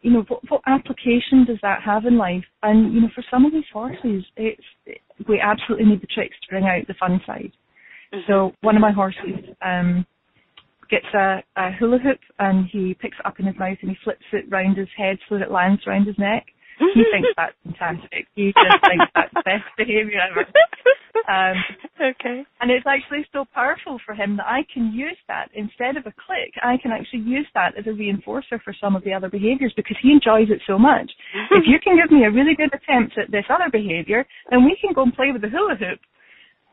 you 0.02 0.12
know, 0.12 0.22
what, 0.30 0.50
what 0.50 0.62
application 0.66 1.44
does 1.44 1.60
that 1.62 1.82
have 1.84 2.06
in 2.06 2.18
life? 2.18 2.46
And, 2.63 2.94
you 2.94 3.02
know, 3.02 3.10
for 3.13 3.24
some 3.30 3.46
of 3.46 3.52
these 3.52 3.68
horses, 3.72 4.26
it's, 4.38 4.63
we 5.28 5.42
absolutely 5.42 5.88
need 5.88 6.02
the 6.02 6.08
tricks 6.08 6.38
to 6.42 6.48
bring 6.50 6.66
out 6.66 6.88
the 6.88 6.94
fun 6.96 7.22
side. 7.26 7.52
Mhm. 8.13 8.26
So 8.28 8.54
one 8.62 8.76
of 8.78 8.82
my 8.82 8.92
horses, 8.92 9.44
um, 9.62 10.06
gets 10.89 11.06
a, 11.13 11.43
a 11.56 11.72
hula 11.72 12.00
hoop 12.00 12.19
and 12.39 12.67
he 12.72 12.93
picks 12.93 13.17
it 13.19 13.26
up 13.26 13.39
in 13.39 13.46
his 13.46 13.58
mouth 13.58 13.78
and 13.82 13.91
he 13.91 13.98
flips 14.04 14.26
it 14.32 14.46
round 14.50 14.78
his 14.78 14.89
head 14.98 15.17
so 15.28 15.36
that 15.36 15.46
it 15.46 15.52
lands 15.52 15.82
around 15.88 16.06
his 16.06 16.17
neck. 16.17 16.46
He 16.80 17.04
thinks 17.12 17.30
that's 17.38 17.56
fantastic. 17.63 18.28
He 18.36 18.54
just 18.54 18.82
thinks 18.88 19.06
that's 19.15 19.34
the 19.34 19.43
best 19.46 19.63
behaviour 19.78 20.19
ever. 20.19 20.46
Um, 21.30 21.56
okay. 22.02 22.43
and 22.60 22.72
it's 22.72 22.86
actually 22.88 23.26
so 23.32 23.46
powerful 23.54 24.00
for 24.06 24.13
him 24.13 24.38
that 24.38 24.48
I 24.48 24.65
can 24.74 24.91
use 24.91 25.17
that 25.28 25.50
instead 25.54 25.96
of 25.98 26.06
a 26.06 26.13
click. 26.13 26.52
I 26.62 26.78
can 26.82 26.91
actually 26.91 27.22
use 27.22 27.48
that 27.54 27.78
as 27.78 27.86
a 27.88 27.96
reinforcer 27.96 28.62
for 28.63 28.74
some 28.80 28.96
of 28.96 29.04
the 29.04 29.13
other 29.13 29.30
behaviours 29.30 29.74
because 29.76 29.98
he 30.02 30.12
enjoys 30.12 30.50
it 30.50 30.62
so 30.67 30.78
much. 30.78 31.12
if 31.52 31.63
you 31.65 31.80
can 31.80 31.96
give 31.96 32.12
me 32.12 32.26
a 32.26 32.32
really 32.32 32.56
good 32.56 32.74
attempt 32.74 33.17
at 33.17 33.32
this 33.32 33.46
other 33.50 33.69
behaviour, 33.72 34.26
then 34.50 34.65
we 34.65 34.78
can 34.82 34.93
go 34.93 35.04
and 35.04 35.13
play 35.13 35.32
with 35.32 35.41
the 35.41 35.50
hula 35.50 35.76
hoop. 35.76 36.00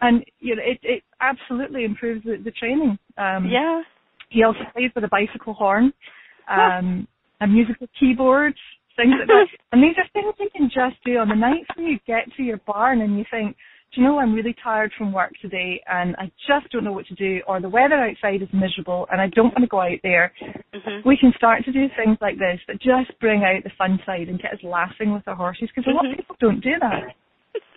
And 0.01 0.25
you 0.41 0.57
know, 0.57 0.63
it 0.65 0.81
it 0.83 1.03
absolutely 1.21 1.85
improves 1.85 2.25
the, 2.25 2.39
the 2.43 2.51
training. 2.53 2.99
Um, 3.19 3.47
yeah. 3.51 3.83
He 4.31 4.45
also 4.45 4.61
plays 4.73 4.91
with 4.95 5.05
a 5.05 5.09
bicycle 5.09 5.55
horn, 5.55 5.93
um, 6.49 7.07
a 7.41 7.47
musical 7.47 7.87
keyboard, 7.99 8.55
things 8.97 9.15
like 9.19 9.29
that. 9.29 9.47
And 9.73 9.83
these 9.83 9.95
are 9.99 10.09
things 10.13 10.35
you 10.39 10.49
can 10.55 10.69
just 10.69 11.03
do 11.05 11.19
on 11.19 11.29
the 11.29 11.35
nights 11.35 11.69
when 11.77 11.87
you 11.87 11.99
get 12.07 12.25
to 12.37 12.43
your 12.43 12.61
barn 12.67 13.03
and 13.03 13.19
you 13.19 13.25
think, 13.31 13.57
do 13.95 14.01
you 14.01 14.07
know, 14.07 14.19
I'm 14.19 14.35
really 14.35 14.55
tired 14.63 14.93
from 14.97 15.13
work 15.13 15.33
today 15.43 15.81
and 15.89 16.15
I 16.17 16.31
just 16.47 16.71
don't 16.73 16.85
know 16.85 16.93
what 16.93 17.07
to 17.07 17.15
do, 17.15 17.41
or 17.49 17.61
the 17.61 17.69
weather 17.69 17.97
outside 17.97 18.43
is 18.43 18.49
miserable 18.53 19.07
and 19.11 19.21
I 19.21 19.29
don't 19.29 19.51
want 19.55 19.63
to 19.63 19.67
go 19.67 19.81
out 19.81 19.99
there. 20.03 20.33
Mm-hmm. 20.75 21.09
We 21.09 21.17
can 21.17 21.33
start 21.37 21.65
to 21.65 21.73
do 21.73 21.87
things 21.97 22.19
like 22.21 22.39
this 22.39 22.61
that 22.69 22.81
just 22.81 23.19
bring 23.21 23.43
out 23.43 23.65
the 23.65 23.71
fun 23.77 23.99
side 24.07 24.29
and 24.29 24.41
get 24.41 24.53
us 24.53 24.63
laughing 24.63 25.13
with 25.13 25.27
our 25.27 25.35
horses 25.35 25.69
because 25.75 25.89
mm-hmm. 25.89 25.93
a 25.93 25.95
lot 25.97 26.07
of 26.07 26.13
mm-hmm. 26.13 26.21
people 26.21 26.37
don't 26.41 26.61
do 26.61 26.75
that. 26.81 27.15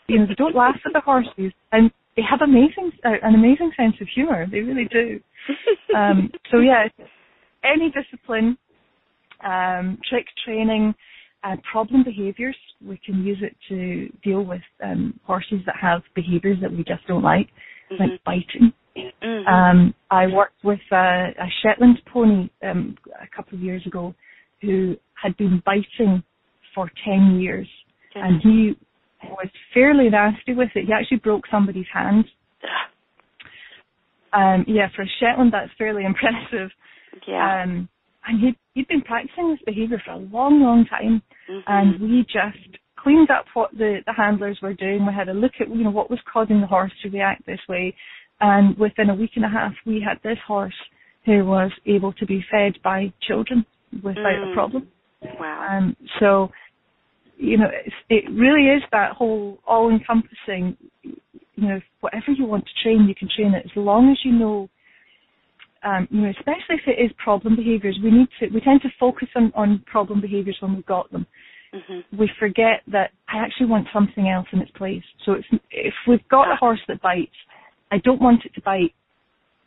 You 0.08 0.20
know, 0.20 0.28
they 0.28 0.36
don't 0.36 0.56
laugh 0.56 0.76
at 0.86 0.94
the 0.94 1.02
horses 1.02 1.52
and 1.72 1.90
they 2.16 2.22
have 2.30 2.42
amazing, 2.42 2.92
uh, 3.06 3.10
an 3.24 3.36
amazing 3.36 3.72
sense 3.76 3.96
of 4.02 4.08
humour. 4.14 4.46
They 4.50 4.60
really 4.60 4.88
do. 4.92 5.20
um, 5.96 6.32
so 6.52 6.60
yeah, 6.60 6.88
any 7.64 7.92
discipline, 7.92 8.58
um, 9.44 9.98
trick 10.10 10.26
training, 10.46 10.94
uh, 11.44 11.56
problem 11.70 12.04
behaviours. 12.04 12.56
We 12.86 13.00
can 13.04 13.24
use 13.24 13.40
it 13.42 13.56
to 13.70 14.10
deal 14.24 14.44
with 14.44 14.62
um, 14.84 15.20
horses 15.24 15.60
that 15.66 15.76
have 15.82 16.02
behaviours 16.16 16.58
that 16.62 16.72
we 16.72 16.84
just 16.84 17.06
don't 17.08 17.24
like, 17.24 17.48
mm-hmm. 17.92 18.04
like 18.04 18.24
biting. 18.24 18.74
Mm-hmm. 18.96 19.48
Um, 19.48 19.94
I 20.12 20.28
worked 20.28 20.64
with 20.64 20.80
a, 20.92 20.96
a 20.96 21.48
Shetland 21.62 22.00
pony 22.12 22.50
um, 22.64 22.96
a 23.22 23.36
couple 23.36 23.58
of 23.58 23.64
years 23.64 23.86
ago 23.88 24.14
who 24.62 24.96
had 25.22 25.36
been 25.38 25.62
biting 25.66 26.24
for 26.76 26.92
10 27.06 27.40
years 27.40 27.68
and 28.16 28.42
he 28.42 28.74
was 29.30 29.48
fairly 29.74 30.10
nasty 30.10 30.54
with 30.54 30.70
it. 30.76 30.86
He 30.86 30.94
actually 30.94 31.18
broke 31.18 31.44
somebody's 31.52 31.86
hand. 31.94 32.26
Um, 34.34 34.66
yeah, 34.68 34.88
for 34.96 35.04
a 35.04 35.08
Shetland, 35.20 35.54
that's 35.54 35.72
fairly 35.78 36.06
impressive. 36.06 36.72
Yeah. 37.28 37.64
Um, 37.64 37.90
and 38.26 38.40
he'd, 38.40 38.56
he'd 38.74 38.88
been 38.88 39.02
practicing 39.02 39.50
this 39.50 39.60
behaviour 39.66 40.02
for 40.04 40.12
a 40.12 40.18
long, 40.18 40.62
long 40.62 40.86
time, 40.86 41.22
mm-hmm. 41.50 41.60
and 41.68 42.02
we 42.02 42.24
just 42.24 42.80
cleaned 42.98 43.30
up 43.30 43.46
what 43.54 43.72
the, 43.72 44.00
the 44.06 44.14
handlers 44.14 44.60
were 44.62 44.74
doing. 44.74 45.06
We 45.06 45.14
had 45.14 45.30
a 45.30 45.34
look 45.34 45.52
at 45.60 45.70
you 45.70 45.84
know 45.84 45.92
what 45.92 46.10
was 46.10 46.20
causing 46.32 46.62
the 46.62 46.68
horse 46.68 46.92
to 47.04 47.10
react 47.10 47.46
this 47.46 47.60
way, 47.68 47.94
and 48.40 48.78
within 48.78 49.10
a 49.10 49.16
week 49.16 49.32
and 49.36 49.46
a 49.46 49.50
half, 49.50 49.74
we 49.86 50.02
had 50.02 50.20
this 50.24 50.38
horse 50.48 50.74
who 51.26 51.46
was 51.46 51.72
able 51.86 52.14
to 52.14 52.26
be 52.26 52.44
fed 52.52 52.74
by 52.84 53.14
children 53.22 53.66
without 54.04 54.18
mm. 54.18 54.52
a 54.52 54.54
problem. 54.54 54.88
Wow. 55.40 55.68
Um, 55.72 55.96
so, 56.20 56.50
you 57.44 57.58
know, 57.58 57.70
it 58.10 58.24
really 58.32 58.70
is 58.70 58.84
that 58.92 59.14
whole 59.14 59.60
all-encompassing. 59.68 60.78
You 61.56 61.68
know, 61.68 61.80
whatever 62.00 62.32
you 62.36 62.46
want 62.46 62.66
to 62.66 62.84
train, 62.84 63.08
you 63.08 63.16
can 63.16 63.30
train 63.36 63.54
it 63.54 63.66
as 63.66 63.72
long 63.76 64.10
as 64.12 64.18
you 64.24 64.32
know 64.32 64.70
um, 65.84 66.08
you 66.12 66.22
know, 66.22 66.30
especially 66.30 66.76
if 66.76 66.88
it 66.88 67.02
is 67.04 67.12
problem 67.24 67.56
behaviours, 67.56 68.00
we 68.04 68.12
need 68.12 68.28
to 68.40 68.48
we 68.54 68.62
tend 68.62 68.82
to 68.82 68.90
focus 69.00 69.28
on, 69.36 69.52
on 69.56 69.84
problem 69.86 70.22
behaviours 70.22 70.58
when 70.62 70.76
we've 70.76 70.86
got 70.86 71.12
them. 71.12 71.26
Mm-hmm. 71.74 72.18
We 72.18 72.30
forget 72.40 72.82
that 72.88 73.12
I 73.28 73.44
actually 73.44 73.66
want 73.66 73.88
something 73.92 74.30
else 74.30 74.48
in 74.54 74.62
its 74.62 74.72
place. 74.72 75.04
So 75.26 75.34
it's, 75.34 75.48
if 75.72 75.94
we've 76.08 76.28
got 76.30 76.52
a 76.52 76.56
horse 76.56 76.80
that 76.88 77.02
bites, 77.02 77.32
I 77.92 77.98
don't 77.98 78.22
want 78.22 78.46
it 78.46 78.54
to 78.56 78.62
bite, 78.62 78.94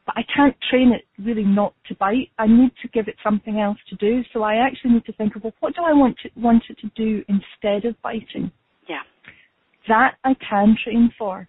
but 0.06 0.16
I 0.16 0.22
can't 0.34 0.56
train 0.70 0.92
it 0.92 1.04
really 1.22 1.44
not 1.44 1.74
to 1.88 1.94
bite. 1.96 2.30
I 2.38 2.46
need 2.46 2.70
to 2.82 2.88
give 2.88 3.08
it 3.08 3.16
something 3.24 3.58
else 3.58 3.78
to 3.90 3.96
do. 3.96 4.22
So 4.32 4.42
I 4.42 4.54
actually 4.54 4.92
need 4.92 5.04
to 5.06 5.12
think 5.12 5.34
of 5.34 5.42
well, 5.42 5.52
what 5.60 5.74
do 5.74 5.82
I 5.84 5.92
want 5.92 6.16
to, 6.22 6.30
want 6.36 6.62
it 6.70 6.78
to 6.78 6.90
do 6.94 7.24
instead 7.28 7.84
of 7.84 8.00
biting? 8.02 8.52
Yeah. 8.88 9.02
That 9.88 10.14
I 10.24 10.34
can 10.48 10.76
train 10.82 11.12
for. 11.18 11.48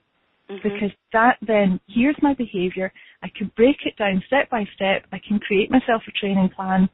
Mm-hmm. 0.50 0.68
Because 0.68 0.92
that 1.12 1.38
then, 1.46 1.80
here's 1.88 2.16
my 2.22 2.34
behaviour, 2.34 2.92
I 3.22 3.28
can 3.38 3.52
break 3.58 3.78
it 3.86 3.98
down 3.98 4.24
step 4.28 4.50
by 4.50 4.64
step, 4.76 5.04
I 5.12 5.20
can 5.28 5.40
create 5.40 5.70
myself 5.70 6.02
a 6.08 6.12
training 6.12 6.50
plan, 6.56 6.88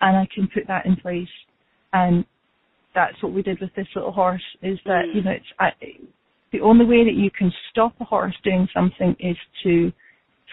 and 0.00 0.16
I 0.16 0.26
can 0.34 0.48
put 0.52 0.66
that 0.68 0.86
in 0.86 0.96
place. 0.96 1.28
And 1.92 2.24
that's 2.94 3.22
what 3.22 3.34
we 3.34 3.42
did 3.42 3.60
with 3.60 3.74
this 3.76 3.86
little 3.94 4.10
horse, 4.10 4.42
is 4.62 4.78
that, 4.86 5.04
mm. 5.04 5.16
you 5.16 5.22
know, 5.22 5.32
it's, 5.32 5.46
I, 5.60 5.68
the 6.50 6.62
only 6.62 6.86
way 6.86 7.04
that 7.04 7.14
you 7.14 7.30
can 7.30 7.52
stop 7.70 7.94
a 8.00 8.04
horse 8.04 8.34
doing 8.42 8.66
something 8.72 9.14
is 9.20 9.36
to 9.64 9.92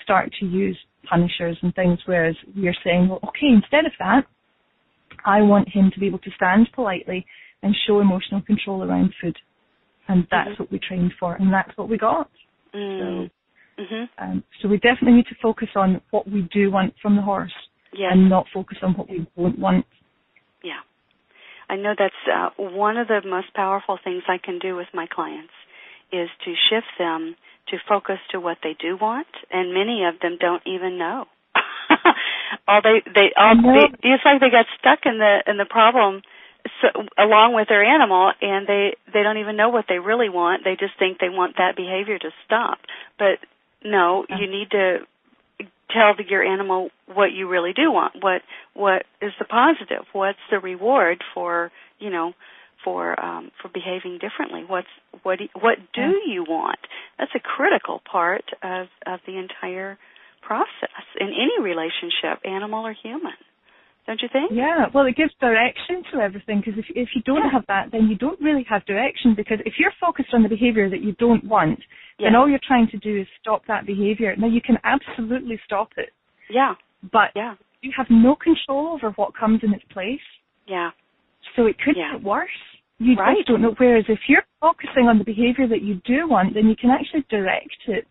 start 0.03 0.31
to 0.39 0.45
use 0.45 0.77
punishers 1.09 1.57
and 1.61 1.73
things, 1.75 1.99
whereas 2.05 2.35
we're 2.55 2.75
saying, 2.83 3.09
well, 3.09 3.19
okay, 3.23 3.47
instead 3.47 3.85
of 3.85 3.91
that, 3.99 4.25
I 5.25 5.41
want 5.41 5.69
him 5.69 5.91
to 5.93 5.99
be 5.99 6.07
able 6.07 6.19
to 6.19 6.31
stand 6.35 6.69
politely 6.73 7.25
and 7.63 7.75
show 7.85 7.99
emotional 7.99 8.41
control 8.41 8.83
around 8.83 9.13
food 9.21 9.37
and 10.11 10.27
that's 10.29 10.49
mm-hmm. 10.49 10.63
what 10.63 10.71
we 10.71 10.79
trained 10.79 11.13
for, 11.19 11.35
and 11.35 11.53
that's 11.53 11.75
what 11.77 11.89
we 11.89 11.97
got. 11.97 12.29
Mm. 12.75 13.29
So, 13.77 13.83
mm-hmm. 13.83 14.23
um, 14.23 14.43
so 14.61 14.67
we 14.67 14.77
definitely 14.77 15.13
need 15.13 15.27
to 15.27 15.35
focus 15.41 15.69
on 15.75 16.01
what 16.11 16.29
we 16.29 16.47
do 16.53 16.71
want 16.71 16.93
from 17.01 17.15
the 17.15 17.21
horse, 17.21 17.53
yes. 17.93 18.11
and 18.11 18.29
not 18.29 18.45
focus 18.53 18.77
on 18.81 18.93
what 18.93 19.09
we 19.09 19.25
don't 19.37 19.57
want. 19.57 19.85
Yeah, 20.63 20.81
I 21.69 21.77
know 21.77 21.93
that's 21.97 22.13
uh, 22.31 22.49
one 22.57 22.97
of 22.97 23.07
the 23.07 23.21
most 23.25 23.53
powerful 23.53 23.97
things 24.03 24.23
I 24.27 24.37
can 24.43 24.59
do 24.59 24.75
with 24.75 24.87
my 24.93 25.07
clients 25.07 25.53
is 26.11 26.29
to 26.43 26.53
shift 26.69 26.91
them 26.99 27.35
to 27.69 27.77
focus 27.87 28.17
to 28.31 28.39
what 28.39 28.57
they 28.63 28.75
do 28.79 28.97
want, 28.99 29.27
and 29.51 29.73
many 29.73 30.03
of 30.05 30.19
them 30.21 30.37
don't 30.39 30.63
even 30.65 30.97
know. 30.97 31.25
all 32.67 32.81
they 32.81 33.01
they 33.05 33.31
all 33.37 33.55
they, 33.55 34.09
it's 34.09 34.23
like 34.25 34.39
they 34.39 34.49
got 34.49 34.65
stuck 34.79 34.99
in 35.05 35.17
the 35.17 35.43
in 35.47 35.57
the 35.57 35.65
problem 35.65 36.21
so, 36.81 36.87
along 37.17 37.53
with 37.53 37.67
their 37.67 37.83
animal 37.83 38.31
and 38.41 38.67
they 38.67 38.95
they 39.11 39.23
don't 39.23 39.37
even 39.37 39.57
know 39.57 39.69
what 39.69 39.85
they 39.89 39.99
really 39.99 40.29
want. 40.29 40.63
They 40.63 40.75
just 40.79 40.97
think 40.99 41.19
they 41.19 41.29
want 41.29 41.57
that 41.57 41.75
behavior 41.75 42.17
to 42.19 42.29
stop. 42.45 42.79
But 43.17 43.39
no 43.83 44.25
you 44.29 44.47
need 44.49 44.71
to 44.71 44.99
tell 45.89 46.15
the, 46.15 46.23
your 46.27 46.43
animal 46.43 46.89
what 47.13 47.31
you 47.33 47.49
really 47.49 47.73
do 47.73 47.91
want. 47.91 48.15
What 48.21 48.41
what 48.73 49.05
is 49.21 49.31
the 49.39 49.45
positive? 49.45 50.05
What's 50.13 50.39
the 50.49 50.59
reward 50.59 51.23
for 51.33 51.71
you 51.99 52.09
know 52.09 52.33
for 52.83 53.19
um 53.23 53.51
for 53.61 53.69
behaving 53.69 54.19
differently 54.19 54.63
what's 54.67 54.87
what 55.23 55.39
do, 55.39 55.45
what 55.59 55.77
do 55.93 56.19
you 56.27 56.43
want 56.47 56.79
that's 57.17 57.31
a 57.35 57.39
critical 57.39 58.01
part 58.09 58.45
of 58.63 58.87
of 59.05 59.19
the 59.25 59.37
entire 59.37 59.97
process 60.41 61.05
in 61.19 61.27
any 61.27 61.61
relationship 61.61 62.39
animal 62.45 62.85
or 62.85 62.93
human 62.93 63.33
don't 64.07 64.21
you 64.21 64.29
think? 64.33 64.51
Yeah, 64.51 64.87
well, 64.93 65.05
it 65.05 65.15
gives 65.15 65.31
direction 65.39 66.03
to 66.11 66.19
everything 66.19 66.61
because 66.65 66.77
if 66.77 66.85
if 66.95 67.09
you 67.15 67.21
don't 67.21 67.45
yeah. 67.45 67.51
have 67.51 67.65
that, 67.67 67.91
then 67.91 68.07
you 68.07 68.17
don't 68.17 68.39
really 68.41 68.65
have 68.67 68.83
direction 68.85 69.35
because 69.35 69.59
if 69.65 69.75
you're 69.77 69.93
focused 70.01 70.33
on 70.33 70.41
the 70.41 70.49
behaviour 70.49 70.89
that 70.89 71.01
you 71.01 71.13
don't 71.13 71.43
want, 71.45 71.79
yeah. 72.17 72.27
then 72.27 72.35
all 72.35 72.49
you're 72.49 72.59
trying 72.67 72.87
to 72.91 72.97
do 72.97 73.21
is 73.21 73.27
stop 73.39 73.61
that 73.67 73.85
behaviour. 73.85 74.35
Now 74.35 74.47
you 74.47 74.61
can 74.61 74.77
absolutely 74.83 75.59
stop 75.65 75.89
it. 75.97 76.09
Yeah. 76.49 76.73
But 77.11 77.29
yeah. 77.35 77.55
you 77.81 77.91
have 77.95 78.07
no 78.09 78.35
control 78.35 78.93
over 78.93 79.11
what 79.11 79.37
comes 79.37 79.61
in 79.63 79.73
its 79.73 79.85
place. 79.93 80.19
Yeah. 80.67 80.89
So 81.55 81.67
it 81.67 81.77
could 81.77 81.95
yeah. 81.95 82.13
get 82.13 82.23
worse. 82.23 82.49
You 83.01 83.15
right. 83.15 83.37
just 83.37 83.47
don't 83.47 83.61
know. 83.63 83.73
Whereas 83.77 84.05
if 84.09 84.19
you're 84.27 84.45
focusing 84.59 85.07
on 85.07 85.17
the 85.17 85.23
behaviour 85.23 85.67
that 85.67 85.81
you 85.81 85.95
do 86.05 86.29
want, 86.29 86.53
then 86.53 86.67
you 86.67 86.75
can 86.75 86.91
actually 86.91 87.25
direct 87.29 87.81
it 87.87 88.07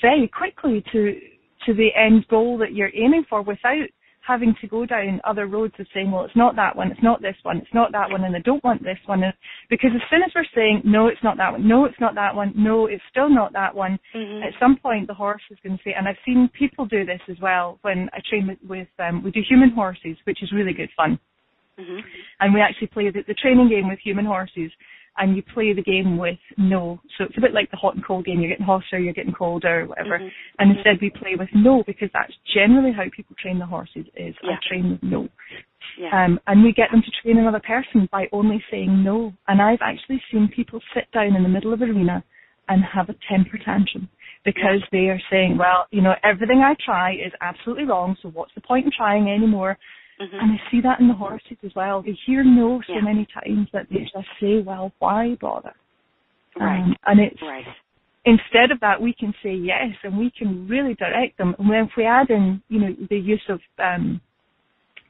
very 0.00 0.28
quickly 0.28 0.84
to 0.92 1.20
to 1.66 1.74
the 1.74 1.90
end 1.94 2.26
goal 2.28 2.58
that 2.58 2.72
you're 2.72 2.90
aiming 2.92 3.24
for 3.30 3.40
without 3.40 3.86
having 4.26 4.54
to 4.60 4.66
go 4.66 4.84
down 4.84 5.20
other 5.24 5.46
roads 5.46 5.74
of 5.78 5.86
saying, 5.94 6.10
well, 6.10 6.24
it's 6.24 6.36
not 6.36 6.56
that 6.56 6.74
one, 6.74 6.90
it's 6.90 7.02
not 7.02 7.22
this 7.22 7.36
one, 7.42 7.58
it's 7.58 7.74
not 7.74 7.92
that 7.92 8.10
one, 8.10 8.24
and 8.24 8.34
I 8.34 8.40
don't 8.40 8.62
want 8.64 8.82
this 8.82 8.98
one. 9.06 9.22
Because 9.70 9.90
as 9.94 10.02
soon 10.10 10.22
as 10.22 10.30
we're 10.34 10.44
saying, 10.54 10.82
no, 10.84 11.08
it's 11.08 11.22
not 11.22 11.36
that 11.36 11.52
one, 11.52 11.66
no, 11.66 11.84
it's 11.84 12.00
not 12.00 12.14
that 12.14 12.34
one, 12.34 12.52
no, 12.56 12.86
it's 12.86 13.02
still 13.10 13.28
not 13.28 13.52
that 13.52 13.74
one, 13.74 13.98
mm-hmm. 14.14 14.42
at 14.42 14.54
some 14.60 14.76
point 14.76 15.06
the 15.06 15.14
horse 15.14 15.42
is 15.50 15.58
going 15.62 15.76
to 15.76 15.82
say, 15.84 15.94
and 15.96 16.08
I've 16.08 16.16
seen 16.24 16.48
people 16.56 16.86
do 16.86 17.04
this 17.04 17.20
as 17.28 17.36
well 17.40 17.78
when 17.82 18.08
I 18.12 18.20
train 18.28 18.46
with, 18.46 18.58
with 18.68 18.88
um, 18.98 19.22
we 19.22 19.30
do 19.30 19.40
human 19.48 19.70
horses, 19.70 20.16
which 20.24 20.42
is 20.42 20.52
really 20.52 20.72
good 20.72 20.90
fun. 20.96 21.18
Mm-hmm. 21.78 22.00
And 22.40 22.54
we 22.54 22.60
actually 22.60 22.88
play 22.88 23.10
the, 23.10 23.22
the 23.26 23.34
training 23.34 23.68
game 23.68 23.88
with 23.88 23.98
human 23.98 24.24
horses 24.24 24.70
and 25.18 25.36
you 25.36 25.42
play 25.54 25.72
the 25.72 25.82
game 25.82 26.16
with 26.16 26.38
no. 26.56 27.00
So 27.16 27.24
it's 27.24 27.36
a 27.36 27.40
bit 27.40 27.52
like 27.52 27.70
the 27.70 27.76
hot 27.76 27.94
and 27.94 28.04
cold 28.04 28.24
game. 28.24 28.40
You're 28.40 28.50
getting 28.50 28.64
hotter, 28.64 28.98
you're 28.98 29.12
getting 29.12 29.34
colder, 29.34 29.86
whatever. 29.86 30.18
Mm-hmm. 30.18 30.28
And 30.58 30.70
mm-hmm. 30.70 30.78
instead 30.78 30.98
we 31.00 31.10
play 31.10 31.36
with 31.38 31.48
no 31.54 31.82
because 31.86 32.08
that's 32.12 32.32
generally 32.54 32.92
how 32.92 33.04
people 33.14 33.36
train 33.40 33.58
the 33.58 33.66
horses 33.66 34.06
is 34.16 34.34
yeah. 34.42 34.52
I 34.52 34.68
train 34.68 34.92
with 34.92 35.02
no. 35.02 35.28
Yeah. 35.98 36.24
Um, 36.24 36.40
and 36.46 36.62
we 36.62 36.72
get 36.72 36.90
them 36.90 37.02
to 37.02 37.22
train 37.22 37.38
another 37.38 37.60
person 37.60 38.08
by 38.10 38.26
only 38.32 38.62
saying 38.70 39.02
no. 39.04 39.34
And 39.48 39.60
I've 39.60 39.82
actually 39.82 40.22
seen 40.30 40.50
people 40.54 40.80
sit 40.94 41.10
down 41.12 41.36
in 41.36 41.42
the 41.42 41.48
middle 41.48 41.74
of 41.74 41.82
an 41.82 41.90
arena 41.90 42.24
and 42.68 42.82
have 42.84 43.10
a 43.10 43.16
temper 43.30 43.58
tantrum 43.62 44.08
because 44.44 44.80
yeah. 44.80 44.88
they 44.92 45.08
are 45.08 45.20
saying, 45.30 45.58
well, 45.58 45.86
you 45.90 46.00
know, 46.00 46.14
everything 46.24 46.62
I 46.64 46.74
try 46.84 47.12
is 47.12 47.32
absolutely 47.40 47.84
wrong, 47.84 48.16
so 48.22 48.30
what's 48.30 48.54
the 48.54 48.60
point 48.60 48.86
in 48.86 48.92
trying 48.96 49.28
anymore? 49.28 49.78
Mm-hmm. 50.20 50.36
And 50.38 50.52
I 50.52 50.70
see 50.70 50.80
that 50.82 51.00
in 51.00 51.08
the 51.08 51.14
horses 51.14 51.56
as 51.64 51.72
well. 51.74 52.02
They 52.02 52.16
hear 52.26 52.44
no 52.44 52.80
so 52.86 52.94
yeah. 52.94 53.00
many 53.00 53.26
times 53.32 53.68
that 53.72 53.86
they 53.90 54.00
just 54.00 54.28
say, 54.40 54.60
well, 54.64 54.92
why 54.98 55.36
bother? 55.40 55.74
Right. 56.58 56.80
Um, 56.80 56.96
and 57.06 57.20
it's, 57.20 57.42
right. 57.42 57.64
instead 58.24 58.70
of 58.70 58.80
that, 58.80 59.00
we 59.00 59.14
can 59.18 59.34
say 59.42 59.54
yes 59.54 59.90
and 60.04 60.18
we 60.18 60.30
can 60.36 60.68
really 60.68 60.94
direct 60.94 61.38
them. 61.38 61.54
And 61.58 61.68
if 61.86 61.90
we 61.96 62.04
add 62.04 62.30
in, 62.30 62.62
you 62.68 62.80
know, 62.80 62.96
the 63.08 63.18
use 63.18 63.42
of 63.48 63.60
um, 63.78 64.20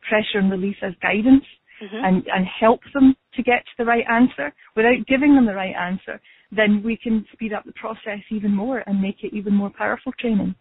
pressure 0.09 0.39
and 0.39 0.51
release 0.51 0.77
as 0.83 0.93
guidance 1.03 1.45
mm-hmm. 1.83 2.05
and, 2.05 2.25
and 2.33 2.47
help 2.61 2.81
them 2.95 3.15
to 3.35 3.43
get 3.43 3.65
to 3.65 3.73
the 3.79 3.85
right 3.85 4.05
answer 4.11 4.55
without 4.77 5.07
giving 5.09 5.35
them 5.35 5.47
the 5.47 5.55
right 5.55 5.75
answer, 5.75 6.21
then 6.55 6.83
we 6.85 6.97
can 6.97 7.25
speed 7.33 7.53
up 7.53 7.65
the 7.65 7.73
process 7.73 8.21
even 8.31 8.55
more 8.55 8.85
and 8.87 9.01
make 9.01 9.25
it 9.25 9.35
even 9.35 9.55
more 9.55 9.71
powerful 9.77 10.13
training. 10.19 10.55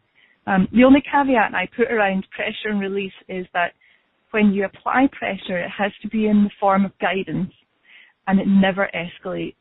Um, 0.48 0.68
the 0.74 0.84
only 0.84 1.02
caveat 1.02 1.54
I 1.54 1.68
put 1.76 1.92
around 1.92 2.26
pressure 2.32 2.70
and 2.70 2.80
release 2.80 3.14
is 3.28 3.46
that 3.54 3.74
when 4.32 4.52
you 4.52 4.66
apply 4.66 5.08
pressure, 5.12 5.60
it 5.60 5.70
has 5.70 5.92
to 6.02 6.08
be 6.08 6.28
in 6.28 6.44
the 6.44 6.52
form 6.60 6.86
of 6.86 6.92
guidance 7.00 7.52
and 8.28 8.40
it 8.40 8.48
never 8.48 8.90
escalates. 8.96 9.56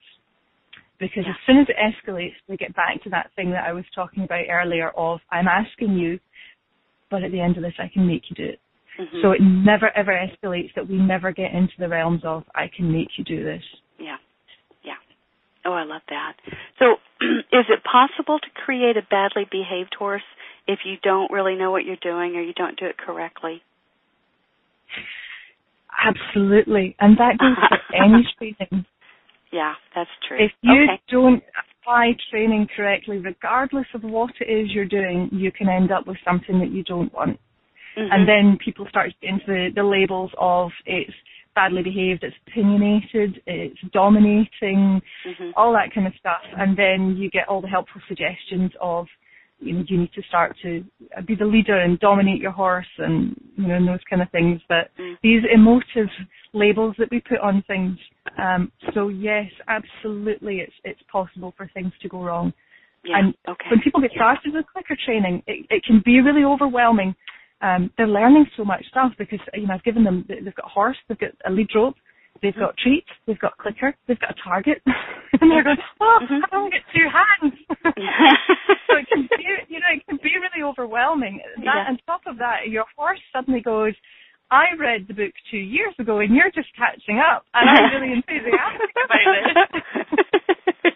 Because 0.99 1.25
yeah. 1.25 1.31
as 1.31 1.37
soon 1.47 1.59
as 1.59 1.67
it 1.69 1.77
escalates, 1.77 2.35
we 2.49 2.57
get 2.57 2.75
back 2.75 3.03
to 3.05 3.11
that 3.11 3.31
thing 3.35 3.51
that 3.53 3.65
I 3.65 3.73
was 3.73 3.85
talking 3.95 4.25
about 4.25 4.45
earlier 4.51 4.91
of 4.91 5.21
I'm 5.31 5.49
asking 5.49 5.97
you, 5.97 6.21
but 7.11 7.23
at 7.25 7.33
the 7.33 7.41
end 7.41 7.57
of 7.57 7.63
this, 7.63 7.75
I 7.79 7.91
can 7.93 8.07
make 8.07 8.23
you 8.29 8.37
do 8.37 8.51
it. 8.53 8.61
Mm-hmm. 9.01 9.19
So 9.23 9.31
it 9.33 9.41
never 9.41 9.91
ever 9.97 10.13
escalates 10.13 10.75
that 10.77 10.89
we 10.89 10.97
never 10.97 11.33
get 11.33 11.53
into 11.53 11.73
the 11.79 11.89
realms 11.89 12.21
of 12.25 12.45
I 12.55 12.71
can 12.75 12.93
make 12.93 13.09
you 13.17 13.25
do 13.25 13.43
this. 13.43 13.63
Yeah. 13.99 14.17
Yeah. 14.85 15.01
Oh, 15.65 15.73
I 15.73 15.85
love 15.85 16.03
that. 16.11 16.35
So 16.79 16.97
is 17.53 17.65
it 17.71 17.81
possible 17.83 18.39
to 18.39 18.63
create 18.65 18.97
a 18.97 19.03
badly 19.09 19.47
behaved 19.51 19.95
horse 19.99 20.23
if 20.67 20.81
you 20.85 20.97
don't 21.03 21.33
really 21.33 21.57
know 21.57 21.71
what 21.71 21.85
you're 21.85 21.97
doing 21.97 22.37
or 22.37 22.43
you 22.43 22.53
don't 22.53 22.79
do 22.79 22.87
it 22.87 22.99
correctly? 22.99 23.63
Absolutely. 26.05 26.97
And 27.01 27.17
that 27.19 27.39
goes 27.39 27.57
for 27.69 27.97
any 28.05 28.27
training. 28.39 28.87
Yeah, 29.53 29.75
that's 29.95 30.11
true. 30.27 30.39
If 30.39 30.53
you 30.63 30.85
okay. 30.85 31.03
don't 31.11 31.43
apply 31.83 32.13
training 32.31 32.69
correctly, 32.75 33.19
regardless 33.19 33.87
of 33.95 34.03
what 34.03 34.31
it 34.41 34.51
is 34.51 34.71
you're 34.73 34.85
doing, 34.85 35.29
you 35.33 35.51
can 35.51 35.69
end 35.69 35.91
up 35.91 36.07
with 36.07 36.17
something 36.25 36.59
that 36.61 36.71
you 36.71 36.85
don't 36.85 37.13
want. 37.13 37.39
Mm-hmm. 37.99 38.13
And 38.13 38.29
then 38.29 38.59
people 38.65 38.87
start 38.89 39.13
into 39.23 39.45
the, 39.47 39.69
the 39.75 39.83
labels 39.83 40.31
of 40.39 40.71
it's 40.87 41.13
badly 41.55 41.83
behaved, 41.83 42.23
it's 42.23 42.37
opinionated, 42.47 43.43
it's 43.47 43.79
dominating, 43.93 45.03
mm-hmm. 45.27 45.51
all 45.57 45.73
that 45.73 45.93
kind 45.93 46.07
of 46.07 46.13
stuff. 46.19 46.43
And 46.57 46.79
then 46.79 47.17
you 47.17 47.29
get 47.29 47.49
all 47.49 47.61
the 47.61 47.69
helpful 47.69 48.01
suggestions 48.09 48.71
of 48.81 49.07
you 49.61 49.75
know, 49.75 49.85
you 49.87 50.01
need 50.01 50.13
to 50.15 50.23
start 50.29 50.57
to 50.63 50.85
be 51.27 51.35
the 51.35 51.45
leader 51.45 51.79
and 51.79 52.01
dominate 52.01 52.41
your 52.41 52.51
horse 52.51 52.87
and, 52.99 53.39
you 53.61 53.69
know, 53.69 53.77
and 53.77 53.89
those 53.89 54.01
kind 54.09 54.23
of 54.23 54.31
things. 54.31 54.61
But 54.69 54.91
mm. 54.99 55.17
these 55.23 55.43
emotive 55.53 56.09
labels 56.53 56.95
that 56.99 57.11
we 57.11 57.21
put 57.21 57.39
on 57.39 57.63
things. 57.67 57.99
Um, 58.39 58.73
so 58.95 59.09
yes, 59.09 59.47
absolutely 59.69 60.59
it's, 60.59 60.73
it's 60.85 61.01
possible 61.11 61.55
for 61.57 61.71
things 61.75 61.93
to 62.03 62.09
go 62.09 62.23
wrong. 62.23 62.53
Yeah, 63.05 63.19
and 63.19 63.35
okay. 63.49 63.67
when 63.71 63.81
people 63.81 64.01
get 64.01 64.11
started 64.13 64.53
with 64.53 64.67
clicker 64.73 64.97
training, 65.05 65.43
it, 65.47 65.67
it 65.71 65.85
can 65.85 66.03
be 66.05 66.21
really 66.21 66.45
overwhelming. 66.45 67.15
Um, 67.63 67.91
they're 67.97 68.07
learning 68.07 68.47
so 68.57 68.65
much 68.65 68.85
stuff 68.89 69.13
because, 69.19 69.39
you 69.55 69.67
know, 69.67 69.75
I've 69.75 69.85
given 69.85 70.05
them, 70.05 70.25
they've 70.29 70.55
got 70.55 70.67
a 70.67 70.69
horse, 70.69 70.97
they've 71.09 71.19
got 71.19 71.31
a 71.47 71.51
lead 71.51 71.69
rope, 71.75 71.97
They've 72.43 72.55
got 72.55 72.73
mm-hmm. 72.77 72.89
treats, 72.89 73.11
they've 73.27 73.39
got 73.39 73.57
clicker, 73.59 73.95
they've 74.09 74.19
got 74.19 74.31
a 74.33 74.41
target, 74.43 74.81
and 74.87 75.51
they're 75.51 75.65
going, 75.65 75.77
mm-hmm. 75.77 76.03
oh, 76.03 76.19
mm-hmm. 76.23 76.41
I 76.41 76.57
only 76.57 76.71
get 76.71 76.87
two 76.95 77.07
hands. 77.11 77.55
Mm-hmm. 77.85 78.73
so 78.89 78.97
it 78.97 79.07
can 79.13 79.29
be, 79.37 79.45
you 79.69 79.81
know, 79.81 79.93
it 79.93 80.07
can 80.09 80.19
be 80.23 80.33
really 80.41 80.65
overwhelming. 80.65 81.41
That, 81.59 81.65
yeah. 81.65 81.85
On 81.89 81.99
top 82.07 82.23
of 82.27 82.39
that, 82.39 82.69
your 82.69 82.85
horse 82.97 83.21
suddenly 83.33 83.61
goes, 83.61 83.93
I 84.51 84.75
read 84.79 85.07
the 85.07 85.15
book 85.15 85.33
two 85.51 85.63
years 85.63 85.95
ago 85.99 86.19
and 86.19 86.35
you're 86.35 86.51
just 86.51 86.69
catching 86.77 87.21
up, 87.21 87.45
and 87.55 87.69
I'm 87.69 88.01
really 88.01 88.13
enthusiastic 88.19 88.91
about 89.05 89.27
this. 89.37 90.87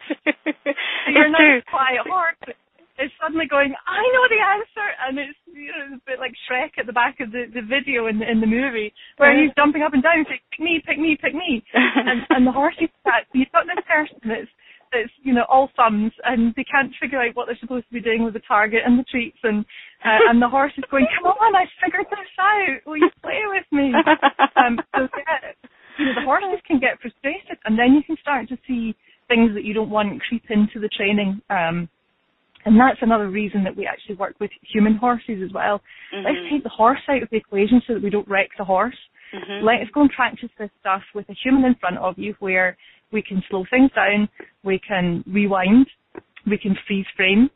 so 1.04 1.12
you're 1.12 1.30
not 1.30 1.40
a 1.40 1.62
quiet 1.70 2.08
horse 2.08 2.56
is 2.98 3.10
suddenly 3.18 3.46
going, 3.50 3.74
I 3.86 4.02
know 4.14 4.24
the 4.30 4.42
answer, 4.42 4.86
and 5.02 5.18
it's 5.18 5.38
you 5.50 5.70
know 5.74 5.82
it's 5.90 6.02
a 6.02 6.06
bit 6.06 6.18
like 6.22 6.34
Shrek 6.46 6.78
at 6.78 6.86
the 6.86 6.94
back 6.94 7.18
of 7.18 7.32
the, 7.32 7.50
the 7.50 7.62
video 7.66 8.06
in 8.06 8.18
the 8.18 8.26
in 8.30 8.40
the 8.40 8.46
movie 8.46 8.94
where 9.18 9.34
he's 9.34 9.50
jumping 9.58 9.82
up 9.82 9.94
and 9.94 10.02
down 10.02 10.22
saying, 10.28 10.44
"Pick 10.50 10.60
me, 10.60 10.82
pick 10.86 10.98
me, 10.98 11.18
pick 11.18 11.34
me," 11.34 11.64
and 11.74 12.22
and 12.30 12.46
the 12.46 12.54
horse 12.54 12.78
is 12.80 12.90
that 13.04 13.26
you've 13.34 13.50
got 13.50 13.66
this 13.66 13.82
person 13.82 14.18
that's 14.22 14.52
that's 14.94 15.10
you 15.26 15.34
know 15.34 15.42
all 15.50 15.70
thumbs 15.74 16.12
and 16.22 16.54
they 16.54 16.62
can't 16.62 16.94
figure 17.02 17.18
out 17.18 17.34
what 17.34 17.46
they're 17.46 17.58
supposed 17.58 17.86
to 17.90 17.94
be 17.94 18.00
doing 18.00 18.22
with 18.22 18.34
the 18.34 18.46
target 18.46 18.86
and 18.86 18.98
the 18.98 19.08
treats 19.10 19.38
and 19.42 19.66
uh, 20.06 20.30
and 20.30 20.40
the 20.40 20.48
horse 20.48 20.72
is 20.78 20.84
going, 20.90 21.06
"Come 21.18 21.34
on, 21.34 21.56
I 21.56 21.66
figured 21.82 22.06
this 22.10 22.30
out. 22.38 22.78
Will 22.86 22.98
you 22.98 23.10
play 23.22 23.42
with 23.50 23.66
me?" 23.72 23.90
Um, 24.54 24.78
so 24.94 25.10
yeah, 25.18 25.50
you 25.98 26.06
know 26.06 26.14
the 26.14 26.24
horses 26.24 26.62
can 26.66 26.78
get 26.78 27.00
frustrated, 27.02 27.58
and 27.66 27.76
then 27.76 27.94
you 27.94 28.02
can 28.06 28.16
start 28.22 28.48
to 28.48 28.58
see 28.68 28.94
things 29.26 29.50
that 29.54 29.64
you 29.64 29.74
don't 29.74 29.90
want 29.90 30.22
creep 30.22 30.44
into 30.48 30.78
the 30.78 30.88
training. 30.94 31.40
Um, 31.50 31.88
and 32.64 32.78
that's 32.78 32.98
another 33.02 33.28
reason 33.28 33.64
that 33.64 33.76
we 33.76 33.86
actually 33.86 34.16
work 34.16 34.34
with 34.40 34.50
human 34.72 34.96
horses 34.96 35.42
as 35.44 35.52
well. 35.52 35.80
Mm-hmm. 36.14 36.26
Let's 36.26 36.50
take 36.50 36.62
the 36.62 36.70
horse 36.70 37.00
out 37.08 37.22
of 37.22 37.28
the 37.30 37.36
equation 37.36 37.82
so 37.86 37.94
that 37.94 38.02
we 38.02 38.10
don't 38.10 38.28
wreck 38.28 38.48
the 38.58 38.64
horse. 38.64 38.96
Mm-hmm. 39.34 39.66
Let's 39.66 39.90
go 39.92 40.02
and 40.02 40.10
practice 40.10 40.50
this 40.58 40.70
stuff 40.80 41.02
with 41.14 41.28
a 41.28 41.34
human 41.42 41.64
in 41.64 41.74
front 41.76 41.98
of 41.98 42.18
you 42.18 42.34
where 42.38 42.76
we 43.12 43.22
can 43.22 43.42
slow 43.48 43.64
things 43.70 43.90
down, 43.94 44.28
we 44.64 44.80
can 44.86 45.22
rewind, 45.26 45.86
we 46.46 46.58
can 46.58 46.76
freeze 46.86 47.06
frame, 47.16 47.50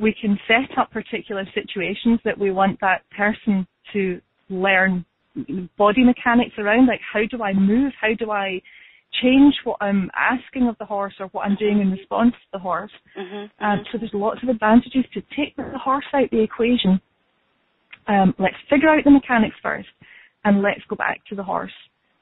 we 0.00 0.14
can 0.20 0.38
set 0.46 0.76
up 0.78 0.90
particular 0.90 1.44
situations 1.54 2.20
that 2.24 2.38
we 2.38 2.50
want 2.50 2.78
that 2.80 3.02
person 3.16 3.66
to 3.92 4.20
learn 4.48 5.04
body 5.76 6.02
mechanics 6.04 6.54
around, 6.58 6.86
like 6.86 7.00
how 7.12 7.20
do 7.30 7.42
I 7.42 7.52
move, 7.52 7.92
how 8.00 8.14
do 8.18 8.30
I 8.30 8.60
change 9.22 9.54
what 9.64 9.78
I'm 9.80 10.10
asking 10.14 10.68
of 10.68 10.76
the 10.78 10.84
horse 10.84 11.14
or 11.20 11.26
what 11.28 11.46
I'm 11.46 11.56
doing 11.56 11.80
in 11.80 11.90
response 11.90 12.32
to 12.32 12.48
the 12.52 12.58
horse. 12.58 12.90
Mm-hmm, 13.18 13.64
um, 13.64 13.84
so 13.90 13.98
there's 13.98 14.10
lots 14.14 14.42
of 14.42 14.48
advantages 14.48 15.04
to 15.14 15.20
take 15.36 15.56
the 15.56 15.78
horse 15.78 16.04
out 16.14 16.30
the 16.30 16.42
equation. 16.42 17.00
Um, 18.08 18.34
let's 18.38 18.56
figure 18.70 18.88
out 18.88 19.04
the 19.04 19.10
mechanics 19.10 19.56
first, 19.62 19.88
and 20.44 20.62
let's 20.62 20.80
go 20.88 20.96
back 20.96 21.20
to 21.28 21.34
the 21.34 21.42
horse. 21.42 21.72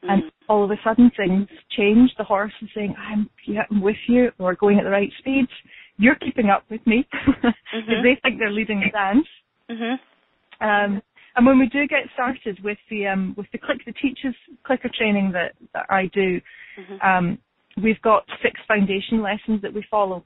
Mm-hmm. 0.03 0.11
And 0.11 0.23
all 0.49 0.65
of 0.65 0.71
a 0.71 0.77
sudden 0.85 1.11
things 1.17 1.49
change. 1.77 2.11
The 2.19 2.25
horse 2.25 2.53
is 2.63 2.69
saying, 2.75 2.95
"I'm, 2.99 3.29
yeah, 3.47 3.63
I'm 3.71 3.81
with 3.81 3.97
you. 4.09 4.31
We're 4.39 4.55
going 4.55 4.79
at 4.79 4.85
the 4.85 4.91
right 4.91 5.11
speeds. 5.19 5.51
You're 5.97 6.17
keeping 6.17 6.51
up 6.51 6.65
with 6.71 6.87
me," 6.87 7.07
because 7.27 7.53
mm-hmm. 7.75 8.03
they 8.03 8.19
think 8.23 8.39
they're 8.39 8.51
leading 8.51 8.81
the 8.81 8.91
dance. 8.91 9.27
Mm-hmm. 9.71 10.65
Um, 10.67 11.03
and 11.37 11.47
when 11.47 11.59
we 11.59 11.67
do 11.67 11.87
get 11.87 12.05
started 12.15 12.59
with 12.63 12.79
the 12.91 13.07
um, 13.07 13.35
with 13.37 13.47
the 13.53 13.59
Click 13.59 13.79
That 13.87 13.97
Teaches 14.01 14.35
clicker 14.65 14.91
training 14.97 15.33
that, 15.33 15.53
that 15.73 15.87
I 15.91 16.11
do, 16.15 16.41
mm-hmm. 16.79 17.07
um, 17.07 17.39
we've 17.83 18.01
got 18.03 18.25
six 18.43 18.61
foundation 18.69 19.23
lessons 19.23 19.61
that 19.63 19.75
we 19.75 19.85
follow. 19.91 20.25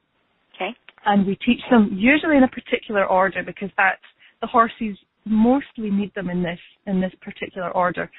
Okay. 0.54 0.70
And 1.06 1.26
we 1.26 1.36
teach 1.36 1.60
them 1.70 1.90
usually 1.96 2.36
in 2.36 2.42
a 2.42 2.48
particular 2.48 3.06
order 3.06 3.42
because 3.42 3.70
that's 3.76 4.02
the 4.40 4.46
horses 4.46 4.98
mostly 5.24 5.90
need 5.90 6.12
them 6.14 6.28
in 6.28 6.42
this 6.42 6.58
in 6.86 7.00
this 7.00 7.12
particular 7.20 7.70
order. 7.70 8.10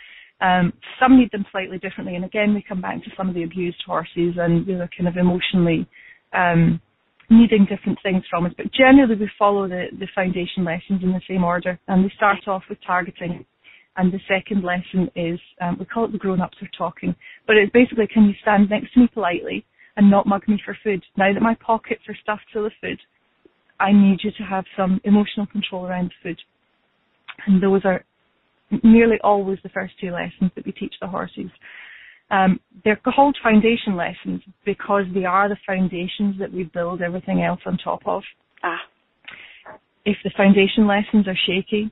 Um, 0.42 0.72
some 1.00 1.20
need 1.20 1.32
them 1.32 1.46
slightly 1.52 1.78
differently, 1.78 2.16
and 2.16 2.26
again 2.26 2.54
we 2.54 2.64
come 2.68 2.82
back 2.82 3.04
to 3.04 3.10
some 3.16 3.30
of 3.30 3.36
the 3.36 3.44
abused 3.44 3.84
horses 3.86 4.36
and 4.38 4.66
you 4.66 4.78
know 4.78 4.88
kind 4.98 5.08
of 5.08 5.18
emotionally 5.18 5.88
um, 6.34 6.82
needing 7.30 7.66
different 7.66 8.00
things 8.02 8.24
from 8.30 8.46
us. 8.46 8.54
But 8.58 8.74
generally, 8.74 9.16
we 9.16 9.30
follow 9.38 9.68
the, 9.68 9.86
the 10.00 10.08
foundation 10.16 10.64
lessons 10.64 11.04
in 11.04 11.12
the 11.12 11.22
same 11.28 11.44
order, 11.44 11.80
and 11.88 12.04
we 12.04 12.12
start 12.16 12.48
off 12.48 12.64
with 12.70 12.80
targeting. 12.86 13.46
And 13.98 14.12
the 14.12 14.20
second 14.28 14.64
lesson 14.64 15.10
is 15.16 15.40
um, 15.62 15.78
we 15.78 15.86
call 15.86 16.06
it 16.06 16.12
the 16.12 16.18
grown-ups 16.18 16.58
are 16.62 16.70
talking, 16.78 17.14
but 17.46 17.58
it's 17.58 17.72
basically 17.74 18.08
can 18.08 18.26
you 18.26 18.34
stand 18.42 18.70
next 18.70 18.94
to 18.94 19.02
me 19.02 19.10
politely 19.14 19.66
and 19.98 20.10
not 20.10 20.26
mug 20.26 20.48
me 20.48 20.62
for 20.64 20.78
food? 20.84 21.04
Now 21.18 21.34
that 21.34 21.42
my 21.42 21.56
pockets 21.56 22.04
are 22.08 22.18
stuffed 22.22 22.46
full 22.54 22.66
of 22.66 22.72
food, 22.80 23.00
I 23.80 23.92
need 23.92 24.20
you 24.24 24.32
to 24.32 24.44
have 24.44 24.64
some 24.78 25.02
emotional 25.04 25.48
control 25.48 25.86
around 25.86 26.14
food. 26.24 26.40
And 27.46 27.62
those 27.62 27.82
are 27.84 28.04
nearly 28.84 29.18
always 29.24 29.60
the 29.64 29.70
first 29.70 29.94
two 30.00 30.12
lessons 30.12 30.52
that 30.56 30.66
we 30.66 30.72
teach 30.72 30.94
the 31.02 31.08
horses. 31.08 31.50
Um, 32.32 32.60
they're 32.84 32.96
called 32.96 33.38
foundation 33.44 33.96
lessons 33.96 34.42
because 34.66 35.04
they 35.14 35.26
are 35.26 35.50
the 35.50 35.58
foundations 35.66 36.38
that 36.40 36.52
we 36.52 36.64
build 36.64 37.02
everything 37.02 37.42
else 37.42 37.60
on 37.66 37.78
top 37.78 38.02
of. 38.06 38.24
Ah. 38.64 38.78
If 40.06 40.18
the 40.24 40.32
foundation 40.38 40.88
lessons 40.88 41.28
are 41.28 41.38
shaky, 41.48 41.92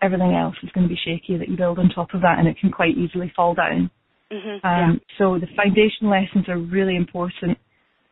everything 0.00 0.34
else 0.34 0.54
is 0.62 0.70
going 0.70 0.88
to 0.88 0.94
be 0.94 1.00
shaky 1.04 1.36
that 1.38 1.48
you 1.48 1.56
build 1.56 1.78
on 1.78 1.88
top 1.88 2.14
of 2.14 2.20
that, 2.22 2.38
and 2.38 2.48
it 2.48 2.58
can 2.58 2.70
quite 2.70 2.96
easily 2.96 3.32
fall 3.34 3.54
down. 3.54 3.90
Mm-hmm, 4.32 4.66
um, 4.66 5.00
yeah. 5.00 5.16
So 5.18 5.38
the 5.38 5.46
foundation 5.56 6.08
lessons 6.08 6.48
are 6.48 6.58
really 6.58 6.96
important, 6.96 7.58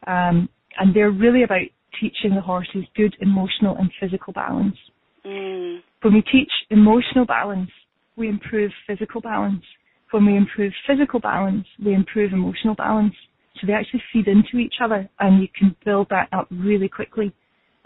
um, 0.07 0.49
and 0.79 0.95
they're 0.95 1.11
really 1.11 1.43
about 1.43 1.66
teaching 2.01 2.35
the 2.35 2.41
horses 2.41 2.85
good 2.97 3.16
emotional 3.20 3.77
and 3.77 3.91
physical 4.01 4.33
balance. 4.33 4.77
Mm. 5.25 5.81
When 6.01 6.14
we 6.14 6.23
teach 6.23 6.51
emotional 6.70 7.27
balance, 7.27 7.70
we 8.16 8.29
improve 8.29 8.73
physical 8.87 9.20
balance 9.20 9.64
when 10.13 10.27
we 10.27 10.37
improve 10.37 10.73
physical 10.87 11.21
balance, 11.21 11.67
we 11.85 11.95
improve 11.95 12.33
emotional 12.33 12.75
balance. 12.75 13.15
So 13.61 13.67
they 13.67 13.73
actually 13.73 14.03
feed 14.13 14.29
into 14.29 14.59
each 14.59 14.75
other 14.83 15.09
and 15.21 15.43
you 15.43 15.49
can 15.57 15.77
build 15.85 16.09
that 16.11 16.29
up 16.33 16.49
really 16.51 16.89
quickly. 16.89 17.33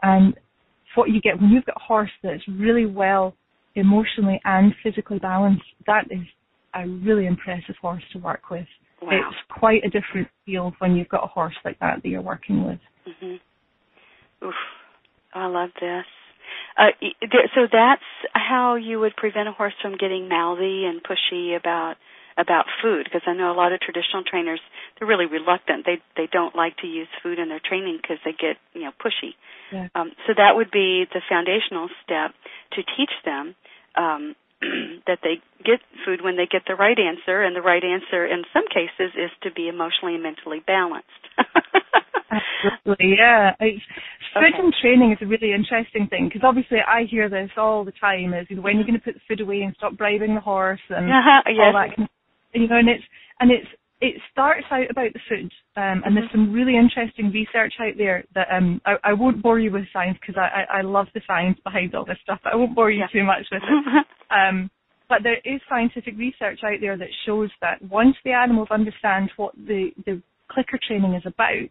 And 0.02 0.34
what 0.94 1.10
you 1.10 1.20
get 1.20 1.40
when 1.40 1.50
you've 1.50 1.64
got 1.64 1.76
a 1.76 1.84
horse 1.84 2.10
that's 2.22 2.42
really 2.48 2.86
well 2.86 3.34
emotionally 3.74 4.40
and 4.44 4.74
physically 4.82 5.18
balanced, 5.18 5.64
that 5.86 6.04
is 6.10 6.26
a 6.74 6.88
really 6.88 7.26
impressive 7.26 7.74
horse 7.80 8.02
to 8.12 8.18
work 8.18 8.50
with. 8.50 8.66
Wow. 9.02 9.10
It's 9.12 9.36
quite 9.50 9.82
a 9.84 9.90
different 9.90 10.28
feel 10.44 10.72
when 10.78 10.96
you've 10.96 11.08
got 11.08 11.24
a 11.24 11.26
horse 11.26 11.54
like 11.64 11.78
that 11.80 12.02
that 12.02 12.08
you're 12.08 12.22
working 12.22 12.66
with. 12.66 12.78
Mm-hmm. 13.06 14.46
Oof, 14.46 14.54
I 15.34 15.46
love 15.46 15.70
this. 15.80 16.04
Uh, 16.78 16.90
so 17.54 17.62
that's 17.72 18.02
how 18.32 18.74
you 18.74 19.00
would 19.00 19.16
prevent 19.16 19.48
a 19.48 19.52
horse 19.52 19.74
from 19.80 19.96
getting 19.96 20.28
mouthy 20.28 20.84
and 20.84 21.00
pushy 21.02 21.56
about 21.56 21.94
about 22.38 22.66
food 22.82 23.04
because 23.04 23.22
I 23.26 23.32
know 23.32 23.50
a 23.50 23.56
lot 23.56 23.72
of 23.72 23.80
traditional 23.80 24.22
trainers 24.22 24.60
they're 24.98 25.08
really 25.08 25.26
reluctant. 25.26 25.84
They 25.86 25.98
they 26.16 26.28
don't 26.30 26.54
like 26.54 26.76
to 26.78 26.86
use 26.86 27.08
food 27.22 27.38
in 27.38 27.48
their 27.48 27.60
training 27.60 27.98
because 28.00 28.18
they 28.24 28.32
get 28.32 28.56
you 28.74 28.82
know 28.84 28.92
pushy. 28.92 29.34
Yeah. 29.72 29.88
Um, 29.94 30.12
so 30.26 30.32
that 30.36 30.54
would 30.54 30.70
be 30.70 31.04
the 31.12 31.20
foundational 31.28 31.88
step 32.04 32.32
to 32.76 32.82
teach 32.96 33.12
them 33.24 33.54
um, 33.96 34.36
that 35.06 35.18
they 35.22 35.40
get 35.64 35.80
food 36.04 36.20
when 36.22 36.36
they 36.36 36.46
get 36.46 36.62
the 36.68 36.74
right 36.74 36.98
answer, 36.98 37.42
and 37.42 37.56
the 37.56 37.62
right 37.62 37.82
answer 37.82 38.26
in 38.26 38.44
some 38.52 38.64
cases 38.68 39.12
is 39.16 39.30
to 39.42 39.50
be 39.50 39.68
emotionally 39.68 40.14
and 40.14 40.22
mentally 40.22 40.60
balanced. 40.66 41.10
Absolutely, 42.64 43.14
yeah. 43.18 43.54
It's, 43.60 43.82
food 44.34 44.52
Okay. 44.52 44.58
and 44.58 44.74
training 44.82 45.12
is 45.12 45.18
a 45.22 45.26
really 45.26 45.52
interesting 45.52 46.06
thing 46.08 46.28
because 46.28 46.42
obviously 46.44 46.78
I 46.86 47.04
hear 47.08 47.28
this 47.28 47.50
all 47.56 47.84
the 47.84 47.92
time: 47.92 48.34
is 48.34 48.46
you 48.50 48.56
know, 48.56 48.62
when 48.62 48.76
you're 48.76 48.86
going 48.86 48.98
to 48.98 49.04
put 49.04 49.14
the 49.14 49.20
food 49.28 49.40
away 49.40 49.62
and 49.62 49.74
stop 49.76 49.96
bribing 49.96 50.34
the 50.34 50.40
horse 50.40 50.80
and 50.90 51.08
Uh-huh, 51.10 51.42
all 51.62 51.72
that. 51.72 51.96
Kind 51.96 52.08
of, 52.08 52.15
you 52.62 52.68
know, 52.68 52.76
and 52.76 52.88
it's 52.88 53.04
and 53.40 53.50
it's 53.50 53.66
it 54.00 54.14
starts 54.30 54.66
out 54.70 54.90
about 54.90 55.12
the 55.14 55.20
food, 55.28 55.50
um, 55.76 56.02
and 56.04 56.14
there's 56.14 56.28
Mhm. 56.28 56.32
some 56.32 56.52
really 56.52 56.76
interesting 56.76 57.30
research 57.30 57.74
out 57.80 57.96
there 57.96 58.24
that 58.34 58.48
um, 58.50 58.80
I, 58.84 58.96
I 59.04 59.12
won't 59.14 59.42
bore 59.42 59.58
you 59.58 59.70
with 59.70 59.90
science 59.92 60.18
because 60.20 60.36
I, 60.36 60.64
I 60.68 60.78
I 60.78 60.80
love 60.82 61.08
the 61.14 61.22
science 61.26 61.58
behind 61.64 61.94
all 61.94 62.04
this 62.04 62.18
stuff. 62.22 62.40
But 62.44 62.52
I 62.52 62.56
won't 62.56 62.74
bore 62.74 62.90
you 62.90 63.00
Yeah. 63.00 63.06
too 63.08 63.24
much 63.24 63.46
with 63.50 63.62
it. 63.62 64.06
Um, 64.28 64.70
but 65.08 65.22
there 65.22 65.38
is 65.44 65.60
scientific 65.68 66.18
research 66.18 66.64
out 66.64 66.80
there 66.80 66.96
that 66.96 67.08
shows 67.26 67.48
that 67.60 67.80
once 67.82 68.16
the 68.24 68.32
animals 68.32 68.66
understand 68.72 69.30
what 69.36 69.54
the, 69.54 69.92
the 70.04 70.20
clicker 70.48 70.80
training 70.84 71.14
is 71.14 71.22
about, 71.24 71.70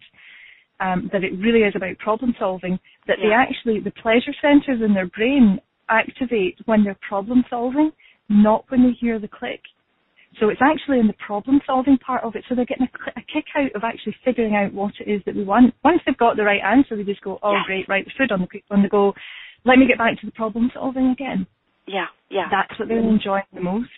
um, 0.80 1.10
that 1.12 1.24
it 1.26 1.34
really 1.38 1.64
is 1.68 1.76
about 1.76 1.98
problem 1.98 2.34
solving, 2.40 2.80
that 3.08 3.18
they 3.22 3.34
actually, 3.34 3.82
the 3.82 3.92
pleasure 3.92 4.34
centers 4.42 4.82
in 4.82 4.94
their 4.94 5.08
brain 5.08 5.60
activate 5.90 6.58
when 6.66 6.86
they're 6.86 6.98
problem 7.08 7.44
solving, 7.50 7.92
not 8.30 8.64
when 8.70 8.84
they 8.84 8.94
hear 8.94 9.20
the 9.20 9.28
click. 9.28 9.62
So 10.40 10.50
it's 10.50 10.62
actually 10.62 11.00
in 11.00 11.08
the 11.08 11.16
problem 11.26 11.62
solving 11.66 11.98
part 11.98 12.24
of 12.24 12.36
it. 12.36 12.44
So 12.48 12.56
they're 12.56 12.66
getting 12.66 12.88
a, 12.88 13.20
a 13.20 13.24
kick 13.32 13.46
out 13.56 13.74
of 13.76 13.84
actually 13.84 14.16
figuring 14.24 14.56
out 14.56 14.74
what 14.74 14.94
it 15.00 15.10
is 15.10 15.22
that 15.26 15.36
we 15.36 15.44
want. 15.44 15.74
Once 15.84 16.02
they've 16.06 16.18
got 16.18 16.36
the 16.36 16.44
right 16.44 16.62
answer, 16.62 16.96
they 16.96 17.04
just 17.04 17.22
go, 17.22 17.40
oh 17.42 17.54
Yeah. 17.54 17.64
great, 17.66 17.88
right, 17.88 18.06
the 18.06 18.12
food 18.18 18.32
on 18.32 18.42
the, 18.42 18.62
on 18.70 18.82
the 18.84 18.90
go. 18.90 19.14
Let 19.64 19.80
me 19.80 19.88
get 19.88 19.98
back 19.98 20.20
to 20.20 20.26
the 20.26 20.32
problem 20.32 20.72
solving 20.74 21.08
again 21.08 21.48
yeah, 21.88 22.08
yeah. 22.30 22.48
that's 22.50 22.78
what 22.80 22.88
they're 22.88 22.98
enjoying 23.00 23.44
the 23.54 23.62
most. 23.62 23.90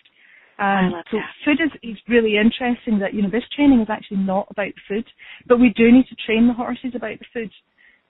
I 0.58 0.86
Um, 0.86 0.92
so 1.10 1.18
that. 1.18 1.30
food 1.44 1.58
is, 1.64 1.70
is 1.82 1.98
really 2.08 2.36
interesting 2.36 2.98
that, 2.98 3.14
you 3.14 3.22
know, 3.22 3.30
this 3.30 3.44
training 3.54 3.80
is 3.80 3.88
actually 3.88 4.18
not 4.18 4.48
about 4.50 4.74
the 4.74 4.80
food, 4.88 5.06
but 5.46 5.60
we 5.60 5.72
do 5.76 5.90
need 5.92 6.06
to 6.08 6.16
train 6.26 6.48
the 6.48 6.52
horses 6.54 6.92
about 6.94 7.18
the 7.18 7.26
food. 7.32 7.50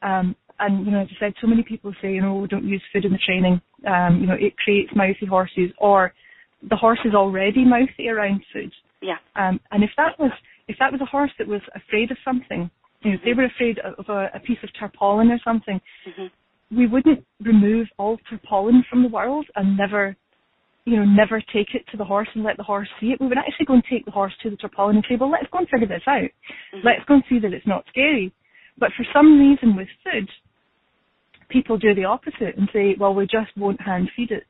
Um, 0.03 0.35
and, 0.59 0.85
you 0.85 0.93
know, 0.93 1.03
as 1.03 1.09
I 1.17 1.27
said, 1.27 1.35
so 1.41 1.47
many 1.47 1.63
people 1.63 1.93
say, 2.01 2.13
you 2.13 2.23
know, 2.23 2.37
we 2.37 2.49
don't 2.49 2.65
use 2.65 2.83
food 2.93 3.05
in 3.05 3.13
the 3.13 3.19
training. 3.19 3.61
Um, 3.87 4.21
you 4.21 4.27
know, 4.27 4.37
it 4.39 4.57
creates 4.57 4.91
mouthy 4.97 5.27
horses 5.27 5.71
or 5.79 6.13
the 6.69 6.77
horse 6.77 6.99
is 7.05 7.15
already 7.15 7.65
mouthy 7.65 8.09
around 8.09 8.43
food. 8.53 8.73
yeah. 9.01 9.17
Um, 9.37 9.61
and 9.71 9.85
if 9.85 9.91
that 9.97 10.19
was, 10.19 10.33
if 10.67 10.77
that 10.81 10.91
was 10.93 11.01
a 11.01 11.07
horse 11.07 11.31
that 11.39 11.47
was 11.47 11.61
afraid 11.75 12.11
of 12.11 12.17
something, 12.25 12.71
you 13.03 13.11
know, 13.13 13.17
if 13.17 13.25
they 13.25 13.33
were 13.33 13.45
afraid 13.47 13.79
of 13.79 14.05
a, 14.09 14.29
a 14.35 14.41
piece 14.41 14.59
of 14.65 14.71
tarpaulin 14.79 15.31
or 15.31 15.39
something, 15.45 15.81
hmm 16.17 16.27
we 16.71 16.87
wouldn't 16.87 17.25
remove 17.41 17.87
all 17.97 18.19
tarpaulin 18.29 18.85
from 18.91 19.03
the 19.03 19.09
world 19.09 19.47
and 19.57 19.75
never, 19.75 20.15
you 20.85 20.97
know, 20.97 21.05
never 21.07 21.41
take 21.51 21.75
it 21.75 21.83
to 21.91 21.97
the 21.97 22.05
horse 22.05 22.29
and 22.35 22.45
let 22.45 22.59
the 22.59 22.63
horse 22.63 22.89
see 23.01 23.07
it. 23.07 23.19
We 23.23 23.27
would 23.27 23.39
actually 23.39 23.65
go 23.65 23.73
and 23.73 23.83
take 23.91 24.05
the 24.05 24.11
horse 24.11 24.35
to 24.43 24.51
the 24.51 24.57
tarpaulin 24.57 24.97
and 24.97 25.05
say, 25.09 25.17
well, 25.19 25.31
let's 25.31 25.47
go 25.51 25.61
and 25.61 25.69
figure 25.71 25.87
this 25.89 26.03
out. 26.07 26.29
hmm 26.75 26.81
Let's 26.85 27.03
go 27.09 27.15
and 27.15 27.25
see 27.27 27.39
that 27.39 27.55
it's 27.55 27.67
not 27.67 27.87
scary. 27.89 28.35
But 28.77 28.91
for 28.99 29.07
some 29.15 29.39
reason 29.41 29.77
with 29.77 29.89
food, 30.05 30.29
people 31.49 31.79
do 31.79 31.95
the 31.95 32.05
opposite 32.05 32.57
and 32.59 32.69
say, 32.73 32.97
well, 33.01 33.15
we 33.15 33.25
just 33.25 33.57
won't 33.57 33.81
hand 33.81 34.11
feed 34.15 34.31
it. 34.31 34.45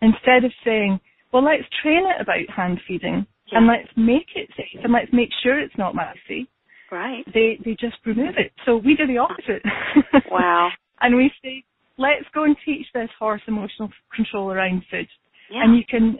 Instead 0.00 0.44
of 0.44 0.52
saying, 0.64 1.00
well, 1.32 1.42
let's 1.44 1.64
train 1.82 2.04
it 2.06 2.20
about 2.20 2.48
hand 2.54 2.80
feeding 2.86 3.26
Yeah. 3.50 3.58
and 3.58 3.66
let's 3.66 3.88
make 3.96 4.28
it 4.36 4.48
safe 4.56 4.80
and 4.82 4.92
let's 4.92 5.12
make 5.12 5.30
sure 5.42 5.58
it's 5.58 5.76
not 5.76 5.94
messy. 5.94 6.48
Right. 6.90 7.24
They 7.34 7.58
they 7.64 7.72
just 7.78 7.96
remove 8.06 8.36
it. 8.38 8.52
So 8.64 8.76
we 8.78 8.94
do 8.96 9.06
the 9.06 9.18
opposite. 9.18 9.62
Wow. 10.30 10.70
and 11.00 11.16
we 11.16 11.30
say, 11.42 11.64
let's 11.98 12.24
go 12.32 12.44
and 12.44 12.56
teach 12.64 12.86
this 12.94 13.10
horse 13.18 13.42
emotional 13.46 13.90
control 14.14 14.50
around 14.50 14.82
food. 14.90 15.08
Yeah. 15.50 15.64
And 15.64 15.76
you 15.76 15.82
can 15.88 16.18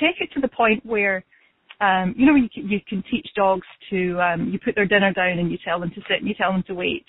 take 0.00 0.20
it 0.20 0.30
to 0.34 0.40
the 0.40 0.48
point 0.48 0.84
where, 0.86 1.24
um, 1.80 2.14
you 2.16 2.24
know, 2.26 2.34
you 2.36 2.48
can, 2.48 2.68
you 2.68 2.80
can 2.88 3.02
teach 3.10 3.26
dogs 3.36 3.66
to, 3.90 4.18
um, 4.20 4.48
you 4.50 4.58
put 4.64 4.74
their 4.74 4.86
dinner 4.86 5.12
down 5.12 5.38
and 5.38 5.50
you 5.50 5.58
tell 5.64 5.80
them 5.80 5.90
to 5.90 6.00
sit 6.08 6.18
and 6.20 6.28
you 6.28 6.34
tell 6.34 6.52
them 6.52 6.62
to 6.68 6.74
wait. 6.74 7.04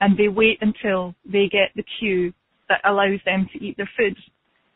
And 0.00 0.16
they 0.16 0.28
wait 0.28 0.58
until 0.60 1.14
they 1.24 1.48
get 1.50 1.70
the 1.74 1.84
cue 1.98 2.32
that 2.68 2.80
allows 2.84 3.20
them 3.24 3.48
to 3.52 3.64
eat 3.64 3.76
their 3.76 3.90
food. 3.96 4.16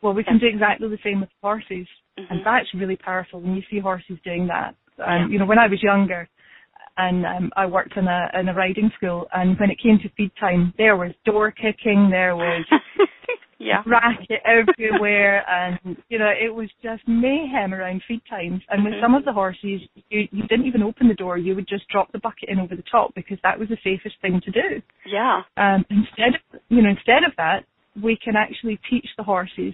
Well, 0.01 0.13
we 0.13 0.23
can 0.23 0.39
do 0.39 0.47
exactly 0.47 0.87
the 0.89 0.97
same 1.03 1.21
with 1.21 1.29
horses. 1.41 1.87
Mhm. 2.17 2.27
And 2.29 2.45
that's 2.45 2.73
really 2.73 2.97
powerful 2.97 3.39
when 3.39 3.55
you 3.55 3.63
see 3.69 3.79
horses 3.79 4.17
doing 4.23 4.47
that. 4.47 4.75
Um. 4.99 5.31
You 5.31 5.39
know, 5.39 5.45
when 5.45 5.59
I 5.59 5.67
was 5.67 5.81
younger, 5.81 6.27
and 6.97 7.25
um, 7.25 7.51
I 7.55 7.65
worked 7.65 7.95
in 7.97 8.07
a 8.07 8.29
in 8.39 8.49
a 8.49 8.53
riding 8.53 8.91
school, 8.97 9.27
and 9.33 9.57
when 9.59 9.71
it 9.71 9.79
came 9.79 9.97
to 9.99 10.09
feed 10.09 10.31
time, 10.39 10.73
there 10.77 10.97
was 10.97 11.11
door 11.25 11.51
kicking, 11.51 12.09
there 12.09 12.35
was 12.35 12.65
yeah. 13.59 13.81
racket 13.85 14.41
everywhere, 14.45 15.49
and 15.59 15.97
you 16.09 16.19
know 16.19 16.29
it 16.29 16.53
was 16.53 16.69
just 16.83 17.01
mayhem 17.07 17.73
around 17.73 18.03
feed 18.07 18.21
times. 18.29 18.61
And 18.69 18.83
with 18.83 18.93
Mhm. 18.95 19.01
some 19.01 19.15
of 19.15 19.23
the 19.25 19.33
horses, 19.33 19.81
you 20.09 20.27
you 20.31 20.43
didn't 20.47 20.65
even 20.65 20.83
open 20.83 21.07
the 21.07 21.15
door; 21.15 21.37
you 21.37 21.55
would 21.55 21.67
just 21.67 21.87
drop 21.87 22.11
the 22.11 22.19
bucket 22.19 22.49
in 22.49 22.59
over 22.59 22.75
the 22.75 22.83
top 22.91 23.13
because 23.15 23.39
that 23.43 23.57
was 23.57 23.69
the 23.69 23.77
safest 23.83 24.15
thing 24.21 24.41
to 24.41 24.51
do. 24.51 24.81
Yeah. 25.05 25.43
Um, 25.57 25.85
instead 25.89 26.35
of 26.35 26.41
you 26.69 26.81
know 26.81 26.89
instead 26.89 27.23
of 27.23 27.33
that, 27.37 27.63
we 28.01 28.15
can 28.17 28.35
actually 28.35 28.77
teach 28.89 29.07
the 29.17 29.23
horses 29.23 29.73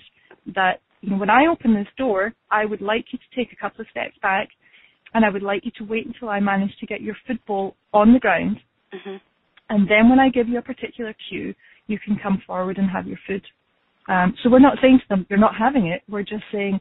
that 0.56 0.82
you 1.02 1.12
know 1.12 1.18
when 1.18 1.30
I 1.30 1.48
open 1.48 1.74
this 1.74 1.88
door, 1.98 2.34
I 2.52 2.66
would 2.66 2.82
like 2.82 3.06
you 3.12 3.20
to 3.20 3.36
take 3.36 3.54
a 3.54 3.56
couple 3.56 3.82
of 3.82 3.88
steps 3.91 4.16
back, 4.22 4.50
and 5.14 5.24
I 5.26 5.30
would 5.30 5.43
like 5.43 5.66
you 5.66 5.72
to 5.78 5.84
wait 5.84 6.06
until 6.06 6.30
I 6.30 6.39
manage 6.39 6.72
to 6.80 6.86
get 6.86 7.02
your 7.02 7.16
football 7.28 7.76
on 7.93 8.14
the 8.14 8.20
ground, 8.20 8.58
hmm 8.91 9.18
and 9.70 9.89
then 9.89 10.10
when 10.10 10.20
I 10.20 10.30
give 10.30 10.48
you 10.48 10.60
a 10.60 10.62
particular 10.62 11.14
cue, 11.30 11.54
you 11.88 12.00
can 12.00 12.18
come 12.22 12.41
forward 12.48 12.78
and 12.78 12.89
have 12.89 13.06
your 13.06 13.20
food. 13.28 13.43
Um, 14.08 14.34
so 14.41 14.50
we're 14.50 14.60
not 14.60 14.78
saying 14.82 15.00
to 15.00 15.06
them 15.10 15.26
you're 15.30 15.39
not 15.39 15.56
having 15.60 15.88
it. 15.88 16.04
We're 16.08 16.24
just 16.24 16.43
saying 16.52 16.80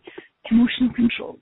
emotional 0.51 0.95
control. 0.95 1.39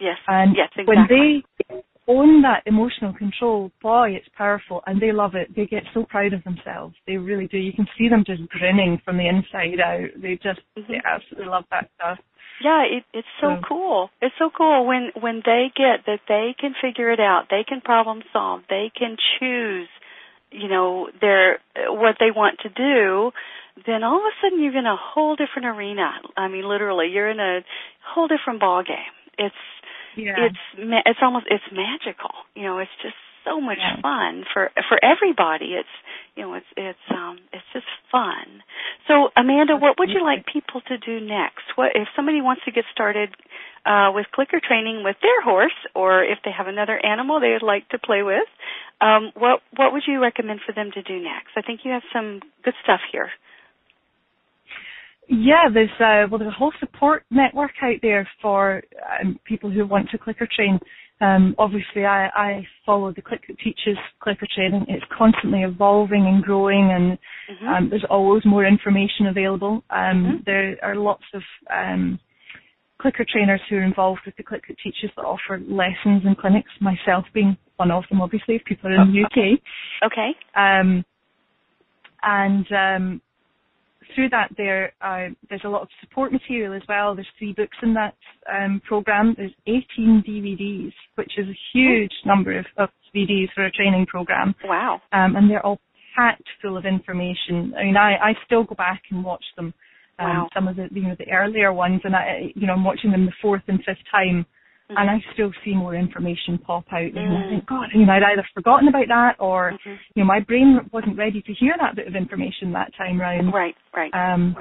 Yes. 0.00 0.16
And 0.26 0.56
yes. 0.56 0.68
Exactly. 0.76 0.84
when 0.86 1.06
they 1.08 1.80
own 2.08 2.42
that 2.42 2.62
emotional 2.66 3.12
control, 3.12 3.70
boy, 3.82 4.10
it's 4.10 4.28
powerful, 4.36 4.82
and 4.86 5.00
they 5.00 5.12
love 5.12 5.34
it. 5.34 5.54
They 5.54 5.66
get 5.66 5.84
so 5.94 6.04
proud 6.04 6.32
of 6.32 6.42
themselves. 6.44 6.96
They 7.06 7.16
really 7.18 7.46
do. 7.46 7.58
You 7.58 7.72
can 7.72 7.86
see 7.96 8.08
them 8.08 8.24
just 8.26 8.48
grinning 8.48 9.00
from 9.04 9.18
the 9.18 9.28
inside 9.28 9.78
out. 9.80 10.08
They 10.16 10.36
just 10.42 10.60
they 10.74 10.82
Mhm. 10.82 11.04
absolutely 11.04 11.50
love 11.50 11.64
that 11.70 11.90
stuff. 11.96 12.18
Yeah, 12.60 12.82
it, 12.82 13.04
it's 13.12 13.28
so 13.40 13.54
So- 13.56 13.60
cool. 13.62 14.10
It's 14.20 14.34
so 14.38 14.50
cool 14.50 14.84
when 14.86 15.12
when 15.20 15.42
they 15.44 15.70
get 15.76 16.06
that 16.06 16.20
they 16.26 16.54
can 16.58 16.74
figure 16.74 17.10
it 17.10 17.20
out. 17.20 17.48
They 17.50 17.62
can 17.62 17.80
problem 17.80 18.22
solve. 18.32 18.62
They 18.68 18.90
can 18.90 19.16
choose, 19.38 19.88
you 20.50 20.68
know, 20.68 21.10
their 21.20 21.60
what 21.88 22.16
they 22.18 22.30
want 22.32 22.58
to 22.60 22.68
do. 22.70 23.32
Then 23.86 24.02
all 24.02 24.16
of 24.16 24.24
a 24.24 24.32
sudden 24.40 24.60
you're 24.60 24.76
in 24.76 24.86
a 24.86 24.96
whole 24.96 25.36
different 25.36 25.66
arena. 25.66 26.18
I 26.36 26.48
mean, 26.48 26.66
literally, 26.66 27.08
you're 27.08 27.28
in 27.30 27.38
a 27.38 27.62
whole 28.02 28.26
different 28.26 28.58
ball 28.58 28.82
game. 28.82 29.12
It's 29.38 29.54
Yeah. 30.18 30.46
it's 30.46 30.64
ma- 30.78 31.02
it's 31.06 31.20
almost 31.22 31.46
it's 31.50 31.64
magical. 31.72 32.34
You 32.54 32.64
know, 32.64 32.78
it's 32.78 32.90
just 33.02 33.14
so 33.44 33.60
much 33.60 33.78
Yeah. 33.78 34.00
fun 34.02 34.44
for 34.52 34.70
for 34.88 34.98
everybody. 35.02 35.74
It's 35.74 35.88
you 36.36 36.42
know, 36.42 36.54
it's 36.54 36.66
it's 36.76 37.06
um 37.10 37.38
it's 37.52 37.64
just 37.72 37.86
fun. 38.10 38.62
So 39.06 39.30
Amanda, 39.36 39.76
what 39.76 39.98
would 39.98 40.10
you 40.10 40.22
like 40.24 40.44
people 40.46 40.80
to 40.82 40.98
do 40.98 41.20
next? 41.20 41.64
What 41.76 41.92
if 41.94 42.08
somebody 42.16 42.40
wants 42.42 42.64
to 42.66 42.72
get 42.72 42.84
started 42.92 43.30
uh 43.86 44.10
with 44.14 44.26
clicker 44.32 44.60
training 44.60 45.04
with 45.04 45.16
their 45.22 45.40
horse 45.42 45.78
or 45.94 46.22
if 46.24 46.38
they 46.44 46.50
have 46.50 46.66
another 46.66 46.98
animal 47.04 47.40
they 47.40 47.52
would 47.52 47.62
like 47.62 47.88
to 47.90 47.98
play 47.98 48.22
with? 48.22 48.48
Um 49.00 49.32
what 49.34 49.62
what 49.76 49.92
would 49.92 50.02
you 50.06 50.20
recommend 50.20 50.60
for 50.66 50.72
them 50.72 50.90
to 50.92 51.02
do 51.02 51.18
next? 51.20 51.52
I 51.56 51.62
think 51.62 51.84
you 51.84 51.92
have 51.92 52.04
some 52.12 52.40
good 52.64 52.74
stuff 52.82 53.00
here. 53.12 53.30
Yeah, 55.28 55.68
there's 55.72 55.90
uh, 56.00 56.26
well, 56.30 56.38
there's 56.38 56.52
a 56.52 56.56
whole 56.58 56.72
support 56.80 57.24
network 57.30 57.72
out 57.82 57.96
there 58.00 58.28
for 58.40 58.82
um, 59.20 59.38
people 59.44 59.70
who 59.70 59.86
want 59.86 60.08
to 60.10 60.18
clicker 60.18 60.48
train. 60.50 60.78
Um, 61.20 61.54
obviously, 61.58 62.06
I, 62.06 62.28
I 62.28 62.66
follow 62.86 63.12
the 63.12 63.20
Click 63.20 63.42
That 63.48 63.58
Teaches 63.58 63.98
clicker 64.20 64.46
training. 64.54 64.86
It's 64.88 65.04
constantly 65.16 65.62
evolving 65.62 66.26
and 66.26 66.42
growing, 66.42 66.90
and 66.92 67.18
Mhm. 67.50 67.68
um, 67.68 67.88
there's 67.90 68.04
always 68.04 68.44
more 68.44 68.64
information 68.64 69.26
available. 69.26 69.82
Um, 69.90 70.24
Mhm. 70.24 70.44
There 70.44 70.78
are 70.82 70.94
lots 70.94 71.24
of 71.34 71.42
um, 71.70 72.18
clicker 72.98 73.24
trainers 73.24 73.60
who 73.68 73.76
are 73.76 73.82
involved 73.82 74.20
with 74.24 74.36
the 74.36 74.42
Click 74.42 74.66
That 74.68 74.78
Teaches 74.78 75.10
that 75.16 75.24
offer 75.24 75.58
lessons 75.58 76.24
and 76.24 76.38
clinics. 76.38 76.70
Myself 76.80 77.26
being 77.34 77.56
one 77.76 77.90
of 77.90 78.08
them, 78.08 78.20
obviously, 78.22 78.54
if 78.54 78.64
people 78.64 78.88
are 78.90 79.02
in 79.02 79.12
the 79.12 79.24
UK. 79.24 79.60
okay. 80.04 80.34
Um, 80.54 81.04
and 82.22 82.72
um, 82.72 83.20
through 84.14 84.28
that, 84.30 84.48
there 84.56 84.92
uh, 85.00 85.28
there's 85.48 85.62
a 85.64 85.68
lot 85.68 85.82
of 85.82 85.88
support 86.00 86.32
material 86.32 86.72
as 86.74 86.82
well. 86.88 87.14
There's 87.14 87.26
three 87.38 87.52
books 87.52 87.76
in 87.82 87.94
that 87.94 88.14
um, 88.52 88.80
program. 88.86 89.34
There's 89.36 89.52
18 89.66 90.24
DVDs, 90.26 90.92
which 91.16 91.32
is 91.38 91.46
a 91.48 91.58
huge 91.72 92.12
number 92.24 92.58
of, 92.58 92.66
of 92.76 92.88
DVDs 93.14 93.48
for 93.54 93.64
a 93.64 93.70
training 93.70 94.06
program, 94.06 94.54
Wow. 94.64 95.00
um, 95.12 95.36
and 95.36 95.50
they're 95.50 95.64
all 95.64 95.80
packed 96.16 96.42
full 96.60 96.76
of 96.76 96.84
information. 96.84 97.72
I 97.78 97.84
mean, 97.84 97.96
I, 97.96 98.16
I 98.16 98.32
still 98.44 98.64
go 98.64 98.74
back 98.74 99.02
and 99.10 99.24
watch 99.24 99.44
them. 99.56 99.72
Um, 100.18 100.26
Wow. 100.28 100.48
Some 100.52 100.66
of 100.66 100.74
the 100.76 100.88
you 100.90 101.02
know 101.02 101.14
the 101.18 101.30
earlier 101.30 101.72
ones, 101.72 102.00
and 102.04 102.16
I 102.16 102.50
you 102.56 102.66
know 102.66 102.72
I'm 102.72 102.84
watching 102.84 103.12
them 103.12 103.24
the 103.26 103.32
fourth 103.40 103.62
and 103.68 103.78
fifth 103.84 104.02
time 104.10 104.44
Mm-hmm. 104.90 104.96
And 104.96 105.10
I 105.10 105.18
still 105.34 105.52
see 105.64 105.74
more 105.74 105.94
information 105.94 106.56
pop 106.56 106.86
out, 106.90 107.02
and 107.02 107.14
mm. 107.14 107.46
I 107.46 107.50
think, 107.50 107.66
God, 107.66 107.88
you 107.94 108.06
know, 108.06 108.12
I'd 108.12 108.22
either 108.22 108.46
forgotten 108.54 108.88
about 108.88 109.08
that, 109.08 109.36
or 109.38 109.72
mm-hmm. 109.72 109.96
you 110.14 110.22
know, 110.22 110.24
my 110.24 110.40
brain 110.40 110.80
wasn't 110.92 111.18
ready 111.18 111.42
to 111.42 111.52
hear 111.52 111.74
that 111.78 111.94
bit 111.94 112.06
of 112.06 112.16
information 112.16 112.72
that 112.72 112.92
time 112.96 113.20
round. 113.20 113.52
Right, 113.52 113.74
right. 113.94 114.10
Um, 114.14 114.56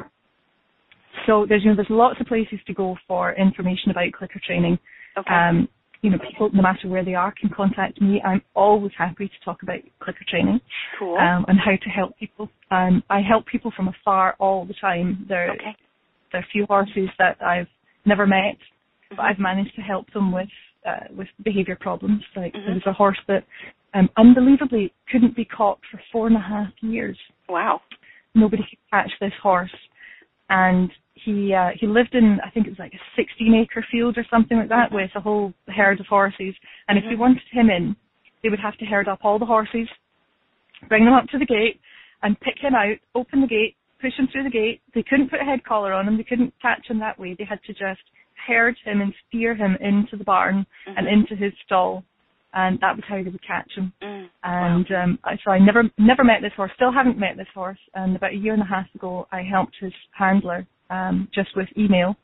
so 1.26 1.46
there's 1.48 1.64
you 1.64 1.70
know 1.70 1.76
there's 1.78 1.88
lots 1.90 2.20
of 2.20 2.28
places 2.28 2.60
to 2.68 2.74
go 2.74 2.98
for 3.08 3.34
information 3.36 3.92
about 3.92 4.12
clicker 4.12 4.42
training. 4.46 4.78
Okay. 5.18 5.34
Um, 5.34 5.70
you 6.02 6.12
know, 6.12 6.18
people, 6.20 6.50
no 6.54 6.62
matter 6.62 6.88
where 6.88 7.04
they 7.04 7.16
are, 7.16 7.34
can 7.40 7.50
contact 7.50 8.02
me. 8.02 8.22
I'm 8.24 8.42
always 8.56 8.92
happy 8.98 9.28
to 9.28 9.46
talk 9.46 9.64
about 9.64 9.80
clicker 10.00 10.26
training 10.30 10.60
cool. 11.00 11.18
um, 11.18 11.46
and 11.48 11.58
how 11.60 11.72
to 11.72 11.90
help 11.90 12.18
people. 12.20 12.50
Um, 12.70 13.02
I 13.10 13.22
help 13.22 13.46
people 13.48 13.72
from 13.76 13.88
afar 13.88 14.36
all 14.40 14.66
the 14.66 14.76
time. 14.80 15.26
There, 15.28 15.52
okay. 15.52 15.76
there 16.32 16.42
are 16.42 16.44
a 16.44 16.48
few 16.52 16.66
horses 16.68 17.10
that 17.18 17.42
I've 17.42 17.68
never 18.06 18.28
met. 18.28 18.58
But 19.10 19.20
I've 19.20 19.40
managed 19.40 19.76
to 19.76 19.82
help 19.82 20.12
them 20.14 20.32
with 20.32 20.50
uh, 20.88 21.14
with 21.16 21.28
behaviour 21.44 21.78
problems. 21.80 22.24
Like 22.36 22.54
mm-hmm. 22.54 22.66
there 22.66 22.76
was 22.76 22.84
a 22.86 22.94
horse 22.94 23.20
that 23.28 23.44
um, 23.94 24.10
unbelievably 24.18 24.94
couldn't 25.12 25.36
be 25.36 25.46
caught 25.46 25.80
for 25.92 26.00
four 26.12 26.28
and 26.28 26.36
a 26.36 26.40
half 26.40 26.72
years. 26.82 27.18
Wow. 27.50 27.82
Nobody 28.36 28.64
could 28.70 28.80
catch 28.92 29.12
this 29.20 29.34
horse, 29.42 29.74
and 30.50 30.92
he 31.14 31.54
uh, 31.54 31.70
he 31.80 31.88
lived 31.88 32.14
in 32.14 32.40
I 32.46 32.50
think 32.50 32.68
it 32.68 32.72
was 32.72 32.80
like 32.80 32.94
a 32.94 33.22
16 33.22 33.54
acre 33.56 33.86
field 33.92 34.18
or 34.18 34.26
something 34.30 34.58
like 34.58 34.70
that 34.70 34.92
with 34.92 35.10
a 35.16 35.22
whole 35.22 35.54
herd 35.68 36.00
of 36.00 36.06
horses. 36.06 36.54
And 36.88 36.98
mm-hmm. 36.98 37.08
if 37.08 37.12
they 37.12 37.16
wanted 37.16 37.42
him 37.52 37.70
in, 37.70 37.96
they 38.44 38.50
would 38.50 38.60
have 38.60 38.78
to 38.78 38.86
herd 38.86 39.08
up 39.08 39.20
all 39.24 39.40
the 39.40 39.46
horses, 39.46 39.88
bring 40.88 41.06
them 41.06 41.14
up 41.14 41.26
to 41.28 41.40
the 41.40 41.46
gate, 41.46 41.80
and 42.22 42.40
pick 42.40 42.56
him 42.60 42.76
out, 42.76 42.98
open 43.16 43.42
the 43.42 43.48
gate, 43.48 43.76
push 44.00 44.14
him 44.18 44.28
through 44.32 44.44
the 44.44 44.50
gate. 44.50 44.82
They 44.94 45.04
couldn't 45.04 45.30
put 45.30 45.42
a 45.42 45.46
head 45.46 45.64
collar 45.64 45.94
on 45.94 46.08
him. 46.08 46.18
They 46.18 46.24
couldn't 46.24 46.54
catch 46.62 46.88
him 46.88 47.00
that 47.00 47.20
way. 47.20 47.36
They 47.38 47.46
had 47.46 47.60
to 47.68 47.74
just 47.74 48.02
herd 48.48 48.76
him 48.84 49.02
and 49.02 49.14
steer 49.28 49.56
him 49.56 49.78
into 49.82 50.18
the 50.18 50.24
barn 50.24 50.66
mm-hmm. 50.88 50.98
and 50.98 51.08
into 51.08 51.36
his 51.36 51.54
stall. 51.66 52.04
And 52.54 52.80
that 52.80 52.96
was 52.96 53.04
how 53.08 53.16
they 53.16 53.30
would 53.30 53.46
catch 53.46 53.70
him. 53.76 53.94
Mm, 54.02 54.30
and 54.44 54.88
wow. 54.90 55.04
um, 55.04 55.20
so 55.44 55.52
I 55.52 55.60
never 55.60 55.84
never 55.98 56.24
met 56.24 56.42
this 56.42 56.54
horse. 56.56 56.72
Still 56.76 56.94
haven't 56.94 57.20
met 57.20 57.38
this 57.38 57.48
horse. 57.54 57.78
And 57.94 58.16
about 58.16 58.32
a 58.32 58.38
year 58.38 58.54
and 58.54 58.62
a 58.62 58.66
half 58.66 58.88
ago, 58.96 59.28
I 59.32 59.42
helped 59.44 59.76
his 59.80 59.94
handler 60.18 60.66
um, 60.90 61.28
just 61.36 61.50
with 61.56 61.68
email. 61.78 62.16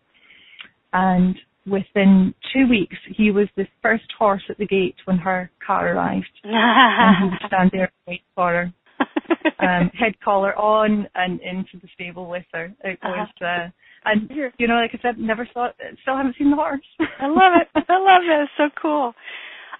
And 0.93 1.35
within 1.67 2.33
two 2.53 2.67
weeks, 2.69 2.95
he 3.15 3.31
was 3.31 3.47
the 3.55 3.67
first 3.81 4.05
horse 4.17 4.43
at 4.49 4.57
the 4.57 4.65
gate 4.65 4.95
when 5.05 5.17
her 5.17 5.51
car 5.65 5.93
arrived. 5.93 6.25
and 6.43 7.15
he 7.17 7.29
would 7.29 7.47
stand 7.47 7.71
there 7.71 7.83
and 7.83 7.91
wait 8.07 8.21
for 8.33 8.51
her. 8.51 8.73
Um, 9.59 9.91
head 9.97 10.19
collar 10.19 10.53
on 10.57 11.07
and 11.15 11.39
into 11.39 11.77
the 11.81 11.87
stable 11.93 12.27
with 12.27 12.43
her. 12.51 12.73
It 12.83 12.99
uh-huh. 13.01 13.13
was, 13.15 13.29
uh, 13.41 13.69
and 14.03 14.29
you 14.57 14.67
know, 14.67 14.75
like 14.75 14.93
I 14.93 14.99
said, 15.01 15.17
never 15.17 15.47
saw, 15.53 15.69
still 16.01 16.17
haven't 16.17 16.35
seen 16.37 16.49
the 16.49 16.57
horse. 16.57 16.85
I 16.99 17.27
love 17.27 17.53
it. 17.61 17.69
I 17.73 17.97
love 17.97 18.23
it. 18.23 18.43
It's 18.43 18.51
so 18.57 18.69
cool. 18.81 19.15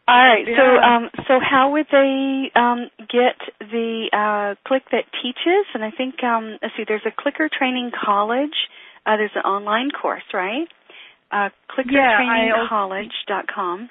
All 0.08 0.24
right. 0.24 0.48
Yeah. 0.48 0.56
So, 0.58 0.64
um, 0.82 1.10
so 1.28 1.40
how 1.40 1.72
would 1.72 1.88
they 1.92 2.50
um, 2.56 2.90
get 3.00 3.36
the 3.60 4.10
uh, 4.14 4.56
click 4.68 4.84
that 4.92 5.06
teaches? 5.22 5.66
And 5.74 5.84
I 5.84 5.92
think 5.92 6.24
um, 6.24 6.58
let's 6.62 6.76
see. 6.78 6.86
There's 6.88 7.06
a 7.06 7.12
clicker 7.18 7.50
training 7.50 7.92
college. 7.92 8.70
Uh, 9.06 9.18
there's 9.18 9.36
an 9.36 9.44
online 9.44 9.92
course, 9.92 10.24
right? 10.34 10.70
Uh, 11.32 11.50
clickertrainingcollege.com. 11.72 13.90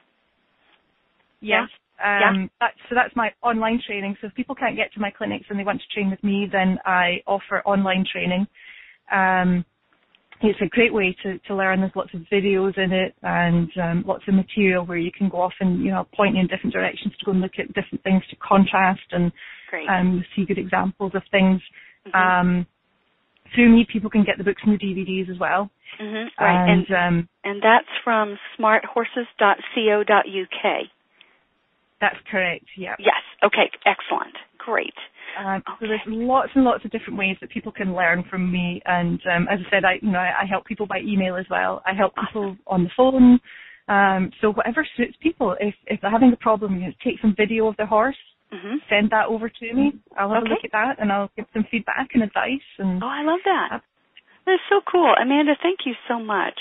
Yes. 1.40 1.68
Um, 2.02 2.20
yeah. 2.20 2.46
That, 2.60 2.74
so 2.88 2.94
that's 2.94 3.14
my 3.14 3.30
online 3.42 3.80
training. 3.86 4.16
So 4.20 4.26
if 4.26 4.34
people 4.34 4.54
can't 4.54 4.76
get 4.76 4.92
to 4.94 5.00
my 5.00 5.10
clinics 5.10 5.46
and 5.48 5.58
they 5.58 5.64
want 5.64 5.80
to 5.80 5.94
train 5.94 6.10
with 6.10 6.22
me, 6.24 6.48
then 6.50 6.78
I 6.84 7.22
offer 7.26 7.62
online 7.64 8.04
training. 8.10 8.46
Um, 9.12 9.64
it's 10.44 10.60
a 10.60 10.66
great 10.66 10.92
way 10.92 11.16
to, 11.22 11.38
to 11.38 11.54
learn. 11.54 11.80
There's 11.80 11.92
lots 11.94 12.12
of 12.14 12.22
videos 12.32 12.76
in 12.76 12.92
it 12.92 13.14
and 13.22 13.70
um, 13.80 14.04
lots 14.06 14.24
of 14.26 14.34
material 14.34 14.84
where 14.84 14.98
you 14.98 15.12
can 15.16 15.28
go 15.28 15.40
off 15.40 15.52
and 15.60 15.84
you 15.84 15.92
know 15.92 16.04
point 16.16 16.36
in 16.36 16.48
different 16.48 16.72
directions 16.72 17.14
to 17.18 17.24
go 17.24 17.30
and 17.30 17.40
look 17.40 17.52
at 17.58 17.68
different 17.68 18.02
things 18.02 18.24
to 18.30 18.36
contrast 18.36 19.02
and 19.12 19.30
um, 19.88 20.24
see 20.34 20.44
good 20.44 20.58
examples 20.58 21.12
of 21.14 21.22
things. 21.30 21.60
Mm-hmm. 22.06 22.16
Um, 22.16 22.66
through 23.54 23.70
me, 23.70 23.86
people 23.90 24.10
can 24.10 24.24
get 24.24 24.36
the 24.38 24.44
books 24.44 24.62
and 24.64 24.78
the 24.78 24.84
DVDs 24.84 25.30
as 25.30 25.38
well. 25.38 25.70
Mm-hmm. 26.00 26.42
Right, 26.42 26.72
and 26.72 26.86
and, 26.88 26.90
um, 26.90 27.28
and 27.44 27.62
that's 27.62 27.86
from 28.02 28.38
smarthorses.co.uk. 28.58 30.88
That's 32.02 32.18
correct. 32.28 32.66
Yeah. 32.76 32.96
Yes. 32.98 33.22
Okay. 33.46 33.70
Excellent. 33.86 34.34
Great. 34.58 34.92
Um, 35.38 35.62
okay. 35.62 35.72
So 35.80 35.86
there's 35.86 36.00
lots 36.06 36.50
and 36.54 36.64
lots 36.64 36.84
of 36.84 36.90
different 36.90 37.16
ways 37.16 37.36
that 37.40 37.50
people 37.50 37.70
can 37.70 37.94
learn 37.94 38.24
from 38.28 38.50
me, 38.50 38.82
and 38.84 39.20
um, 39.32 39.46
as 39.48 39.60
I 39.66 39.70
said, 39.70 39.84
I 39.84 39.94
you 40.02 40.10
know 40.10 40.18
I, 40.18 40.42
I, 40.42 40.46
help 40.50 40.66
people 40.66 40.86
by 40.86 40.98
email 40.98 41.36
as 41.36 41.46
well. 41.48 41.80
I 41.86 41.94
help 41.94 42.12
people 42.26 42.56
on 42.66 42.84
the 42.84 42.90
phone. 42.96 43.40
Um, 43.88 44.30
so 44.40 44.52
whatever 44.52 44.86
suits 44.96 45.16
people. 45.22 45.56
If 45.60 45.74
if 45.86 46.00
they're 46.00 46.10
having 46.10 46.32
a 46.32 46.36
problem, 46.36 46.74
you 46.74 46.86
know, 46.88 46.92
take 47.04 47.20
some 47.22 47.34
video 47.36 47.68
of 47.68 47.76
their 47.76 47.86
horse, 47.86 48.18
mm-hmm. 48.52 48.76
send 48.90 49.10
that 49.10 49.26
over 49.28 49.48
to 49.48 49.72
me. 49.72 49.92
I'll 50.18 50.34
have 50.34 50.42
okay. 50.42 50.50
a 50.50 50.54
look 50.54 50.64
at 50.64 50.72
that, 50.72 50.96
and 50.98 51.12
I'll 51.12 51.30
give 51.36 51.46
some 51.54 51.64
feedback 51.70 52.10
and 52.14 52.22
advice. 52.24 52.66
And 52.78 53.02
oh, 53.02 53.06
I 53.06 53.22
love 53.22 53.40
that. 53.44 53.80
That's 54.44 54.62
so 54.68 54.80
cool, 54.90 55.14
Amanda. 55.20 55.54
Thank 55.62 55.86
you 55.86 55.94
so 56.08 56.18
much. 56.18 56.58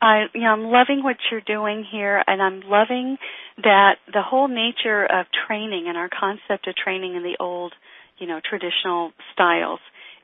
I, 0.00 0.26
you 0.34 0.42
know, 0.42 0.52
I'm 0.52 0.64
loving 0.64 1.02
what 1.02 1.16
you're 1.30 1.40
doing 1.40 1.84
here, 1.90 2.22
and 2.26 2.40
I'm 2.40 2.60
loving 2.60 3.18
that 3.62 3.96
the 4.12 4.22
whole 4.22 4.48
nature 4.48 5.04
of 5.04 5.26
training 5.46 5.86
and 5.88 5.96
our 5.96 6.08
concept 6.08 6.68
of 6.68 6.76
training 6.76 7.16
in 7.16 7.22
the 7.22 7.36
old 7.40 7.72
you 8.18 8.26
know, 8.26 8.40
traditional 8.44 9.12
styles 9.32 9.80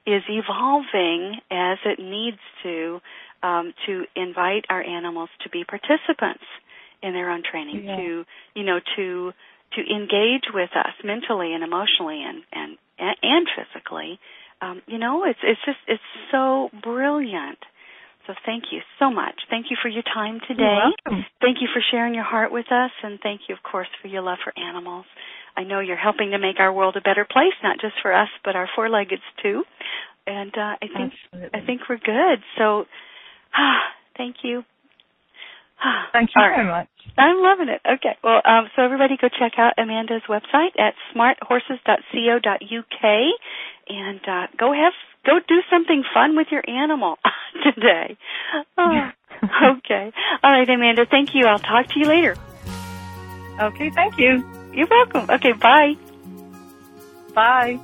is 0.06 0.22
evolving 0.28 1.38
as 1.50 1.78
it 1.84 1.98
needs 1.98 2.38
to 2.62 3.00
um, 3.42 3.74
to 3.86 4.04
invite 4.16 4.64
our 4.68 4.82
animals 4.82 5.28
to 5.42 5.50
be 5.50 5.64
participants 5.64 6.44
in 7.02 7.12
their 7.12 7.30
own 7.30 7.42
training, 7.48 7.84
yeah. 7.84 7.96
to 7.96 8.24
you 8.54 8.64
know 8.64 8.80
to 8.96 9.32
to 9.72 9.80
engage 9.80 10.44
with 10.52 10.70
us 10.76 10.94
mentally 11.02 11.52
and 11.52 11.62
emotionally 11.62 12.22
and 12.22 12.42
and 12.52 12.76
and 12.98 13.48
physically. 13.56 14.18
Um, 14.60 14.82
you 14.86 14.98
know, 14.98 15.24
it's 15.24 15.40
it's 15.42 15.60
just 15.64 15.78
it's 15.86 16.02
so 16.30 16.70
brilliant. 16.82 17.58
So 18.26 18.34
thank 18.46 18.64
you 18.72 18.80
so 18.98 19.10
much. 19.10 19.34
Thank 19.50 19.66
you 19.70 19.76
for 19.82 19.88
your 19.88 20.02
time 20.02 20.40
today. 20.48 20.80
Thank 21.40 21.58
you 21.60 21.68
for 21.72 21.82
sharing 21.90 22.14
your 22.14 22.24
heart 22.24 22.52
with 22.52 22.66
us, 22.72 22.90
and 23.02 23.18
thank 23.22 23.42
you, 23.48 23.54
of 23.54 23.62
course, 23.62 23.88
for 24.00 24.08
your 24.08 24.22
love 24.22 24.38
for 24.42 24.52
animals. 24.58 25.04
I 25.56 25.64
know 25.64 25.80
you're 25.80 25.96
helping 25.96 26.30
to 26.30 26.38
make 26.38 26.58
our 26.58 26.72
world 26.72 26.96
a 26.96 27.00
better 27.00 27.26
place, 27.30 27.52
not 27.62 27.80
just 27.80 27.94
for 28.02 28.12
us, 28.12 28.28
but 28.44 28.56
our 28.56 28.68
four-leggeds 28.74 29.22
too. 29.42 29.62
And 30.26 30.52
uh, 30.56 30.76
I 30.80 30.86
think 30.96 31.12
Absolutely. 31.32 31.60
I 31.60 31.66
think 31.66 31.82
we're 31.88 31.98
good. 31.98 32.42
So, 32.56 32.86
ah, 33.54 33.82
thank 34.16 34.36
you. 34.42 34.64
Thank 36.12 36.30
you 36.34 36.40
very 36.40 36.66
much. 36.66 36.88
I'm 37.18 37.42
loving 37.42 37.68
it. 37.68 37.80
Okay. 37.84 38.16
Well, 38.24 38.40
um, 38.44 38.68
so 38.74 38.82
everybody 38.82 39.16
go 39.20 39.28
check 39.28 39.52
out 39.58 39.74
Amanda's 39.78 40.22
website 40.28 40.72
at 40.78 40.94
smarthorses.co.uk 41.14 43.04
and 43.88 44.20
uh, 44.26 44.46
go 44.58 44.72
have 44.72 44.94
go 45.26 45.38
do 45.46 45.60
something 45.70 46.02
fun 46.12 46.36
with 46.36 46.48
your 46.50 46.62
animal 46.68 47.18
today. 47.62 48.16
Oh, 48.78 49.10
okay. 49.78 50.12
All 50.42 50.50
right, 50.50 50.68
Amanda. 50.68 51.06
Thank 51.06 51.34
you. 51.34 51.46
I'll 51.46 51.58
talk 51.58 51.86
to 51.88 51.98
you 51.98 52.06
later. 52.06 52.36
Okay. 53.60 53.90
Thank 53.90 54.18
you. 54.18 54.44
You're 54.72 54.88
welcome. 54.88 55.30
Okay, 55.30 55.52
bye. 55.52 55.96
Bye. 57.34 57.78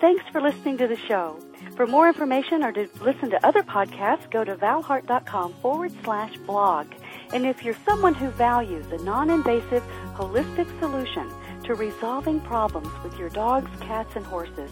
Thanks 0.00 0.24
for 0.30 0.40
listening 0.40 0.78
to 0.78 0.86
the 0.86 0.96
show. 1.08 1.38
For 1.76 1.86
more 1.86 2.08
information 2.08 2.64
or 2.64 2.72
to 2.72 2.88
listen 3.00 3.30
to 3.30 3.46
other 3.46 3.62
podcasts, 3.62 4.28
go 4.30 4.42
to 4.42 4.56
valheart.com 4.56 5.54
forward 5.62 5.92
slash 6.02 6.36
blog. 6.38 6.86
And 7.32 7.46
if 7.46 7.62
you're 7.62 7.76
someone 7.86 8.14
who 8.14 8.30
values 8.30 8.86
a 8.90 8.98
non-invasive, 9.04 9.84
holistic 10.14 10.66
solution 10.80 11.30
to 11.68 11.74
resolving 11.74 12.40
problems 12.40 12.88
with 13.04 13.18
your 13.18 13.28
dogs, 13.28 13.70
cats, 13.82 14.16
and 14.16 14.24
horses, 14.24 14.70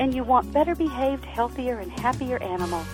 and 0.00 0.14
you 0.14 0.24
want 0.24 0.50
better 0.50 0.74
behaved, 0.74 1.22
healthier, 1.26 1.78
and 1.78 1.92
happier 1.92 2.42
animals, 2.42 2.86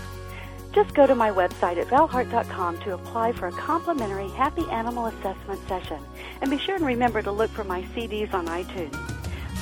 just 0.72 0.92
go 0.92 1.06
to 1.06 1.14
my 1.14 1.30
website 1.30 1.76
at 1.76 1.86
valheart.com 1.86 2.78
to 2.80 2.94
apply 2.94 3.30
for 3.30 3.46
a 3.46 3.52
complimentary 3.52 4.28
happy 4.30 4.68
animal 4.72 5.06
assessment 5.06 5.60
session. 5.68 6.02
And 6.40 6.50
be 6.50 6.58
sure 6.58 6.74
and 6.74 6.84
remember 6.84 7.22
to 7.22 7.30
look 7.30 7.48
for 7.52 7.62
my 7.62 7.82
CDs 7.94 8.34
on 8.34 8.48
iTunes. 8.48 8.98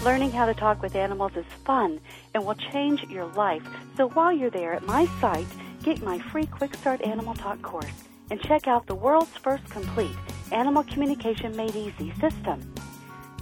Learning 0.03 0.31
how 0.31 0.47
to 0.47 0.55
talk 0.55 0.81
with 0.81 0.97
animals 0.97 1.33
is 1.37 1.45
fun 1.67 2.01
and 2.33 2.47
will 2.47 2.55
change 2.73 3.03
your 3.11 3.27
life. 3.27 3.63
So 3.99 4.09
while 4.09 4.33
you're 4.33 4.49
there 4.49 4.73
at 4.73 4.87
my 4.87 5.05
site, 5.21 5.47
get 5.83 6.03
my 6.03 6.19
free 6.19 6.47
Quick 6.47 6.75
Start 6.77 7.03
Animal 7.03 7.35
Talk 7.35 7.61
course 7.61 8.05
and 8.31 8.41
check 8.41 8.67
out 8.67 8.87
the 8.87 8.95
world's 8.95 9.37
first 9.37 9.69
complete 9.69 10.17
Animal 10.51 10.83
Communication 10.85 11.55
Made 11.55 11.77
Easy 11.77 12.11
system. 12.19 12.73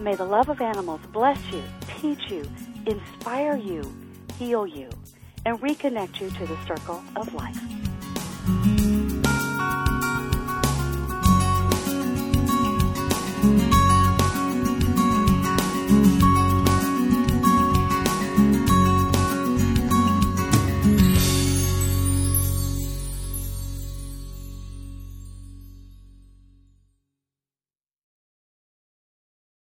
May 0.01 0.15
the 0.15 0.25
love 0.25 0.49
of 0.49 0.63
animals 0.63 1.03
bless 1.13 1.39
you, 1.53 1.63
teach 2.01 2.31
you, 2.31 2.43
inspire 2.87 3.55
you, 3.55 3.83
heal 4.39 4.67
you 4.67 4.89
and 5.45 5.61
reconnect 5.61 6.23
you 6.23 6.31
to 6.31 6.47
the 6.47 6.57
circle 6.67 7.03
of 7.17 7.35
life. 7.35 7.61